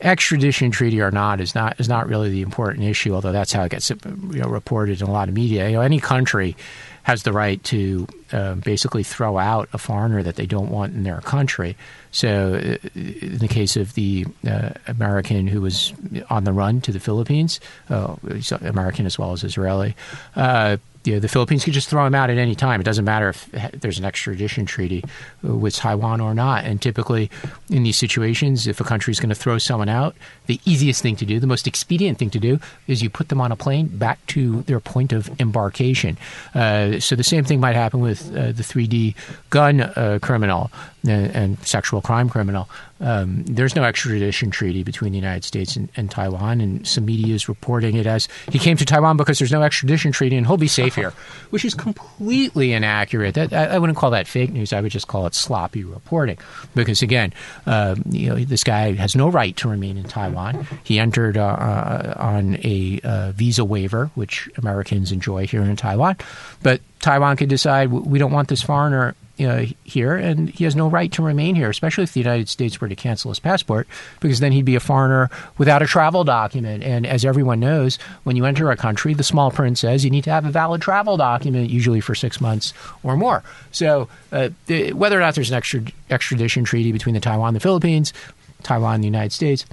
Extradition 0.00 0.70
treaty 0.70 1.00
or 1.00 1.10
not 1.10 1.40
is 1.40 1.54
not 1.54 1.78
is 1.78 1.88
not 1.88 2.08
really 2.08 2.30
the 2.30 2.42
important 2.42 2.84
issue, 2.84 3.14
although 3.14 3.32
that's 3.32 3.52
how 3.52 3.64
it 3.64 3.70
gets 3.70 3.90
you 3.90 3.98
know, 4.04 4.48
reported 4.48 5.00
in 5.00 5.06
a 5.06 5.10
lot 5.10 5.28
of 5.28 5.34
media. 5.34 5.68
You 5.68 5.74
know, 5.74 5.82
any 5.82 6.00
country 6.00 6.56
has 7.02 7.22
the 7.22 7.32
right 7.32 7.62
to 7.64 8.06
uh, 8.32 8.54
basically 8.54 9.02
throw 9.02 9.38
out 9.38 9.68
a 9.72 9.78
foreigner 9.78 10.22
that 10.22 10.36
they 10.36 10.46
don't 10.46 10.70
want 10.70 10.94
in 10.94 11.02
their 11.02 11.20
country. 11.20 11.76
So, 12.12 12.54
uh, 12.54 12.88
in 12.94 13.38
the 13.38 13.48
case 13.48 13.76
of 13.76 13.94
the 13.94 14.26
uh, 14.46 14.70
American 14.86 15.46
who 15.46 15.60
was 15.60 15.92
on 16.28 16.44
the 16.44 16.52
run 16.52 16.80
to 16.82 16.92
the 16.92 17.00
Philippines, 17.00 17.60
uh, 17.88 18.16
American 18.60 19.06
as 19.06 19.18
well 19.18 19.32
as 19.32 19.44
Israeli, 19.44 19.96
uh, 20.36 20.76
you 21.04 21.14
know, 21.14 21.20
the 21.20 21.28
Philippines 21.28 21.64
could 21.64 21.72
just 21.72 21.88
throw 21.88 22.04
him 22.04 22.14
out 22.14 22.28
at 22.28 22.36
any 22.36 22.54
time. 22.54 22.80
It 22.80 22.84
doesn't 22.84 23.04
matter 23.04 23.30
if 23.30 23.50
there's 23.72 23.98
an 23.98 24.04
extradition 24.04 24.66
treaty 24.66 25.02
with 25.42 25.74
Taiwan 25.74 26.20
or 26.20 26.34
not. 26.34 26.64
And 26.64 26.80
typically, 26.80 27.30
in 27.70 27.84
these 27.84 27.96
situations, 27.96 28.66
if 28.66 28.80
a 28.80 28.84
country 28.84 29.10
is 29.10 29.18
going 29.18 29.30
to 29.30 29.34
throw 29.34 29.56
someone 29.58 29.88
out, 29.88 30.14
the 30.46 30.60
easiest 30.66 31.02
thing 31.02 31.16
to 31.16 31.24
do, 31.24 31.40
the 31.40 31.46
most 31.46 31.66
expedient 31.66 32.18
thing 32.18 32.30
to 32.30 32.38
do, 32.38 32.60
is 32.86 33.02
you 33.02 33.08
put 33.08 33.28
them 33.28 33.40
on 33.40 33.50
a 33.50 33.56
plane 33.56 33.86
back 33.86 34.24
to 34.26 34.62
their 34.62 34.80
point 34.80 35.12
of 35.12 35.30
embarkation. 35.40 36.18
Uh, 36.54 37.00
so 37.00 37.16
the 37.16 37.24
same 37.24 37.44
thing 37.44 37.60
might 37.60 37.76
happen 37.76 38.00
with 38.00 38.28
uh, 38.36 38.52
the 38.52 38.62
3D 38.62 39.14
gun 39.48 39.80
uh, 39.80 40.18
criminal 40.20 40.70
and, 41.06 41.34
and, 41.34 41.58
sexual 41.66 42.00
crime 42.00 42.28
criminal. 42.28 42.68
Um, 43.00 43.44
there's 43.44 43.74
no 43.74 43.84
extradition 43.84 44.50
treaty 44.50 44.82
between 44.82 45.12
the 45.12 45.18
United 45.18 45.44
States 45.44 45.76
and, 45.76 45.88
and, 45.96 46.10
Taiwan, 46.10 46.60
and 46.60 46.86
some 46.86 47.06
media 47.06 47.34
is 47.34 47.48
reporting 47.48 47.96
it 47.96 48.06
as 48.06 48.28
he 48.50 48.58
came 48.58 48.76
to 48.76 48.84
Taiwan 48.84 49.16
because 49.16 49.38
there's 49.38 49.52
no 49.52 49.62
extradition 49.62 50.12
treaty 50.12 50.36
and 50.36 50.46
he'll 50.46 50.58
be 50.58 50.68
safe 50.68 50.94
here, 50.94 51.10
which 51.50 51.64
is 51.64 51.74
completely 51.74 52.72
inaccurate. 52.72 53.34
That, 53.34 53.52
I, 53.52 53.66
I, 53.66 53.78
wouldn't 53.78 53.98
call 53.98 54.10
that 54.10 54.26
fake 54.26 54.50
news. 54.52 54.72
I 54.72 54.80
would 54.80 54.92
just 54.92 55.08
call 55.08 55.26
it 55.26 55.34
sloppy 55.34 55.84
reporting, 55.84 56.38
because 56.74 57.00
again, 57.00 57.32
um, 57.66 58.02
you 58.10 58.28
know, 58.28 58.36
this 58.36 58.64
guy 58.64 58.92
has 58.92 59.16
no 59.16 59.28
right 59.28 59.56
to 59.56 59.68
remain 59.68 59.96
in 59.96 60.04
Taiwan. 60.04 60.66
He 60.84 60.98
entered 60.98 61.38
uh, 61.38 61.44
uh, 61.44 62.14
on 62.18 62.56
a 62.62 63.00
uh, 63.02 63.32
visa 63.32 63.64
waiver, 63.64 64.10
which 64.14 64.48
Americans 64.58 65.12
enjoy 65.12 65.46
here 65.46 65.62
in 65.62 65.76
Taiwan, 65.76 66.16
but 66.62 66.80
Taiwan 67.00 67.36
could 67.36 67.48
decide 67.48 67.90
we 67.90 68.18
don't 68.18 68.32
want 68.32 68.48
this 68.48 68.62
foreigner 68.62 69.14
uh, 69.44 69.66
here, 69.84 70.16
and 70.16 70.50
he 70.50 70.64
has 70.64 70.76
no 70.76 70.88
right 70.88 71.10
to 71.12 71.22
remain 71.22 71.54
here, 71.54 71.70
especially 71.70 72.04
if 72.04 72.12
the 72.12 72.20
United 72.20 72.48
States 72.48 72.80
were 72.80 72.88
to 72.88 72.96
cancel 72.96 73.30
his 73.30 73.38
passport, 73.38 73.86
because 74.20 74.40
then 74.40 74.52
he'd 74.52 74.64
be 74.64 74.76
a 74.76 74.80
foreigner 74.80 75.30
without 75.58 75.82
a 75.82 75.86
travel 75.86 76.24
document. 76.24 76.82
And 76.82 77.06
as 77.06 77.24
everyone 77.24 77.60
knows, 77.60 77.98
when 78.24 78.36
you 78.36 78.44
enter 78.44 78.70
a 78.70 78.76
country, 78.76 79.14
the 79.14 79.24
small 79.24 79.50
print 79.50 79.78
says 79.78 80.04
you 80.04 80.10
need 80.10 80.24
to 80.24 80.30
have 80.30 80.44
a 80.44 80.50
valid 80.50 80.82
travel 80.82 81.16
document, 81.16 81.70
usually 81.70 82.00
for 82.00 82.14
six 82.14 82.40
months 82.40 82.72
or 83.02 83.16
more. 83.16 83.42
So, 83.72 84.08
uh, 84.32 84.50
the, 84.66 84.92
whether 84.92 85.16
or 85.16 85.20
not 85.20 85.34
there's 85.34 85.50
an 85.50 85.56
extra, 85.56 85.82
extradition 86.08 86.64
treaty 86.64 86.92
between 86.92 87.14
the 87.14 87.20
Taiwan 87.20 87.48
and 87.48 87.56
the 87.56 87.60
Philippines, 87.60 88.12
Taiwan 88.62 88.96
and 88.96 89.04
the 89.04 89.08
United 89.08 89.32
States, 89.32 89.64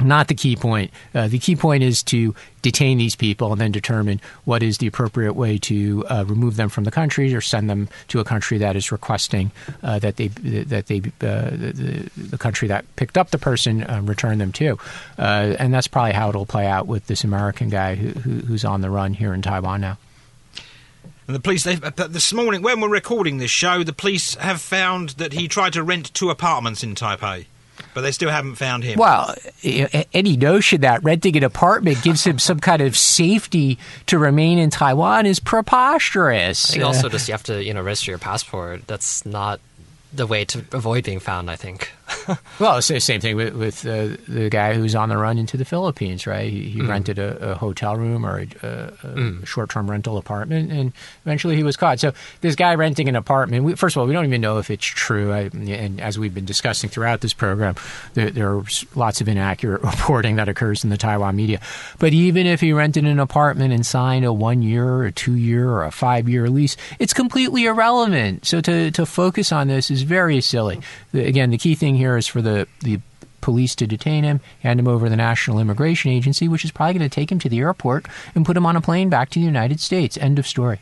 not 0.00 0.28
the 0.28 0.34
key 0.34 0.56
point. 0.56 0.90
Uh, 1.14 1.28
the 1.28 1.38
key 1.38 1.56
point 1.56 1.82
is 1.82 2.02
to 2.04 2.34
detain 2.62 2.98
these 2.98 3.14
people 3.14 3.52
and 3.52 3.60
then 3.60 3.72
determine 3.72 4.20
what 4.44 4.62
is 4.62 4.78
the 4.78 4.86
appropriate 4.86 5.34
way 5.34 5.58
to 5.58 6.04
uh, 6.08 6.24
remove 6.26 6.56
them 6.56 6.68
from 6.68 6.84
the 6.84 6.90
country 6.90 7.34
or 7.34 7.40
send 7.40 7.68
them 7.68 7.88
to 8.08 8.20
a 8.20 8.24
country 8.24 8.58
that 8.58 8.76
is 8.76 8.90
requesting 8.90 9.50
uh, 9.82 9.98
that 9.98 10.16
they 10.16 10.28
that 10.28 10.86
they 10.86 10.98
uh, 10.98 11.50
the, 11.50 12.10
the, 12.16 12.38
country 12.38 12.68
that 12.68 12.84
picked 12.96 13.16
up 13.16 13.30
the 13.30 13.38
person 13.38 13.84
uh, 13.84 14.00
return 14.02 14.38
them 14.38 14.52
to. 14.52 14.78
Uh, 15.18 15.54
and 15.58 15.72
that's 15.72 15.86
probably 15.86 16.12
how 16.12 16.28
it'll 16.28 16.46
play 16.46 16.66
out 16.66 16.86
with 16.86 17.06
this 17.06 17.24
American 17.24 17.68
guy 17.68 17.94
who, 17.94 18.08
who, 18.20 18.30
who's 18.46 18.64
on 18.64 18.80
the 18.80 18.90
run 18.90 19.14
here 19.14 19.32
in 19.34 19.42
Taiwan 19.42 19.80
now. 19.80 19.98
And 21.26 21.34
the 21.34 21.40
police, 21.40 21.64
this 21.64 22.32
morning, 22.34 22.60
when 22.60 22.80
we're 22.80 22.88
recording 22.90 23.38
this 23.38 23.50
show, 23.50 23.82
the 23.82 23.94
police 23.94 24.34
have 24.34 24.60
found 24.60 25.10
that 25.10 25.32
he 25.32 25.48
tried 25.48 25.72
to 25.72 25.82
rent 25.82 26.12
two 26.12 26.28
apartments 26.28 26.82
in 26.82 26.94
Taipei. 26.94 27.46
But 27.92 28.00
they 28.00 28.12
still 28.12 28.30
haven't 28.30 28.56
found 28.56 28.84
him. 28.84 28.98
Well, 28.98 29.34
any 29.62 30.36
notion 30.36 30.80
that 30.80 31.02
renting 31.04 31.36
an 31.36 31.44
apartment 31.44 32.02
gives 32.02 32.24
him 32.24 32.38
some 32.38 32.58
kind 32.60 32.82
of 32.82 32.96
safety 32.96 33.78
to 34.06 34.18
remain 34.18 34.58
in 34.58 34.70
Taiwan 34.70 35.26
is 35.26 35.40
preposterous. 35.40 36.70
I 36.70 36.72
think 36.74 36.84
also 36.84 37.06
uh, 37.06 37.10
just 37.10 37.28
you 37.28 37.32
have 37.32 37.44
to, 37.44 37.62
you 37.62 37.72
know, 37.72 37.82
register 37.82 38.10
your 38.10 38.18
passport. 38.18 38.86
That's 38.86 39.24
not 39.24 39.60
the 40.12 40.26
way 40.26 40.44
to 40.46 40.64
avoid 40.72 41.04
being 41.04 41.20
found, 41.20 41.50
I 41.50 41.56
think. 41.56 41.92
well, 42.60 42.78
it's 42.78 42.88
the 42.88 43.00
same 43.00 43.20
thing 43.20 43.36
with, 43.36 43.54
with 43.54 43.86
uh, 43.86 44.16
the 44.28 44.48
guy 44.50 44.74
who's 44.74 44.94
on 44.94 45.08
the 45.08 45.16
run 45.16 45.38
into 45.38 45.56
the 45.56 45.64
Philippines, 45.64 46.26
right? 46.26 46.50
He, 46.50 46.68
he 46.68 46.80
mm. 46.80 46.88
rented 46.88 47.18
a, 47.18 47.52
a, 47.52 47.54
hotel 47.54 47.96
room 47.96 48.26
or 48.26 48.38
a, 48.38 48.42
a, 48.62 48.68
a 48.68 49.14
mm. 49.14 49.46
short-term 49.46 49.90
rental 49.90 50.16
apartment, 50.18 50.70
and 50.70 50.92
eventually 51.24 51.56
he 51.56 51.62
was 51.62 51.76
caught. 51.76 52.00
So 52.00 52.12
this 52.40 52.54
guy 52.54 52.74
renting 52.74 53.08
an 53.08 53.16
apartment, 53.16 53.64
we, 53.64 53.74
first 53.74 53.96
of 53.96 54.00
all, 54.00 54.06
we 54.06 54.12
don't 54.12 54.26
even 54.26 54.40
know 54.40 54.58
if 54.58 54.70
it's 54.70 54.84
true. 54.84 55.32
I, 55.32 55.50
and 55.52 56.00
as 56.00 56.18
we've 56.18 56.34
been 56.34 56.44
discussing 56.44 56.90
throughout 56.90 57.20
this 57.20 57.32
program, 57.32 57.74
there, 58.14 58.30
there's 58.30 58.84
lots 58.94 59.20
of 59.20 59.28
inaccurate 59.28 59.82
reporting 59.82 60.36
that 60.36 60.48
occurs 60.48 60.84
in 60.84 60.90
the 60.90 60.98
Taiwan 60.98 61.36
media. 61.36 61.60
But 61.98 62.12
even 62.12 62.46
if 62.46 62.60
he 62.60 62.72
rented 62.72 63.06
an 63.06 63.18
apartment 63.18 63.72
and 63.72 63.84
signed 63.84 64.24
a 64.24 64.32
one-year, 64.32 64.86
or 64.86 65.04
a 65.06 65.12
two-year, 65.12 65.68
or 65.68 65.84
a 65.84 65.90
five-year 65.90 66.50
lease, 66.50 66.76
it's 66.98 67.14
completely 67.14 67.64
irrelevant. 67.64 68.44
So 68.44 68.60
to, 68.60 68.90
to 68.90 69.06
focus 69.06 69.52
on 69.52 69.68
this 69.68 69.90
is 69.90 70.02
very 70.02 70.40
silly. 70.40 70.80
Again, 71.12 71.50
the 71.50 71.58
key 71.58 71.74
thing 71.74 71.93
here 71.94 72.04
here 72.04 72.18
is 72.18 72.26
for 72.26 72.42
the, 72.42 72.68
the 72.80 73.00
police 73.40 73.74
to 73.76 73.86
detain 73.86 74.24
him, 74.24 74.40
hand 74.60 74.78
him 74.78 74.88
over 74.88 75.06
to 75.06 75.10
the 75.10 75.16
National 75.16 75.58
Immigration 75.58 76.10
Agency, 76.10 76.48
which 76.48 76.64
is 76.64 76.70
probably 76.70 76.98
going 76.98 77.08
to 77.08 77.14
take 77.14 77.32
him 77.32 77.38
to 77.38 77.48
the 77.48 77.60
airport 77.60 78.06
and 78.34 78.44
put 78.44 78.56
him 78.56 78.66
on 78.66 78.76
a 78.76 78.80
plane 78.80 79.08
back 79.08 79.30
to 79.30 79.38
the 79.38 79.44
United 79.44 79.80
States. 79.80 80.18
End 80.18 80.38
of 80.38 80.46
story. 80.46 80.80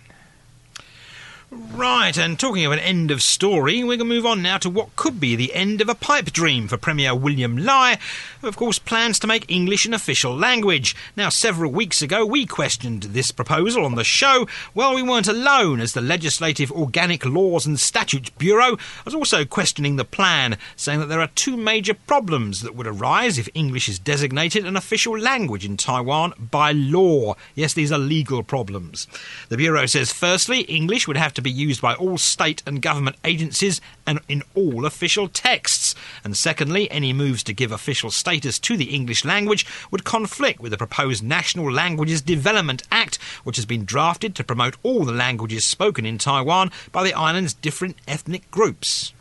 Right, 1.54 2.16
and 2.16 2.40
talking 2.40 2.64
of 2.64 2.72
an 2.72 2.78
end 2.78 3.10
of 3.10 3.20
story, 3.20 3.84
we're 3.84 3.98
going 3.98 3.98
to 3.98 4.04
move 4.06 4.24
on 4.24 4.40
now 4.40 4.56
to 4.56 4.70
what 4.70 4.96
could 4.96 5.20
be 5.20 5.36
the 5.36 5.52
end 5.52 5.82
of 5.82 5.88
a 5.90 5.94
pipe 5.94 6.32
dream 6.32 6.66
for 6.66 6.78
Premier 6.78 7.14
William 7.14 7.58
Lai, 7.58 7.98
who 8.40 8.48
of 8.48 8.56
course 8.56 8.78
plans 8.78 9.18
to 9.18 9.26
make 9.26 9.50
English 9.50 9.84
an 9.84 9.92
official 9.92 10.34
language. 10.34 10.96
Now, 11.14 11.28
several 11.28 11.70
weeks 11.70 12.00
ago, 12.00 12.24
we 12.24 12.46
questioned 12.46 13.02
this 13.02 13.32
proposal 13.32 13.84
on 13.84 13.96
the 13.96 14.04
show. 14.04 14.48
Well, 14.74 14.94
we 14.94 15.02
weren't 15.02 15.28
alone, 15.28 15.80
as 15.80 15.92
the 15.92 16.00
Legislative 16.00 16.72
Organic 16.72 17.26
Laws 17.26 17.66
and 17.66 17.78
Statutes 17.78 18.30
Bureau 18.30 18.78
was 19.04 19.14
also 19.14 19.44
questioning 19.44 19.96
the 19.96 20.06
plan, 20.06 20.56
saying 20.74 21.00
that 21.00 21.06
there 21.06 21.20
are 21.20 21.30
two 21.34 21.58
major 21.58 21.92
problems 21.92 22.62
that 22.62 22.74
would 22.74 22.86
arise 22.86 23.36
if 23.36 23.50
English 23.52 23.90
is 23.90 23.98
designated 23.98 24.64
an 24.64 24.76
official 24.76 25.18
language 25.18 25.66
in 25.66 25.76
Taiwan 25.76 26.32
by 26.38 26.72
law. 26.72 27.34
Yes, 27.54 27.74
these 27.74 27.92
are 27.92 27.98
legal 27.98 28.42
problems. 28.42 29.06
The 29.50 29.58
Bureau 29.58 29.84
says, 29.84 30.14
firstly, 30.14 30.60
English 30.62 31.06
would 31.06 31.18
have 31.18 31.34
to 31.34 31.41
be 31.42 31.50
used 31.50 31.80
by 31.80 31.94
all 31.94 32.18
state 32.18 32.62
and 32.66 32.80
government 32.82 33.16
agencies 33.24 33.80
and 34.06 34.20
in 34.28 34.42
all 34.54 34.86
official 34.86 35.28
texts. 35.28 35.94
And 36.24 36.36
secondly, 36.36 36.90
any 36.90 37.12
moves 37.12 37.42
to 37.44 37.52
give 37.52 37.72
official 37.72 38.10
status 38.10 38.58
to 38.60 38.76
the 38.76 38.94
English 38.94 39.24
language 39.24 39.66
would 39.90 40.04
conflict 40.04 40.60
with 40.60 40.70
the 40.70 40.78
proposed 40.78 41.22
National 41.22 41.70
Languages 41.70 42.22
Development 42.22 42.82
Act, 42.90 43.16
which 43.44 43.56
has 43.56 43.66
been 43.66 43.84
drafted 43.84 44.34
to 44.34 44.44
promote 44.44 44.76
all 44.82 45.04
the 45.04 45.12
languages 45.12 45.64
spoken 45.64 46.06
in 46.06 46.18
Taiwan 46.18 46.70
by 46.92 47.02
the 47.02 47.14
island's 47.14 47.54
different 47.54 47.96
ethnic 48.06 48.50
groups. 48.50 49.12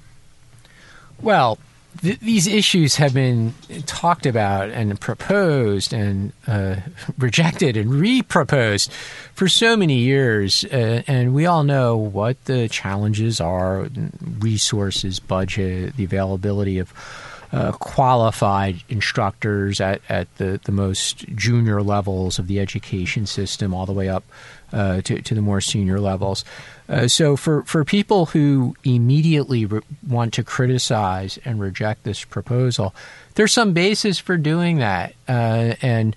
Well, 1.22 1.60
th- 2.02 2.20
these 2.20 2.48
issues 2.48 2.96
have 2.96 3.14
been 3.14 3.54
talked 3.86 4.26
about 4.26 4.70
and 4.70 5.00
proposed 5.00 5.94
and 5.94 6.34
uh, 6.48 6.78
rejected 7.18 7.78
and 7.78 7.92
reproposed 7.92 8.89
for 9.34 9.48
so 9.48 9.76
many 9.76 9.98
years, 9.98 10.64
uh, 10.66 11.02
and 11.08 11.34
we 11.34 11.46
all 11.46 11.64
know 11.64 11.98
what 11.98 12.44
the 12.46 12.68
challenges 12.70 13.42
are: 13.42 13.89
resources, 14.39 15.20
budget, 15.20 15.96
the 15.98 16.04
availability 16.04 16.80
of. 16.80 16.94
Uh, 17.54 17.74
qualified 17.74 18.82
instructors 18.88 19.82
at, 19.82 20.00
at 20.08 20.34
the, 20.38 20.58
the 20.64 20.72
most 20.72 21.28
junior 21.36 21.82
levels 21.84 22.39
of 22.39 22.48
the 22.48 22.62
education 22.62 23.26
system, 23.26 23.74
all 23.74 23.86
the 23.86 23.92
way 23.92 24.08
up 24.08 24.24
uh, 24.72 25.02
to, 25.02 25.22
to 25.22 25.36
the 25.36 25.42
more 25.42 25.60
senior 25.60 26.00
levels. 26.00 26.46
Uh, 26.92 27.08
so 27.08 27.38
for, 27.38 27.64
for 27.64 27.86
people 27.86 28.28
who 28.28 28.76
immediately 28.84 29.66
re- 29.66 29.82
want 30.06 30.34
to 30.34 30.44
criticize 30.44 31.39
and 31.46 31.62
reject 31.62 32.04
this 32.04 32.26
proposal, 32.26 32.94
there's 33.36 33.54
some 33.54 33.72
basis 33.72 34.20
for 34.20 34.36
doing 34.36 34.80
that. 34.80 35.14
Uh, 35.28 35.74
and 35.82 36.16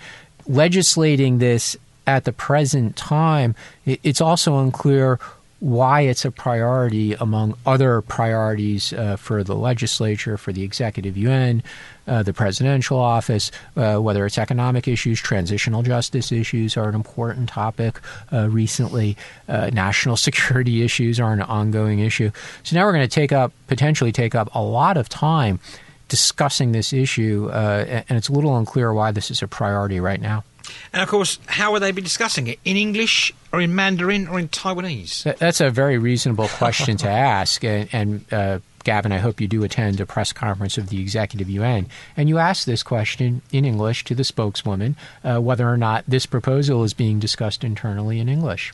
legislating 0.48 1.38
this 1.38 1.76
at 2.08 2.24
the 2.24 2.32
present 2.32 2.96
time, 2.96 3.54
it, 3.86 4.00
it's 4.02 4.20
also 4.20 4.58
unclear 4.58 5.20
why 5.60 6.02
it's 6.02 6.24
a 6.24 6.30
priority 6.30 7.14
among 7.14 7.56
other 7.64 8.02
priorities 8.02 8.92
uh, 8.92 9.16
for 9.16 9.44
the 9.44 9.54
legislature, 9.54 10.36
for 10.36 10.52
the 10.52 10.64
executive 10.64 11.16
yuan, 11.16 11.62
uh, 12.06 12.22
the 12.22 12.32
presidential 12.32 12.98
office, 12.98 13.50
uh, 13.76 13.98
whether 13.98 14.26
it's 14.26 14.38
economic 14.38 14.88
issues, 14.88 15.20
transitional 15.20 15.82
justice 15.82 16.32
issues 16.32 16.76
are 16.76 16.88
an 16.88 16.94
important 16.94 17.48
topic 17.48 18.00
uh, 18.32 18.48
recently. 18.48 19.16
Uh, 19.48 19.70
national 19.72 20.16
security 20.28 20.82
issues 20.82 21.18
are 21.20 21.32
an 21.32 21.42
ongoing 21.42 21.98
issue. 22.00 22.30
So 22.62 22.76
now 22.76 22.84
we're 22.84 22.92
going 22.92 23.08
to 23.08 23.14
take 23.14 23.32
up, 23.32 23.52
potentially 23.66 24.12
take 24.12 24.34
up 24.34 24.48
a 24.54 24.62
lot 24.62 24.96
of 24.96 25.08
time 25.08 25.60
discussing 26.08 26.72
this 26.72 26.92
issue, 26.92 27.48
uh, 27.50 28.02
and 28.08 28.18
it's 28.18 28.28
a 28.28 28.32
little 28.32 28.56
unclear 28.56 28.92
why 28.92 29.10
this 29.10 29.30
is 29.30 29.42
a 29.42 29.48
priority 29.48 30.00
right 30.00 30.20
now. 30.20 30.44
And 30.92 31.02
of 31.02 31.08
course, 31.08 31.38
how 31.46 31.72
would 31.72 31.82
they 31.82 31.92
be 31.92 32.02
discussing 32.02 32.46
it? 32.46 32.58
In 32.64 32.76
English 32.76 33.32
or 33.52 33.60
in 33.60 33.74
Mandarin 33.74 34.28
or 34.28 34.38
in 34.38 34.48
Taiwanese? 34.48 35.36
That's 35.38 35.60
a 35.60 35.70
very 35.70 35.98
reasonable 35.98 36.48
question 36.48 36.96
to 36.98 37.08
ask. 37.32 37.64
And, 37.64 37.88
and 37.92 38.32
uh, 38.32 38.58
Gavin, 38.84 39.12
I 39.12 39.18
hope 39.18 39.40
you 39.40 39.48
do 39.48 39.64
attend 39.64 40.00
a 40.00 40.06
press 40.06 40.32
conference 40.32 40.78
of 40.78 40.88
the 40.88 41.00
Executive 41.00 41.50
Yuan. 41.50 41.86
And 42.16 42.28
you 42.28 42.38
ask 42.38 42.64
this 42.64 42.82
question 42.82 43.42
in 43.50 43.64
English 43.64 44.04
to 44.04 44.14
the 44.14 44.24
spokeswoman 44.24 44.96
uh, 45.24 45.38
whether 45.38 45.68
or 45.68 45.76
not 45.76 46.04
this 46.06 46.26
proposal 46.26 46.84
is 46.84 46.94
being 46.94 47.18
discussed 47.18 47.64
internally 47.64 48.20
in 48.20 48.28
English. 48.28 48.72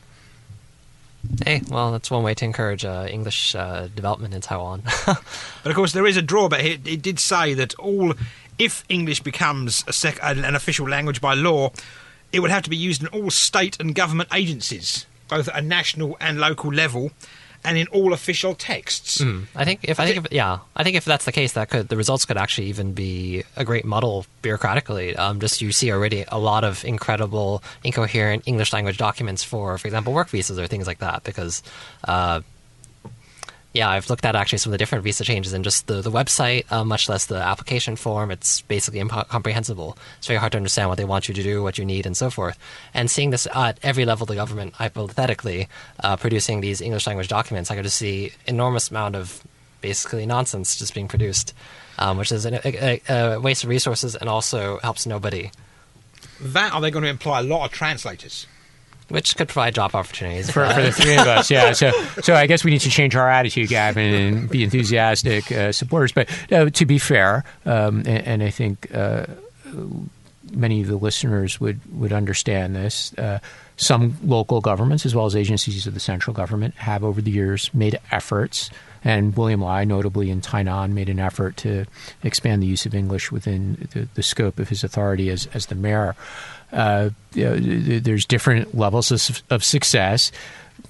Hey, 1.45 1.61
well, 1.69 1.91
that's 1.91 2.09
one 2.09 2.23
way 2.23 2.33
to 2.33 2.45
encourage 2.45 2.83
uh, 2.83 3.07
English 3.09 3.55
uh, 3.55 3.87
development 3.95 4.33
in 4.33 4.41
Taiwan. 4.41 4.81
but 5.05 5.65
of 5.65 5.75
course, 5.75 5.93
there 5.93 6.07
is 6.07 6.17
a 6.17 6.21
drawback. 6.21 6.63
It, 6.63 6.87
it 6.87 7.01
did 7.01 7.19
say 7.19 7.53
that 7.53 7.75
all 7.75 8.13
if 8.57 8.83
English 8.89 9.21
becomes 9.21 9.83
sec- 9.95 10.19
an 10.21 10.55
official 10.55 10.87
language 10.87 11.21
by 11.21 11.33
law, 11.33 11.71
it 12.31 12.39
would 12.39 12.51
have 12.51 12.63
to 12.63 12.69
be 12.69 12.77
used 12.77 13.01
in 13.01 13.07
all 13.07 13.29
state 13.29 13.79
and 13.79 13.95
government 13.95 14.29
agencies, 14.33 15.05
both 15.27 15.47
at 15.47 15.57
a 15.57 15.61
national 15.61 16.17
and 16.19 16.39
local 16.39 16.71
level, 16.71 17.11
and 17.63 17.77
in 17.77 17.87
all 17.87 18.13
official 18.13 18.55
texts. 18.55 19.19
Mm. 19.19 19.45
I 19.55 19.65
think 19.65 19.81
if 19.83 19.99
I 19.99 20.05
think 20.05 20.25
if, 20.25 20.31
yeah, 20.31 20.59
I 20.75 20.83
think 20.83 20.95
if 20.95 21.05
that's 21.05 21.25
the 21.25 21.31
case, 21.31 21.53
that 21.53 21.69
could 21.69 21.89
the 21.89 21.97
results 21.97 22.25
could 22.25 22.37
actually 22.37 22.67
even 22.67 22.93
be 22.93 23.43
a 23.55 23.63
great 23.63 23.85
muddle 23.85 24.25
bureaucratically. 24.43 25.17
Um, 25.17 25.39
just 25.39 25.61
you 25.61 25.71
see 25.71 25.91
already 25.91 26.25
a 26.27 26.39
lot 26.39 26.63
of 26.63 26.83
incredible 26.85 27.63
incoherent 27.83 28.43
English 28.45 28.73
language 28.73 28.97
documents 28.97 29.43
for, 29.43 29.77
for 29.77 29.87
example, 29.87 30.13
work 30.13 30.29
visas 30.29 30.57
or 30.57 30.67
things 30.67 30.87
like 30.87 30.99
that, 30.99 31.23
because. 31.23 31.63
Uh, 32.03 32.41
yeah, 33.73 33.89
I've 33.89 34.09
looked 34.09 34.25
at 34.25 34.35
actually 34.35 34.57
some 34.57 34.71
of 34.71 34.73
the 34.73 34.77
different 34.77 35.03
visa 35.03 35.23
changes 35.23 35.53
and 35.53 35.63
just 35.63 35.87
the, 35.87 36.01
the 36.01 36.11
website, 36.11 36.69
uh, 36.71 36.83
much 36.83 37.07
less 37.07 37.27
the 37.27 37.35
application 37.35 37.95
form. 37.95 38.29
It's 38.29 38.61
basically 38.61 38.99
incomprehensible. 38.99 39.97
It's 40.17 40.27
very 40.27 40.39
hard 40.39 40.51
to 40.51 40.57
understand 40.57 40.89
what 40.89 40.97
they 40.97 41.05
want 41.05 41.29
you 41.29 41.33
to 41.33 41.43
do, 41.43 41.63
what 41.63 41.77
you 41.77 41.85
need, 41.85 42.05
and 42.05 42.17
so 42.17 42.29
forth. 42.29 42.59
And 42.93 43.09
seeing 43.09 43.29
this 43.29 43.47
at 43.53 43.79
every 43.81 44.03
level 44.03 44.25
of 44.25 44.27
the 44.27 44.35
government, 44.35 44.73
hypothetically, 44.73 45.69
uh, 46.03 46.17
producing 46.17 46.59
these 46.59 46.81
English 46.81 47.07
language 47.07 47.29
documents, 47.29 47.71
I 47.71 47.75
could 47.75 47.85
just 47.85 47.97
see 47.97 48.33
enormous 48.45 48.91
amount 48.91 49.15
of 49.15 49.41
basically 49.79 50.25
nonsense 50.25 50.75
just 50.77 50.93
being 50.93 51.07
produced, 51.07 51.53
um, 51.97 52.17
which 52.17 52.31
is 52.31 52.45
a, 52.45 52.67
a, 52.85 53.01
a 53.07 53.39
waste 53.39 53.63
of 53.63 53.69
resources 53.69 54.15
and 54.15 54.29
also 54.29 54.79
helps 54.79 55.05
nobody. 55.05 55.49
That 56.41 56.73
are 56.73 56.81
they 56.81 56.91
going 56.91 57.03
to 57.03 57.09
employ 57.09 57.39
a 57.39 57.43
lot 57.43 57.65
of 57.65 57.71
translators? 57.71 58.47
Which 59.11 59.35
could 59.35 59.47
provide 59.47 59.75
job 59.75 59.95
opportunities 59.95 60.49
for, 60.49 60.67
for 60.69 60.81
the 60.81 60.91
three 60.91 61.15
of 61.15 61.27
us. 61.27 61.51
Yeah, 61.51 61.73
so 61.73 61.91
so 62.21 62.35
I 62.35 62.47
guess 62.47 62.63
we 62.63 62.71
need 62.71 62.81
to 62.81 62.89
change 62.89 63.15
our 63.15 63.29
attitude, 63.29 63.69
Gavin, 63.69 64.13
and 64.13 64.49
be 64.49 64.63
enthusiastic 64.63 65.51
uh, 65.51 65.71
supporters. 65.71 66.11
But 66.11 66.29
uh, 66.51 66.69
to 66.69 66.85
be 66.85 66.97
fair, 66.97 67.43
um, 67.65 67.99
and, 67.99 68.27
and, 68.27 68.43
I 68.43 68.49
think 68.49 68.93
uh, 68.93 69.25
many 70.51 70.81
of 70.81 70.87
the 70.87 70.95
listeners 70.95 71.59
would 71.59 71.79
would 71.93 72.13
understand 72.13 72.75
this. 72.75 73.13
Uh, 73.17 73.39
some 73.77 74.17
local 74.23 74.61
governments, 74.61 75.05
as 75.07 75.15
well 75.15 75.25
as 75.25 75.35
agencies 75.35 75.87
of 75.87 75.95
the 75.95 75.99
central 75.99 76.35
government, 76.35 76.75
have 76.75 77.03
over 77.03 77.19
the 77.19 77.31
years 77.31 77.73
made 77.73 77.99
efforts 78.11 78.69
And 79.03 79.35
William 79.35 79.61
Lai, 79.61 79.83
notably 79.83 80.29
in 80.29 80.41
Tainan, 80.41 80.91
made 80.91 81.09
an 81.09 81.19
effort 81.19 81.57
to 81.57 81.85
expand 82.23 82.61
the 82.61 82.67
use 82.67 82.85
of 82.85 82.93
English 82.93 83.31
within 83.31 83.87
the, 83.93 84.07
the 84.13 84.23
scope 84.23 84.59
of 84.59 84.69
his 84.69 84.83
authority 84.83 85.29
as, 85.29 85.47
as 85.53 85.67
the 85.67 85.75
mayor. 85.75 86.15
Uh, 86.71 87.09
you 87.33 87.45
know, 87.45 87.99
there's 87.99 88.25
different 88.25 88.75
levels 88.75 89.11
of, 89.11 89.43
of, 89.49 89.63
success. 89.63 90.31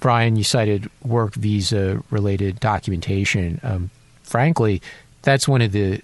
Brian, 0.00 0.36
you 0.36 0.44
cited 0.44 0.90
work 1.02 1.34
visa 1.34 2.02
related 2.10 2.60
documentation. 2.60 3.60
Um, 3.62 3.90
frankly, 4.22 4.80
that's 5.22 5.48
one 5.48 5.60
of 5.60 5.72
the 5.72 6.00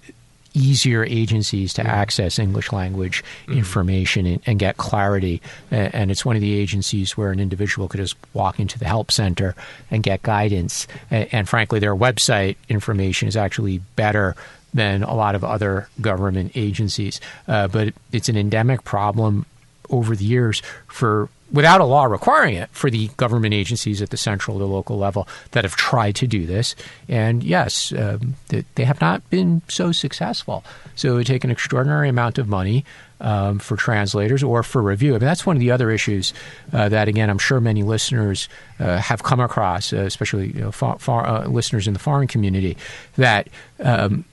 easier 0.53 1.03
agencies 1.03 1.73
to 1.73 1.81
mm-hmm. 1.81 1.91
access 1.91 2.39
English 2.39 2.71
language 2.71 3.23
mm-hmm. 3.43 3.53
information 3.53 4.25
and, 4.25 4.41
and, 4.45 4.59
get 4.59 4.77
clarity. 4.77 5.41
And 5.71 6.11
it's 6.11 6.25
one 6.25 6.35
of 6.35 6.41
the 6.41 6.53
agencies 6.53 7.15
where 7.15 7.31
an 7.31 7.39
individual 7.39 7.87
could 7.87 7.99
just 7.99 8.15
walk 8.33 8.59
into 8.59 8.79
the 8.79 8.85
help 8.85 9.11
center 9.11 9.55
and 9.91 10.03
get 10.03 10.23
guidance. 10.23 10.87
And, 11.11 11.29
and 11.31 11.49
frankly, 11.49 11.79
their 11.79 11.95
website 11.95 12.55
information 12.67 13.27
is 13.27 13.37
actually 13.37 13.79
better 13.95 14.35
than 14.73 15.03
a 15.03 15.15
lot 15.15 15.35
of 15.35 15.43
other 15.43 15.87
government 16.01 16.51
agencies. 16.55 17.19
Uh, 17.47 17.67
but 17.67 17.93
it's 18.11 18.29
an 18.29 18.37
endemic 18.37 18.83
problem 18.83 19.45
over 19.89 20.15
the 20.15 20.25
years 20.25 20.61
for 20.87 21.29
without 21.51 21.81
a 21.81 21.85
law 21.85 22.05
requiring 22.05 22.55
it 22.55 22.69
for 22.71 22.89
the 22.89 23.07
government 23.17 23.53
agencies 23.53 24.01
at 24.01 24.09
the 24.11 24.17
central 24.17 24.59
the 24.59 24.67
local 24.67 24.97
level 24.97 25.27
that 25.51 25.63
have 25.63 25.75
tried 25.75 26.15
to 26.15 26.27
do 26.27 26.45
this. 26.45 26.75
And 27.07 27.43
yes, 27.43 27.91
um, 27.91 28.35
they 28.47 28.85
have 28.85 29.01
not 29.01 29.27
been 29.29 29.61
so 29.67 29.91
successful. 29.91 30.63
So 30.95 31.13
it 31.13 31.15
would 31.15 31.27
take 31.27 31.43
an 31.43 31.51
extraordinary 31.51 32.09
amount 32.09 32.37
of 32.37 32.47
money 32.47 32.85
um, 33.21 33.59
for 33.59 33.75
translators 33.75 34.43
or 34.43 34.63
for 34.63 34.81
review. 34.81 35.11
I 35.11 35.13
mean, 35.13 35.25
that's 35.25 35.45
one 35.45 35.55
of 35.55 35.59
the 35.59 35.71
other 35.71 35.91
issues 35.91 36.33
uh, 36.71 36.89
that, 36.89 37.07
again, 37.07 37.29
I'm 37.29 37.39
sure 37.39 37.59
many 37.59 37.83
listeners 37.83 38.47
uh, 38.79 38.97
have 38.97 39.23
come 39.23 39.39
across, 39.39 39.91
uh, 39.91 39.97
especially 39.97 40.51
you 40.51 40.61
know, 40.61 40.71
far, 40.71 40.99
far, 40.99 41.25
uh, 41.27 41.47
listeners 41.47 41.87
in 41.87 41.93
the 41.93 41.99
foreign 41.99 42.27
community, 42.27 42.77
that 43.17 43.49
um, 43.79 44.23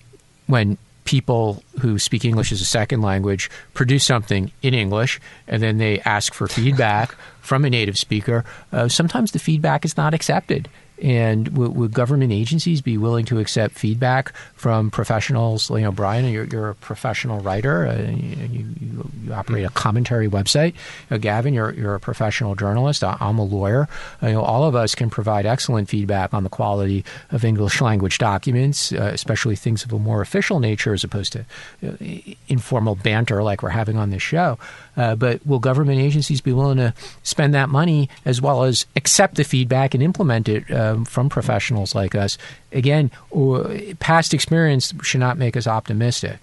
when 0.46 0.78
people 1.06 1.62
who 1.80 1.98
speak 1.98 2.24
English 2.24 2.52
as 2.52 2.60
a 2.60 2.66
second 2.66 3.00
language 3.00 3.48
produce 3.72 4.04
something 4.04 4.50
in 4.60 4.74
English 4.74 5.18
and 5.48 5.62
then 5.62 5.78
they 5.78 6.00
ask 6.00 6.34
for 6.34 6.46
feedback 6.46 7.14
from 7.40 7.64
a 7.64 7.70
native 7.70 7.96
speaker, 7.96 8.44
uh, 8.72 8.88
sometimes 8.88 9.30
the 9.30 9.38
feedback 9.38 9.84
is 9.84 9.96
not 9.96 10.12
accepted. 10.12 10.68
And 11.02 11.46
w- 11.52 11.70
would 11.70 11.92
government 11.92 12.32
agencies 12.32 12.80
be 12.80 12.96
willing 12.96 13.24
to 13.26 13.38
accept 13.38 13.74
feedback 13.74 14.32
from 14.54 14.90
professionals? 14.90 15.70
You 15.70 15.80
know, 15.80 15.92
Brian, 15.92 16.26
you're, 16.26 16.44
you're 16.44 16.70
a 16.70 16.74
professional 16.74 17.40
writer. 17.40 17.86
Uh, 17.86 18.10
you, 18.10 18.46
you, 18.80 19.10
you, 19.26 19.32
operate 19.32 19.64
a 19.64 19.70
commentary 19.70 20.28
website. 20.28 20.74
Uh, 21.10 21.18
Gavin, 21.18 21.52
you're, 21.52 21.72
you're 21.72 21.94
a 21.94 22.00
professional 22.00 22.54
journalist. 22.54 23.04
I'm 23.04 23.38
a 23.38 23.44
lawyer. 23.44 23.88
Uh, 24.22 24.28
you 24.28 24.32
know, 24.34 24.42
all 24.42 24.64
of 24.64 24.74
us 24.74 24.94
can 24.94 25.10
provide 25.10 25.46
excellent 25.46 25.88
feedback 25.88 26.32
on 26.32 26.44
the 26.44 26.48
quality 26.48 27.04
of 27.30 27.44
English 27.44 27.80
language 27.80 28.18
documents, 28.18 28.92
uh, 28.92 29.10
especially 29.12 29.56
things 29.56 29.84
of 29.84 29.92
a 29.92 29.98
more 29.98 30.20
official 30.22 30.60
nature 30.60 30.94
as 30.94 31.04
opposed 31.04 31.32
to 31.32 31.44
uh, 31.86 31.92
informal 32.48 32.94
banter 32.94 33.42
like 33.42 33.62
we're 33.62 33.70
having 33.70 33.96
on 33.96 34.10
this 34.10 34.22
show. 34.22 34.58
Uh, 34.96 35.14
but 35.14 35.46
will 35.46 35.58
government 35.58 36.00
agencies 36.00 36.40
be 36.40 36.52
willing 36.52 36.78
to 36.78 36.94
spend 37.22 37.52
that 37.54 37.68
money 37.68 38.08
as 38.24 38.40
well 38.40 38.64
as 38.64 38.86
accept 38.96 39.34
the 39.34 39.44
feedback 39.44 39.92
and 39.92 40.02
implement 40.02 40.48
it 40.48 40.64
um, 40.86 41.04
from 41.04 41.28
professionals 41.28 41.94
like 41.94 42.14
us? 42.14 42.38
Again, 42.72 43.10
past 43.98 44.34
experience 44.34 44.92
should 45.02 45.20
not 45.20 45.38
make 45.38 45.56
us 45.56 45.66
optimistic. 45.66 46.38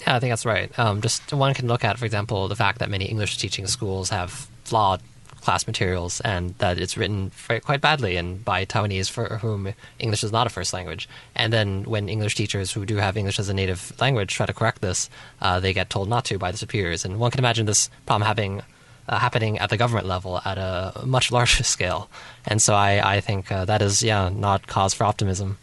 Yeah, 0.00 0.16
I 0.16 0.20
think 0.20 0.30
that's 0.30 0.46
right. 0.46 0.76
Um, 0.78 1.00
just 1.00 1.32
one 1.32 1.54
can 1.54 1.68
look 1.68 1.84
at, 1.84 1.98
for 1.98 2.04
example, 2.04 2.48
the 2.48 2.56
fact 2.56 2.78
that 2.78 2.90
many 2.90 3.04
English 3.04 3.36
teaching 3.36 3.66
schools 3.66 4.10
have 4.10 4.48
flawed 4.64 5.02
class 5.42 5.66
materials 5.66 6.20
and 6.20 6.54
that 6.58 6.78
it's 6.78 6.96
written 6.96 7.30
quite 7.64 7.80
badly 7.80 8.16
and 8.16 8.44
by 8.44 8.64
Taiwanese 8.64 9.10
for 9.10 9.38
whom 9.38 9.74
English 9.98 10.24
is 10.24 10.32
not 10.32 10.46
a 10.46 10.50
first 10.50 10.72
language. 10.72 11.08
And 11.34 11.52
then 11.52 11.82
when 11.82 12.08
English 12.08 12.36
teachers 12.36 12.72
who 12.72 12.86
do 12.86 12.96
have 12.96 13.16
English 13.16 13.38
as 13.38 13.48
a 13.48 13.54
native 13.54 13.92
language 14.00 14.32
try 14.32 14.46
to 14.46 14.54
correct 14.54 14.80
this, 14.80 15.10
uh, 15.40 15.60
they 15.60 15.72
get 15.72 15.90
told 15.90 16.08
not 16.08 16.24
to 16.26 16.38
by 16.38 16.52
the 16.52 16.58
superiors. 16.58 17.04
And 17.04 17.18
one 17.18 17.30
can 17.30 17.40
imagine 17.40 17.66
this 17.66 17.90
problem 18.06 18.26
having 18.26 18.62
uh, 19.08 19.18
happening 19.18 19.58
at 19.58 19.70
the 19.70 19.76
government 19.76 20.06
level 20.06 20.40
at 20.44 20.58
a 20.58 21.02
much 21.04 21.30
larger 21.32 21.64
scale. 21.64 22.08
And 22.46 22.60
so 22.60 22.74
I, 22.74 23.16
I 23.16 23.20
think 23.20 23.50
uh, 23.50 23.64
that 23.64 23.82
is, 23.82 24.02
yeah, 24.02 24.28
not 24.28 24.66
cause 24.66 24.94
for 24.94 25.04
optimism. 25.04 25.58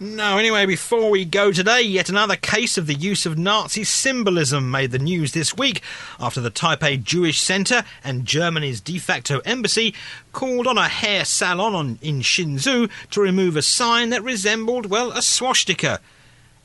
No, 0.00 0.38
anyway, 0.38 0.64
before 0.64 1.10
we 1.10 1.24
go 1.24 1.50
today, 1.50 1.82
yet 1.82 2.08
another 2.08 2.36
case 2.36 2.78
of 2.78 2.86
the 2.86 2.94
use 2.94 3.26
of 3.26 3.36
Nazi 3.36 3.82
symbolism 3.82 4.70
made 4.70 4.92
the 4.92 4.98
news 5.00 5.32
this 5.32 5.56
week 5.56 5.82
after 6.20 6.40
the 6.40 6.52
Taipei 6.52 7.02
Jewish 7.02 7.40
Center 7.40 7.82
and 8.04 8.24
Germany's 8.24 8.80
de 8.80 8.98
facto 8.98 9.40
embassy 9.40 9.92
called 10.32 10.68
on 10.68 10.78
a 10.78 10.86
hair 10.86 11.24
salon 11.24 11.74
on, 11.74 11.98
in 12.00 12.20
Hsinchu 12.20 12.88
to 13.10 13.20
remove 13.20 13.56
a 13.56 13.62
sign 13.62 14.10
that 14.10 14.22
resembled, 14.22 14.86
well, 14.86 15.10
a 15.10 15.20
swastika 15.20 15.98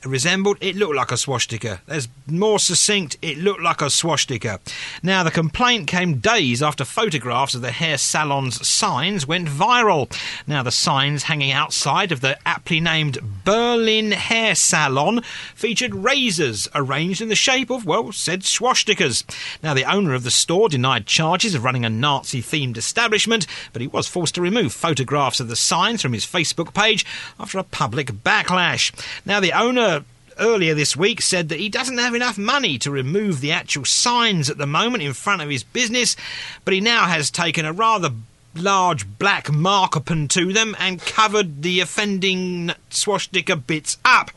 resembled, 0.06 0.58
it 0.60 0.76
looked 0.76 0.94
like 0.94 1.12
a 1.12 1.16
swastika. 1.16 1.80
There's 1.86 2.08
more 2.26 2.58
succinct, 2.58 3.16
it 3.22 3.38
looked 3.38 3.62
like 3.62 3.82
a 3.82 3.90
swastika. 3.90 4.60
Now, 5.02 5.22
the 5.22 5.30
complaint 5.30 5.86
came 5.86 6.18
days 6.18 6.62
after 6.62 6.84
photographs 6.84 7.54
of 7.54 7.62
the 7.62 7.70
hair 7.70 7.98
salon's 7.98 8.66
signs 8.66 9.26
went 9.26 9.48
viral. 9.48 10.14
Now, 10.46 10.62
the 10.62 10.70
signs 10.70 11.24
hanging 11.24 11.52
outside 11.52 12.12
of 12.12 12.20
the 12.20 12.38
aptly 12.46 12.80
named 12.80 13.18
Berlin 13.44 14.12
Hair 14.12 14.54
Salon 14.54 15.22
featured 15.54 15.94
razors 15.94 16.68
arranged 16.74 17.20
in 17.20 17.28
the 17.28 17.34
shape 17.34 17.70
of, 17.70 17.84
well, 17.84 18.12
said 18.12 18.42
swastikas. 18.42 19.24
Now, 19.62 19.74
the 19.74 19.84
owner 19.84 20.14
of 20.14 20.24
the 20.24 20.30
store 20.30 20.68
denied 20.68 21.06
charges 21.06 21.54
of 21.54 21.64
running 21.64 21.84
a 21.84 21.90
Nazi 21.90 22.42
themed 22.42 22.76
establishment, 22.76 23.46
but 23.72 23.82
he 23.82 23.88
was 23.88 24.08
forced 24.08 24.34
to 24.36 24.40
remove 24.40 24.72
photographs 24.72 25.40
of 25.40 25.48
the 25.48 25.56
signs 25.56 26.02
from 26.02 26.12
his 26.12 26.26
Facebook 26.26 26.74
page 26.74 27.04
after 27.38 27.58
a 27.58 27.64
public 27.64 28.08
backlash. 28.08 28.92
Now, 29.26 29.40
the 29.40 29.52
owner 29.52 29.93
earlier 30.38 30.74
this 30.74 30.96
week 30.96 31.22
said 31.22 31.48
that 31.48 31.60
he 31.60 31.68
doesn't 31.68 31.98
have 31.98 32.14
enough 32.14 32.38
money 32.38 32.78
to 32.78 32.90
remove 32.90 33.40
the 33.40 33.52
actual 33.52 33.84
signs 33.84 34.50
at 34.50 34.58
the 34.58 34.66
moment 34.66 35.02
in 35.02 35.12
front 35.12 35.42
of 35.42 35.50
his 35.50 35.62
business, 35.62 36.16
but 36.64 36.74
he 36.74 36.80
now 36.80 37.06
has 37.06 37.30
taken 37.30 37.64
a 37.64 37.72
rather 37.72 38.10
large 38.54 39.06
black 39.18 39.50
marker 39.52 40.00
pen 40.00 40.28
to 40.28 40.52
them 40.52 40.76
and 40.78 41.00
covered 41.00 41.62
the 41.62 41.80
offending 41.80 42.72
swastika 42.90 43.56
bits 43.56 43.98
up. 44.04 44.30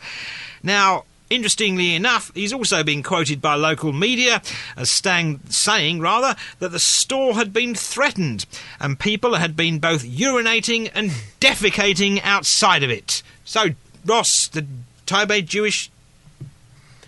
Now, 0.63 1.03
Interestingly 1.29 1.93
enough, 1.93 2.31
he's 2.33 2.53
also 2.53 2.83
been 2.83 3.03
quoted 3.03 3.41
by 3.41 3.55
local 3.55 3.91
media 3.91 4.41
as 4.77 4.89
stang- 4.89 5.41
saying, 5.49 5.99
rather, 5.99 6.37
that 6.59 6.71
the 6.71 6.79
store 6.79 7.33
had 7.33 7.51
been 7.51 7.75
threatened 7.75 8.45
and 8.79 8.97
people 8.97 9.35
had 9.35 9.53
been 9.53 9.79
both 9.79 10.05
urinating 10.05 10.89
and 10.95 11.11
defecating 11.41 12.21
outside 12.23 12.81
of 12.81 12.89
it. 12.89 13.23
So, 13.43 13.71
Ross, 14.05 14.47
the 14.47 14.65
Taipei 15.07 15.43
Jewish. 15.43 15.89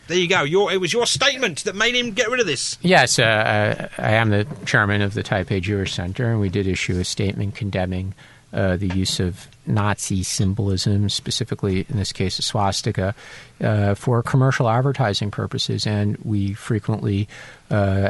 There 0.08 0.18
you 0.18 0.28
go. 0.28 0.42
Your, 0.42 0.72
it 0.72 0.82
was 0.82 0.92
your 0.92 1.06
statement 1.06 1.66
that 1.66 1.76
made 1.76 1.94
him 1.94 2.14
get 2.14 2.32
rid 2.32 2.40
of 2.40 2.48
this. 2.48 2.80
Yes, 2.82 3.20
uh, 3.20 3.24
uh, 3.24 3.88
I 4.00 4.14
am 4.14 4.32
the 4.32 4.48
chairman 4.66 5.04
of 5.04 5.14
the 5.14 5.22
Taipei 5.22 5.62
Jewish 5.62 5.94
Center, 5.94 6.32
and 6.32 6.40
we 6.40 6.50
did 6.50 6.66
issue 6.66 7.00
a 7.00 7.04
statement 7.04 7.54
condemning 7.54 8.16
uh, 8.52 8.78
the 8.78 8.88
use 8.88 9.20
of 9.20 9.48
Nazi 9.66 10.24
symbolism, 10.24 11.10
specifically 11.10 11.86
in 11.90 11.98
this 11.98 12.12
case 12.12 12.40
a 12.40 12.42
swastika, 12.42 13.14
uh, 13.62 13.94
for 13.94 14.24
commercial 14.24 14.70
advertising 14.70 15.30
purposes. 15.30 15.86
And 15.86 16.18
we 16.24 16.54
frequently, 16.54 17.28
uh, 17.70 18.10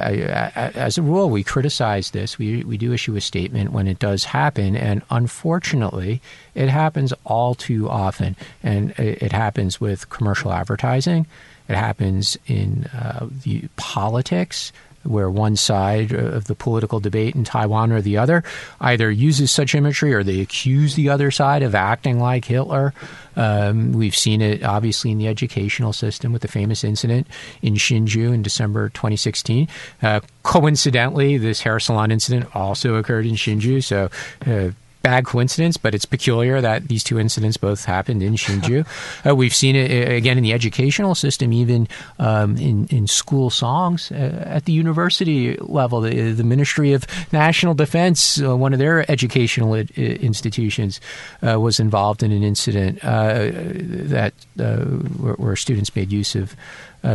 as 0.55 0.97
a 0.97 1.01
rule, 1.01 1.29
we 1.29 1.43
criticize 1.43 2.11
this. 2.11 2.37
We, 2.37 2.63
we 2.63 2.77
do 2.77 2.93
issue 2.93 3.15
a 3.15 3.21
statement 3.21 3.71
when 3.71 3.87
it 3.87 3.99
does 3.99 4.23
happen. 4.23 4.75
And 4.77 5.01
unfortunately, 5.09 6.21
it 6.55 6.69
happens 6.69 7.13
all 7.25 7.55
too 7.55 7.89
often. 7.89 8.35
And 8.63 8.91
it, 8.91 9.23
it 9.23 9.31
happens 9.33 9.81
with 9.81 10.09
commercial 10.09 10.53
advertising, 10.53 11.27
it 11.67 11.75
happens 11.75 12.37
in 12.47 12.85
uh, 12.85 13.27
the 13.43 13.67
politics 13.75 14.71
where 15.03 15.29
one 15.29 15.55
side 15.55 16.11
of 16.11 16.45
the 16.45 16.55
political 16.55 16.99
debate 16.99 17.35
in 17.35 17.43
Taiwan 17.43 17.91
or 17.91 18.01
the 18.01 18.17
other 18.17 18.43
either 18.81 19.09
uses 19.09 19.51
such 19.51 19.75
imagery 19.75 20.13
or 20.13 20.23
they 20.23 20.41
accuse 20.41 20.95
the 20.95 21.09
other 21.09 21.31
side 21.31 21.63
of 21.63 21.75
acting 21.75 22.19
like 22.19 22.45
Hitler. 22.45 22.93
Um, 23.35 23.93
we've 23.93 24.15
seen 24.15 24.41
it 24.41 24.63
obviously 24.63 25.11
in 25.11 25.17
the 25.17 25.27
educational 25.27 25.93
system 25.93 26.33
with 26.33 26.41
the 26.41 26.47
famous 26.47 26.83
incident 26.83 27.27
in 27.61 27.75
Hsinchu 27.75 28.33
in 28.33 28.41
December 28.41 28.89
2016. 28.89 29.67
Uh, 30.01 30.19
coincidentally, 30.43 31.37
this 31.37 31.61
hair 31.61 31.79
salon 31.79 32.11
incident 32.11 32.53
also 32.55 32.95
occurred 32.95 33.25
in 33.25 33.35
Hsinchu, 33.35 33.83
so. 33.83 34.09
Uh, 34.45 34.71
bad 35.01 35.25
coincidence, 35.25 35.77
but 35.77 35.95
it's 35.95 36.05
peculiar 36.05 36.61
that 36.61 36.87
these 36.87 37.03
two 37.03 37.19
incidents 37.19 37.57
both 37.57 37.85
happened 37.85 38.21
in 38.21 38.33
Hsinchu. 38.33 38.85
uh, 39.25 39.35
we've 39.35 39.53
seen 39.53 39.75
it 39.75 39.89
uh, 39.91 40.13
again 40.13 40.37
in 40.37 40.43
the 40.43 40.53
educational 40.53 41.15
system, 41.15 41.53
even 41.53 41.87
um, 42.19 42.57
in, 42.57 42.87
in 42.87 43.07
school 43.07 43.49
songs 43.49 44.11
uh, 44.11 44.43
at 44.45 44.65
the 44.65 44.73
university 44.73 45.55
level. 45.57 46.01
The, 46.01 46.31
the 46.31 46.43
Ministry 46.43 46.93
of 46.93 47.05
National 47.31 47.73
Defense, 47.73 48.41
uh, 48.41 48.55
one 48.57 48.73
of 48.73 48.79
their 48.79 49.09
educational 49.09 49.73
uh, 49.73 49.83
institutions, 49.97 50.99
uh, 51.47 51.59
was 51.59 51.79
involved 51.79 52.21
in 52.21 52.31
an 52.31 52.43
incident 52.43 52.99
that 53.01 54.33
where, 54.55 55.33
where, 55.33 55.55
students 55.55 55.95
made 55.95 56.11
use 56.11 56.35
of 56.35 56.55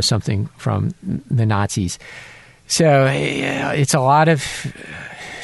something 0.01 0.47
from 0.57 0.95
the 1.31 1.47
Nazis. 1.47 1.99
So 2.67 3.07
it's 3.07 3.95
a 3.95 4.01
lot 4.01 4.29
of 4.29 4.43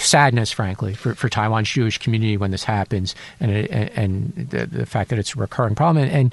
sadness, 0.00 0.50
frankly, 0.50 0.94
for, 0.94 1.14
for 1.14 1.28
Taiwan's 1.28 1.68
Jewish 1.68 1.98
community 1.98 2.36
when 2.36 2.50
this 2.50 2.64
happens, 2.64 3.14
and 3.38 3.50
it, 3.50 3.70
and 3.70 4.32
the, 4.34 4.66
the, 4.66 4.86
fact 4.86 5.10
that 5.10 5.18
it's 5.18 5.34
a 5.34 5.38
recurring 5.38 5.74
problem. 5.74 6.04
And, 6.04 6.32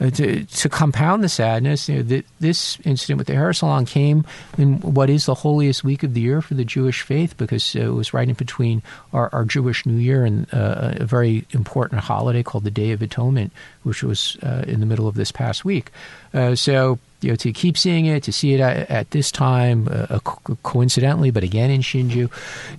and 0.00 0.12
uh, 0.12 0.16
to, 0.16 0.44
to, 0.44 0.68
compound 0.68 1.24
the 1.24 1.28
sadness, 1.28 1.88
you 1.88 1.96
know, 1.96 2.02
the, 2.02 2.24
this 2.40 2.78
incident 2.84 3.18
with 3.18 3.26
the 3.26 3.34
hair 3.34 3.52
salon 3.52 3.84
came 3.84 4.24
in 4.56 4.80
what 4.80 5.10
is 5.10 5.26
the 5.26 5.34
holiest 5.34 5.84
week 5.84 6.02
of 6.02 6.14
the 6.14 6.20
year 6.20 6.40
for 6.40 6.54
the 6.54 6.64
Jewish 6.64 7.02
faith, 7.02 7.36
because 7.36 7.74
it 7.74 7.88
was 7.88 8.14
right 8.14 8.28
in 8.28 8.34
between 8.34 8.82
our, 9.12 9.28
our 9.32 9.44
Jewish 9.44 9.84
New 9.84 9.96
Year 9.96 10.24
and 10.24 10.46
uh, 10.54 10.94
a 10.96 11.04
very 11.04 11.46
important 11.50 12.00
holiday 12.00 12.42
called 12.42 12.64
the 12.64 12.70
Day 12.70 12.92
of 12.92 13.02
Atonement, 13.02 13.52
which 13.82 14.02
was 14.02 14.36
uh, 14.42 14.64
in 14.66 14.80
the 14.80 14.86
middle 14.86 15.08
of 15.08 15.14
this 15.14 15.32
past 15.32 15.64
week. 15.64 15.90
Uh, 16.32 16.54
so 16.54 16.98
you 17.20 17.30
know, 17.30 17.36
to 17.36 17.52
keep 17.52 17.76
seeing 17.76 18.06
it, 18.06 18.22
to 18.24 18.32
see 18.32 18.54
it 18.54 18.60
at, 18.60 18.90
at 18.90 19.10
this 19.10 19.32
time, 19.32 19.88
uh, 19.90 20.18
coincidentally, 20.62 21.30
but 21.30 21.42
again 21.42 21.70
in 21.70 21.80
Hsinchu, 21.80 22.14
you 22.14 22.30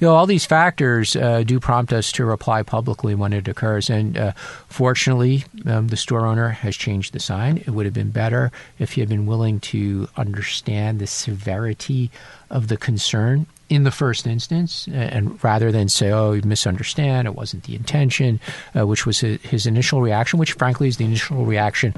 know, 0.02 0.16
all 0.16 0.26
these 0.26 0.46
factors 0.46 1.16
uh, 1.16 1.44
do 1.44 1.60
prompt 1.60 1.92
us 1.92 2.12
to 2.14 2.26
reply 2.26 2.64
publicly 2.64 3.16
when 3.16 3.34
it 3.34 3.48
occurs. 3.48 3.90
And 3.90 4.18
uh, 4.18 4.32
fortunately, 4.68 5.44
um, 5.66 5.88
the 5.90 5.98
store 5.98 6.26
owner 6.26 6.50
has 6.50 6.76
changed 6.76 7.14
the 7.14 7.20
sign. 7.20 7.58
It 7.58 7.70
would 7.70 7.86
have 7.86 7.94
been 7.94 8.12
better 8.12 8.52
if 8.78 8.94
he 8.94 9.02
had 9.02 9.10
been 9.10 9.26
willing 9.26 9.60
to 9.60 10.08
understand 10.16 11.00
the 11.00 11.08
severity 11.08 12.12
of 12.50 12.68
the 12.68 12.78
concern 12.78 13.46
in 13.70 13.84
the 13.84 13.92
first 13.92 14.26
instance, 14.26 14.88
and 14.92 15.42
rather 15.44 15.72
than 15.72 15.90
say, 15.90 16.10
"Oh, 16.10 16.32
you 16.32 16.42
misunderstand," 16.42 17.28
it 17.28 17.36
wasn't 17.36 17.64
the 17.64 17.76
intention, 17.76 18.40
uh, 18.76 18.88
which 18.88 19.06
was 19.06 19.20
his 19.20 19.68
initial 19.68 20.02
reaction, 20.02 20.40
which 20.40 20.54
frankly 20.54 20.88
is 20.88 20.98
the 20.98 21.06
initial 21.06 21.46
reaction 21.46 21.94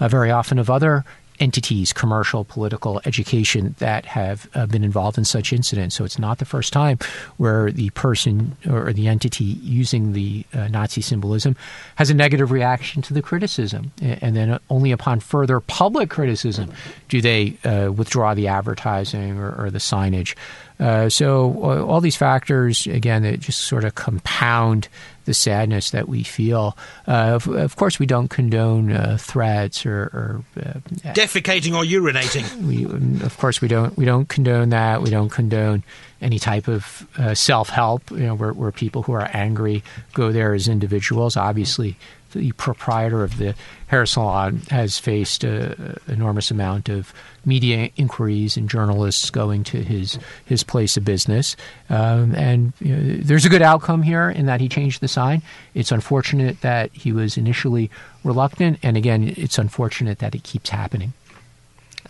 uh, 0.00 0.08
very 0.08 0.32
often 0.32 0.58
of 0.58 0.68
other 0.68 1.04
entities, 1.40 1.92
commercial, 1.92 2.44
political, 2.44 3.00
education, 3.04 3.74
that 3.78 4.06
have 4.06 4.48
uh, 4.54 4.66
been 4.66 4.84
involved 4.84 5.18
in 5.18 5.24
such 5.24 5.52
incidents. 5.52 5.94
So 5.94 6.04
it's 6.04 6.18
not 6.18 6.38
the 6.38 6.44
first 6.44 6.72
time 6.72 6.98
where 7.36 7.70
the 7.70 7.90
person 7.90 8.56
or 8.68 8.92
the 8.92 9.08
entity 9.08 9.44
using 9.44 10.12
the 10.12 10.44
uh, 10.54 10.68
Nazi 10.68 11.00
symbolism 11.00 11.56
has 11.96 12.10
a 12.10 12.14
negative 12.14 12.50
reaction 12.50 13.02
to 13.02 13.14
the 13.14 13.22
criticism. 13.22 13.92
And 14.00 14.36
then 14.36 14.58
only 14.70 14.92
upon 14.92 15.20
further 15.20 15.60
public 15.60 16.10
criticism 16.10 16.72
do 17.08 17.20
they 17.20 17.56
uh, 17.64 17.92
withdraw 17.92 18.34
the 18.34 18.48
advertising 18.48 19.38
or, 19.38 19.52
or 19.64 19.70
the 19.70 19.78
signage. 19.78 20.34
Uh, 20.80 21.08
so 21.08 21.52
uh, 21.62 21.84
all 21.84 22.00
these 22.00 22.16
factors, 22.16 22.86
again, 22.86 23.22
that 23.22 23.38
just 23.40 23.62
sort 23.62 23.84
of 23.84 23.94
compound 23.94 24.88
the 25.24 25.34
sadness 25.34 25.90
that 25.90 26.08
we 26.08 26.22
feel. 26.22 26.76
Uh, 27.06 27.32
of, 27.34 27.48
of, 27.48 27.76
course, 27.76 27.98
we 27.98 28.06
don't 28.06 28.28
condone 28.28 28.92
uh, 28.92 29.16
threats 29.20 29.86
or, 29.86 30.02
or 30.02 30.44
uh, 30.56 30.80
defecating 31.12 31.74
or 31.74 31.84
urinating. 31.84 32.62
We, 32.62 32.84
of 33.24 33.36
course, 33.38 33.60
we 33.60 33.68
don't 33.68 33.96
we 33.96 34.04
don't 34.04 34.28
condone 34.28 34.70
that. 34.70 35.02
We 35.02 35.10
don't 35.10 35.30
condone 35.30 35.82
any 36.20 36.38
type 36.38 36.68
of 36.68 37.06
uh, 37.18 37.34
self 37.34 37.68
help. 37.68 38.10
You 38.10 38.26
know, 38.26 38.34
where, 38.34 38.52
where 38.52 38.72
people 38.72 39.02
who 39.02 39.12
are 39.12 39.28
angry 39.32 39.82
go 40.14 40.32
there 40.32 40.54
as 40.54 40.68
individuals. 40.68 41.36
Obviously, 41.36 41.96
the 42.32 42.52
proprietor 42.52 43.22
of 43.22 43.38
the 43.38 43.54
hair 43.86 44.06
salon 44.06 44.58
has 44.70 44.98
faced 44.98 45.44
an 45.44 45.98
enormous 46.08 46.50
amount 46.50 46.88
of 46.88 47.12
media 47.44 47.90
inquiries 47.96 48.56
and 48.56 48.68
journalists 48.68 49.30
going 49.30 49.64
to 49.64 49.82
his 49.82 50.18
his 50.44 50.62
place 50.62 50.96
of 50.96 51.04
business. 51.04 51.56
Um, 51.90 52.34
and 52.34 52.72
you 52.80 52.96
know, 52.96 53.16
there's 53.22 53.44
a 53.44 53.48
good 53.48 53.62
outcome 53.62 54.02
here 54.02 54.30
in 54.30 54.46
that 54.46 54.60
he 54.60 54.68
changed 54.68 55.00
the 55.00 55.08
sign. 55.08 55.42
It's 55.74 55.92
unfortunate 55.92 56.60
that 56.62 56.92
he 56.92 57.12
was 57.12 57.36
initially 57.36 57.90
reluctant, 58.24 58.78
and 58.82 58.96
again, 58.96 59.34
it's 59.36 59.58
unfortunate 59.58 60.18
that 60.20 60.34
it 60.34 60.42
keeps 60.42 60.70
happening. 60.70 61.12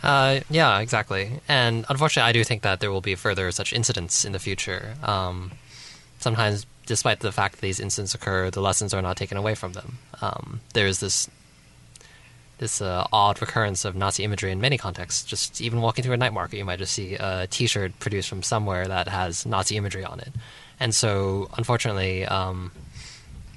Uh, 0.03 0.41
yeah, 0.51 0.81
exactly. 0.81 1.41
And 1.49 1.85
unfortunately, 1.89 2.29
I 2.29 2.33
do 2.33 2.43
think 2.43 2.63
that 2.63 2.81
there 2.81 2.91
will 2.91 3.01
be 3.01 3.15
further 3.15 3.51
such 3.53 3.73
incidents 3.73 4.25
in 4.25 4.33
the 4.33 4.41
future. 4.41 4.95
Um, 5.03 5.53
sometimes 6.19 6.67
despite 6.93 7.21
the 7.21 7.33
fact 7.33 7.55
that 7.55 7.63
these 7.63 7.81
incidents 7.81 8.15
occur, 8.15 8.51
the 8.51 8.61
lessons 8.61 8.93
are 8.93 9.01
not 9.01 9.17
taken 9.17 9.39
away 9.39 9.55
from 9.55 9.73
them. 9.73 9.97
Um, 10.21 10.61
there's 10.75 11.01
this 11.01 11.27
this 12.59 12.83
uh, 12.83 13.07
odd 13.11 13.41
recurrence 13.41 13.87
of 13.87 13.97
Nazi 13.97 14.25
imagery 14.25 14.53
in 14.53 14.61
many 14.61 14.77
contexts. 14.77 15.25
Just 15.25 15.63
even 15.63 15.81
walking 15.81 16.05
through 16.05 16.13
a 16.13 16.19
night 16.19 16.35
market, 16.35 16.59
you 16.59 16.67
might 16.67 16.79
just 16.79 16.93
see 16.93 17.15
a 17.15 17.47
T-shirt 17.47 17.99
produced 17.99 18.29
from 18.29 18.43
somewhere 18.43 18.87
that 18.87 19.09
has 19.09 19.47
Nazi 19.47 19.79
imagery 19.79 20.05
on 20.05 20.21
it. 20.21 20.33
And 20.79 20.95
so, 20.95 21.49
unfortunately, 21.57 22.27
um, 22.27 22.73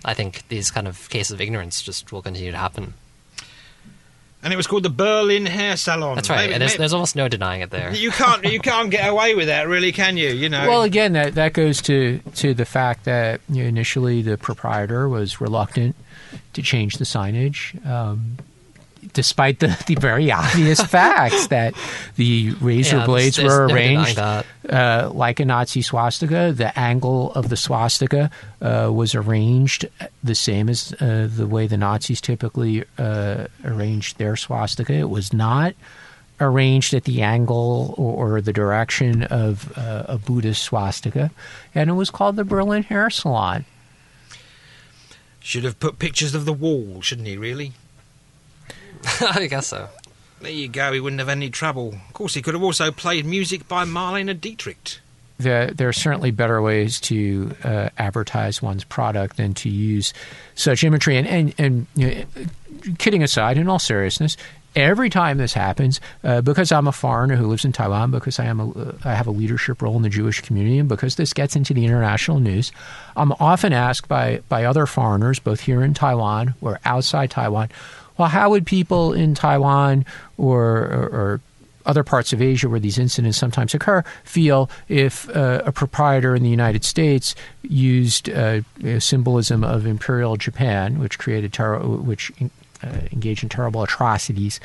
I 0.05 0.13
think 0.13 0.47
these 0.47 0.71
kind 0.71 0.87
of 0.87 1.09
cases 1.09 1.33
of 1.33 1.41
ignorance 1.41 1.81
just 1.81 2.13
will 2.13 2.21
continue 2.21 2.51
to 2.51 2.57
happen 2.57 2.93
and 4.45 4.53
it 4.53 4.57
was 4.57 4.67
called 4.67 4.83
the 4.83 4.91
Berlin 4.91 5.47
Hair 5.47 5.75
Salon. 5.75 6.13
That's 6.13 6.29
right. 6.29 6.47
Maybe, 6.47 6.59
there's, 6.59 6.73
maybe, 6.73 6.77
there's, 6.77 6.93
almost 6.93 7.15
no 7.15 7.27
denying 7.27 7.61
it 7.61 7.71
there. 7.71 7.91
You 7.95 8.11
can't 8.11 8.45
you 8.45 8.59
can't 8.59 8.91
get 8.91 9.09
away 9.09 9.33
with 9.33 9.47
that, 9.47 9.67
really, 9.67 9.91
can 9.91 10.17
you? 10.17 10.29
You 10.29 10.49
know. 10.49 10.67
Well, 10.67 10.83
again, 10.83 11.13
that 11.13 11.33
that 11.33 11.53
goes 11.53 11.81
to 11.83 12.19
to 12.35 12.53
the 12.53 12.63
fact 12.63 13.05
that 13.05 13.41
you 13.49 13.63
know, 13.63 13.67
initially 13.67 14.21
the 14.21 14.37
proprietor 14.37 15.09
was 15.09 15.41
reluctant 15.41 15.95
to 16.53 16.61
change 16.61 16.97
the 16.97 17.05
signage. 17.05 17.83
Um, 17.87 18.37
despite 19.15 19.59
the, 19.59 19.83
the 19.87 19.95
very 19.95 20.31
obvious 20.43 20.79
facts 20.95 21.47
that 21.47 21.73
the 22.15 22.51
razor 22.61 22.97
yeah, 22.97 23.05
blades 23.07 23.41
were 23.41 23.65
arranged 23.65 24.19
uh, 24.19 25.09
like 25.11 25.39
a 25.39 25.45
Nazi 25.45 25.81
swastika. 25.81 26.53
The 26.55 26.77
angle 26.77 27.31
of 27.33 27.49
the 27.49 27.57
swastika 27.57 28.29
uh, 28.61 28.91
was 28.93 29.15
arranged 29.15 29.87
the 30.23 30.35
same 30.35 30.69
as 30.69 30.93
uh, 31.01 31.27
the 31.31 31.47
way 31.47 31.65
the 31.65 31.77
Nazis 31.77 32.21
typically 32.21 32.83
uh, 32.99 33.47
arranged 33.63 34.19
their 34.19 34.35
swastika. 34.35 34.93
It 34.93 35.09
was 35.09 35.33
not 35.33 35.73
arranged 36.39 36.93
at 36.93 37.05
the 37.05 37.21
angle 37.21 37.95
or, 37.97 38.35
or 38.35 38.41
the 38.41 38.53
direction 38.53 39.23
of 39.23 39.75
uh, 39.77 40.03
a 40.07 40.17
Buddhist 40.17 40.61
swastika, 40.61 41.31
and 41.73 41.89
it 41.89 41.93
was 41.93 42.11
called 42.11 42.35
the 42.35 42.43
Berlin 42.43 42.83
Hair 42.83 43.09
Salon. 43.09 43.65
Should 45.39 45.63
have 45.63 45.79
put 45.79 45.99
pictures 45.99 46.35
of 46.35 46.45
the 46.45 46.53
wall, 46.53 47.01
shouldn't 47.01 47.27
he? 47.27 47.37
Really? 47.37 47.73
I 49.21 49.47
guess 49.47 49.67
so. 49.67 49.89
There 50.41 50.51
you 50.51 50.67
go. 50.67 50.91
He 50.91 50.99
wouldn't 50.99 51.19
have 51.19 51.29
any 51.29 51.49
trouble. 51.49 51.93
Of 52.07 52.13
course, 52.13 52.33
he 52.33 52.41
could 52.41 52.53
have 52.53 52.63
also 52.63 52.91
played 52.91 53.25
music 53.25 53.67
by 53.67 53.85
Marlene 53.85 54.39
Dietrich. 54.39 54.99
There, 55.37 55.67
there, 55.67 55.89
are 55.89 55.93
certainly 55.93 56.31
better 56.31 56.61
ways 56.61 56.99
to 57.01 57.53
uh, 57.63 57.89
advertise 57.97 58.61
one's 58.61 58.85
product 58.85 59.35
than 59.35 59.53
to 59.55 59.69
use 59.69 60.13
such 60.55 60.83
imagery. 60.83 61.17
And, 61.17 61.27
and, 61.27 61.55
and 61.57 61.87
you 61.95 62.07
know, 62.07 62.25
kidding 62.97 63.21
aside, 63.21 63.57
in 63.57 63.67
all 63.67 63.79
seriousness, 63.79 64.37
every 64.75 65.09
time 65.09 65.37
this 65.37 65.53
happens, 65.53 65.99
uh, 66.23 66.41
because 66.41 66.71
I'm 66.71 66.87
a 66.87 66.91
foreigner 66.91 67.35
who 67.35 67.47
lives 67.47 67.65
in 67.65 67.71
Taiwan, 67.71 68.11
because 68.11 68.39
I 68.39 68.45
am 68.45 68.59
a, 68.59 68.95
I 69.03 69.13
have 69.13 69.27
a 69.27 69.31
leadership 69.31 69.81
role 69.81 69.95
in 69.95 70.03
the 70.03 70.09
Jewish 70.09 70.41
community, 70.41 70.79
and 70.79 70.87
because 70.89 71.15
this 71.15 71.33
gets 71.33 71.55
into 71.55 71.73
the 71.73 71.85
international 71.85 72.39
news, 72.39 72.71
I'm 73.15 73.31
often 73.33 73.73
asked 73.73 74.07
by 74.07 74.41
by 74.49 74.65
other 74.65 74.85
foreigners, 74.85 75.39
both 75.39 75.61
here 75.61 75.83
in 75.83 75.93
Taiwan 75.93 76.55
or 76.61 76.79
outside 76.85 77.31
Taiwan, 77.31 77.69
well, 78.17 78.29
how 78.29 78.49
would 78.49 78.65
people 78.65 79.13
in 79.13 79.35
Taiwan 79.35 80.05
or, 80.37 80.63
or, 80.63 81.09
or 81.09 81.41
other 81.85 82.03
parts 82.03 82.33
of 82.33 82.41
Asia 82.41 82.67
where 82.67 82.79
these 82.79 82.97
incidents 82.97 83.37
sometimes 83.37 83.73
occur 83.73 84.03
feel 84.23 84.69
if 84.87 85.29
uh, 85.35 85.61
a 85.65 85.71
proprietor 85.71 86.35
in 86.35 86.43
the 86.43 86.49
United 86.49 86.83
States 86.83 87.35
used 87.61 88.29
uh, 88.29 88.61
symbolism 88.99 89.63
of 89.63 89.85
imperial 89.85 90.35
Japan, 90.35 90.99
which 90.99 91.19
created 91.19 91.53
ter- 91.53 91.79
which 91.79 92.31
uh, 92.83 92.87
engaged 93.11 93.43
in 93.43 93.49
terrible 93.49 93.83
atrocities 93.83 94.59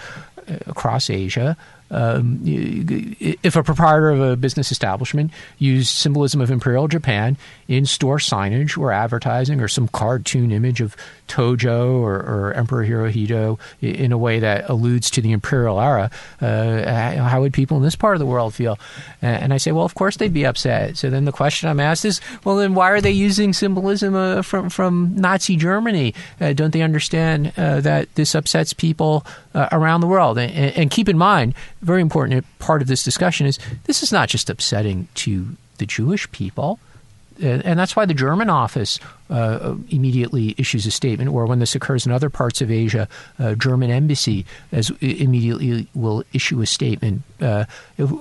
uh, 0.49 0.55
across 0.67 1.11
Asia, 1.11 1.57
um, 1.91 2.41
if 2.45 3.57
a 3.57 3.65
proprietor 3.65 4.11
of 4.11 4.21
a 4.21 4.37
business 4.37 4.71
establishment 4.71 5.33
used 5.59 5.89
symbolism 5.89 6.41
of 6.41 6.51
Imperial 6.51 6.87
Japan 6.87 7.37
in 7.67 7.85
store 7.85 8.19
signage 8.19 8.79
or 8.79 8.93
advertising 8.93 9.61
or 9.61 9.67
some 9.67 9.89
cartoon 9.89 10.53
image 10.53 10.81
of 10.81 10.97
Tojo 11.31 12.01
or, 12.01 12.16
or 12.16 12.53
Emperor 12.55 12.85
Hirohito 12.85 13.59
in 13.81 14.11
a 14.12 14.18
way 14.18 14.41
that 14.41 14.68
alludes 14.68 15.11
to 15.12 15.22
the 15.22 15.31
imperial 15.31 15.81
era, 15.81 16.11
uh, 16.41 17.16
how 17.22 17.41
would 17.41 17.53
people 17.53 17.76
in 17.76 17.83
this 17.85 17.97
part 17.97 18.16
of 18.16 18.18
the 18.18 18.26
world 18.26 18.53
feel? 18.53 18.78
And 19.22 19.55
I 19.55 19.59
say, 19.59 19.70
well, 19.72 19.85
of 19.85 19.95
course 19.95 20.16
they'd 20.16 20.35
be 20.35 20.45
upset. 20.45 20.97
So 20.97 21.09
then 21.09 21.24
the 21.24 21.33
question 21.33 21.68
I'm 21.68 21.81
asked 21.81 22.05
is, 22.05 22.20
well, 22.45 22.57
then 22.57 22.74
why 22.74 22.91
are 22.91 23.01
they 23.01 23.12
using 23.12 23.53
symbolism 23.53 24.14
uh, 24.14 24.43
from 24.43 24.70
from 24.70 25.14
Nazi 25.14 25.57
Germany? 25.57 26.14
Uh, 26.41 26.53
don't 26.53 26.72
they 26.72 26.83
understand 26.83 27.53
uh, 27.57 27.81
that 27.81 28.12
this 28.16 28.35
upsets 28.35 28.72
people 28.72 29.24
uh, 29.55 29.68
around 29.70 30.01
the 30.01 30.09
world? 30.09 30.37
And, 30.39 30.53
and 30.76 30.91
keep 30.91 31.09
in 31.09 31.16
mind, 31.16 31.55
very 31.81 32.03
important 32.03 32.45
part 32.59 32.83
of 32.83 32.89
this 32.89 33.05
discussion 33.05 33.47
is 33.47 33.59
this 33.85 34.03
is 34.03 34.11
not 34.11 34.28
just 34.28 34.51
upsetting 34.51 35.09
to 35.14 35.57
the 35.78 35.87
Jewish 35.87 36.31
people 36.33 36.81
and 37.43 37.78
that's 37.78 37.97
why 37.97 38.05
the 38.05 38.14
German 38.14 38.51
office 38.51 38.99
uh, 39.30 39.74
immediately 39.88 40.55
issues 40.59 40.86
a 40.86 40.91
statement, 40.91 41.30
or 41.30 41.47
when 41.47 41.59
this 41.59 41.74
occurs 41.74 42.07
in 42.07 42.12
other 42.12 42.28
parts 42.28 42.61
of 42.61 42.70
Asia, 42.70 43.09
uh, 43.38 43.55
German 43.55 43.91
embassy 43.91 44.45
as 44.72 44.91
immediately 45.01 45.86
will 45.95 46.24
issue 46.32 46.61
a 46.61 46.66
statement. 46.66 47.22
Uh, 47.41 47.64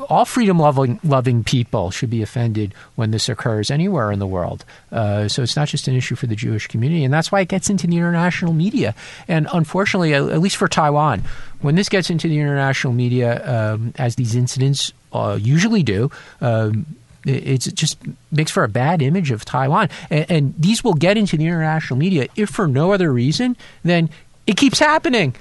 all 0.10 0.26
freedom 0.26 0.60
loving 0.60 1.00
loving 1.04 1.44
people 1.44 1.92
should 1.92 2.10
be 2.10 2.22
offended 2.22 2.74
when 2.96 3.12
this 3.12 3.28
occurs 3.28 3.72
anywhere 3.72 4.12
in 4.12 4.20
the 4.20 4.28
world. 4.28 4.64
Uh, 4.92 5.28
so 5.28 5.44
it's 5.44 5.56
not 5.56 5.68
just 5.68 5.88
an 5.88 5.96
issue 5.96 6.16
for 6.16 6.28
the 6.28 6.36
Jewish 6.36 6.68
community, 6.68 7.04
and 7.04 7.14
that's 7.14 7.32
why 7.32 7.42
it 7.42 7.48
gets 7.48 7.70
into 7.70 7.88
the 7.88 7.98
international 7.98 8.54
media. 8.54 8.96
And 9.28 9.48
unfortunately, 9.52 10.14
at 10.14 10.40
least 10.40 10.58
for 10.58 10.68
Taiwan, 10.68 11.24
when 11.62 11.76
this 11.76 11.90
gets 11.90 12.10
into 12.10 12.28
the 12.28 12.40
international 12.40 12.94
media, 12.94 13.42
um, 13.46 13.94
as 13.98 14.16
these 14.16 14.36
incidents 14.36 14.94
uh, 15.14 15.38
usually 15.42 15.84
do. 15.84 16.12
Um, 16.42 16.86
It's, 17.30 17.68
it 17.68 17.76
just 17.76 17.98
makes 18.32 18.52
for 18.52 18.64
a 18.64 18.70
bad 18.70 19.02
image 19.02 19.32
of 19.32 19.46
Taiwan. 19.46 19.90
And, 20.10 20.30
and 20.30 20.54
these 20.58 20.84
will 20.84 20.94
get 20.94 21.18
into 21.18 21.38
the 21.38 21.46
international 21.46 21.98
media 21.98 22.28
if 22.36 22.50
for 22.50 22.68
no 22.68 22.92
other 22.94 23.12
reason 23.12 23.56
than 23.84 24.10
it 24.48 24.58
keeps 24.58 24.80
happening. 24.80 25.36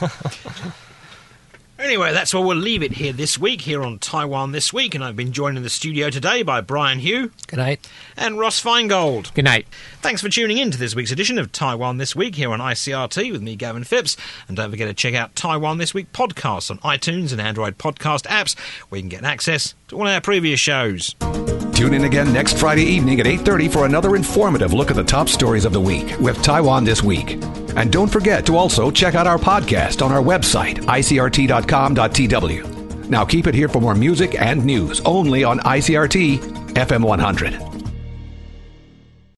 Anyway, 1.78 2.10
that's 2.10 2.32
where 2.32 2.42
we'll 2.42 2.56
leave 2.56 2.82
it 2.82 2.92
here 2.92 3.12
this 3.12 3.38
week, 3.38 3.60
here 3.60 3.82
on 3.82 3.98
Taiwan 3.98 4.52
This 4.52 4.72
Week. 4.72 4.94
And 4.94 5.04
I've 5.04 5.14
been 5.14 5.32
joined 5.32 5.58
in 5.58 5.62
the 5.62 5.68
studio 5.68 6.08
today 6.08 6.42
by 6.42 6.62
Brian 6.62 7.00
Hioe 7.00 7.30
Good 7.48 7.58
night. 7.58 7.86
and 8.16 8.38
Ross 8.38 8.62
Feingold. 8.62 9.34
Good 9.34 9.44
night. 9.44 9.66
Thanks 10.00 10.22
for 10.22 10.30
tuning 10.30 10.56
in 10.56 10.70
to 10.70 10.78
this 10.78 10.94
week's 10.96 11.10
edition 11.12 11.36
of 11.36 11.52
Taiwan 11.52 11.98
This 11.98 12.16
Week 12.16 12.34
here 12.34 12.50
on 12.50 12.60
ICRT 12.60 13.30
with 13.30 13.42
me, 13.42 13.56
Gavin 13.56 13.84
Phipps. 13.84 14.16
And 14.48 14.56
don't 14.56 14.70
forget 14.70 14.88
to 14.88 14.94
check 14.94 15.12
out 15.12 15.36
Taiwan 15.36 15.76
This 15.76 15.92
Week 15.92 16.10
podcasts 16.14 16.70
on 16.70 16.78
iTunes 16.78 17.30
and 17.30 17.42
Android 17.42 17.76
podcast 17.76 18.22
apps 18.22 18.58
where 18.88 18.96
you 18.96 19.02
can 19.02 19.10
get 19.10 19.24
access 19.24 19.74
to 19.88 19.96
one 19.96 20.06
of 20.08 20.14
our 20.14 20.20
previous 20.20 20.60
shows. 20.60 21.14
Tune 21.74 21.94
in 21.94 22.04
again 22.04 22.32
next 22.32 22.58
Friday 22.58 22.84
evening 22.84 23.20
at 23.20 23.26
8:30 23.26 23.68
for 23.68 23.84
another 23.84 24.16
informative 24.16 24.72
look 24.72 24.90
at 24.90 24.96
the 24.96 25.04
top 25.04 25.28
stories 25.28 25.64
of 25.64 25.72
the 25.72 25.80
week 25.80 26.18
with 26.18 26.40
Taiwan 26.42 26.84
this 26.84 27.02
week. 27.02 27.32
And 27.76 27.92
don't 27.92 28.10
forget 28.10 28.46
to 28.46 28.56
also 28.56 28.90
check 28.90 29.14
out 29.14 29.26
our 29.26 29.38
podcast 29.38 30.04
on 30.04 30.10
our 30.10 30.22
website 30.22 30.78
icrt.com.tw. 30.86 32.76
Now 33.10 33.24
keep 33.24 33.46
it 33.46 33.54
here 33.54 33.68
for 33.68 33.80
more 33.80 33.94
music 33.94 34.40
and 34.40 34.64
news 34.64 35.00
only 35.04 35.44
on 35.44 35.60
ICRT 35.60 36.38
FM 36.74 37.04
100. 37.04 37.75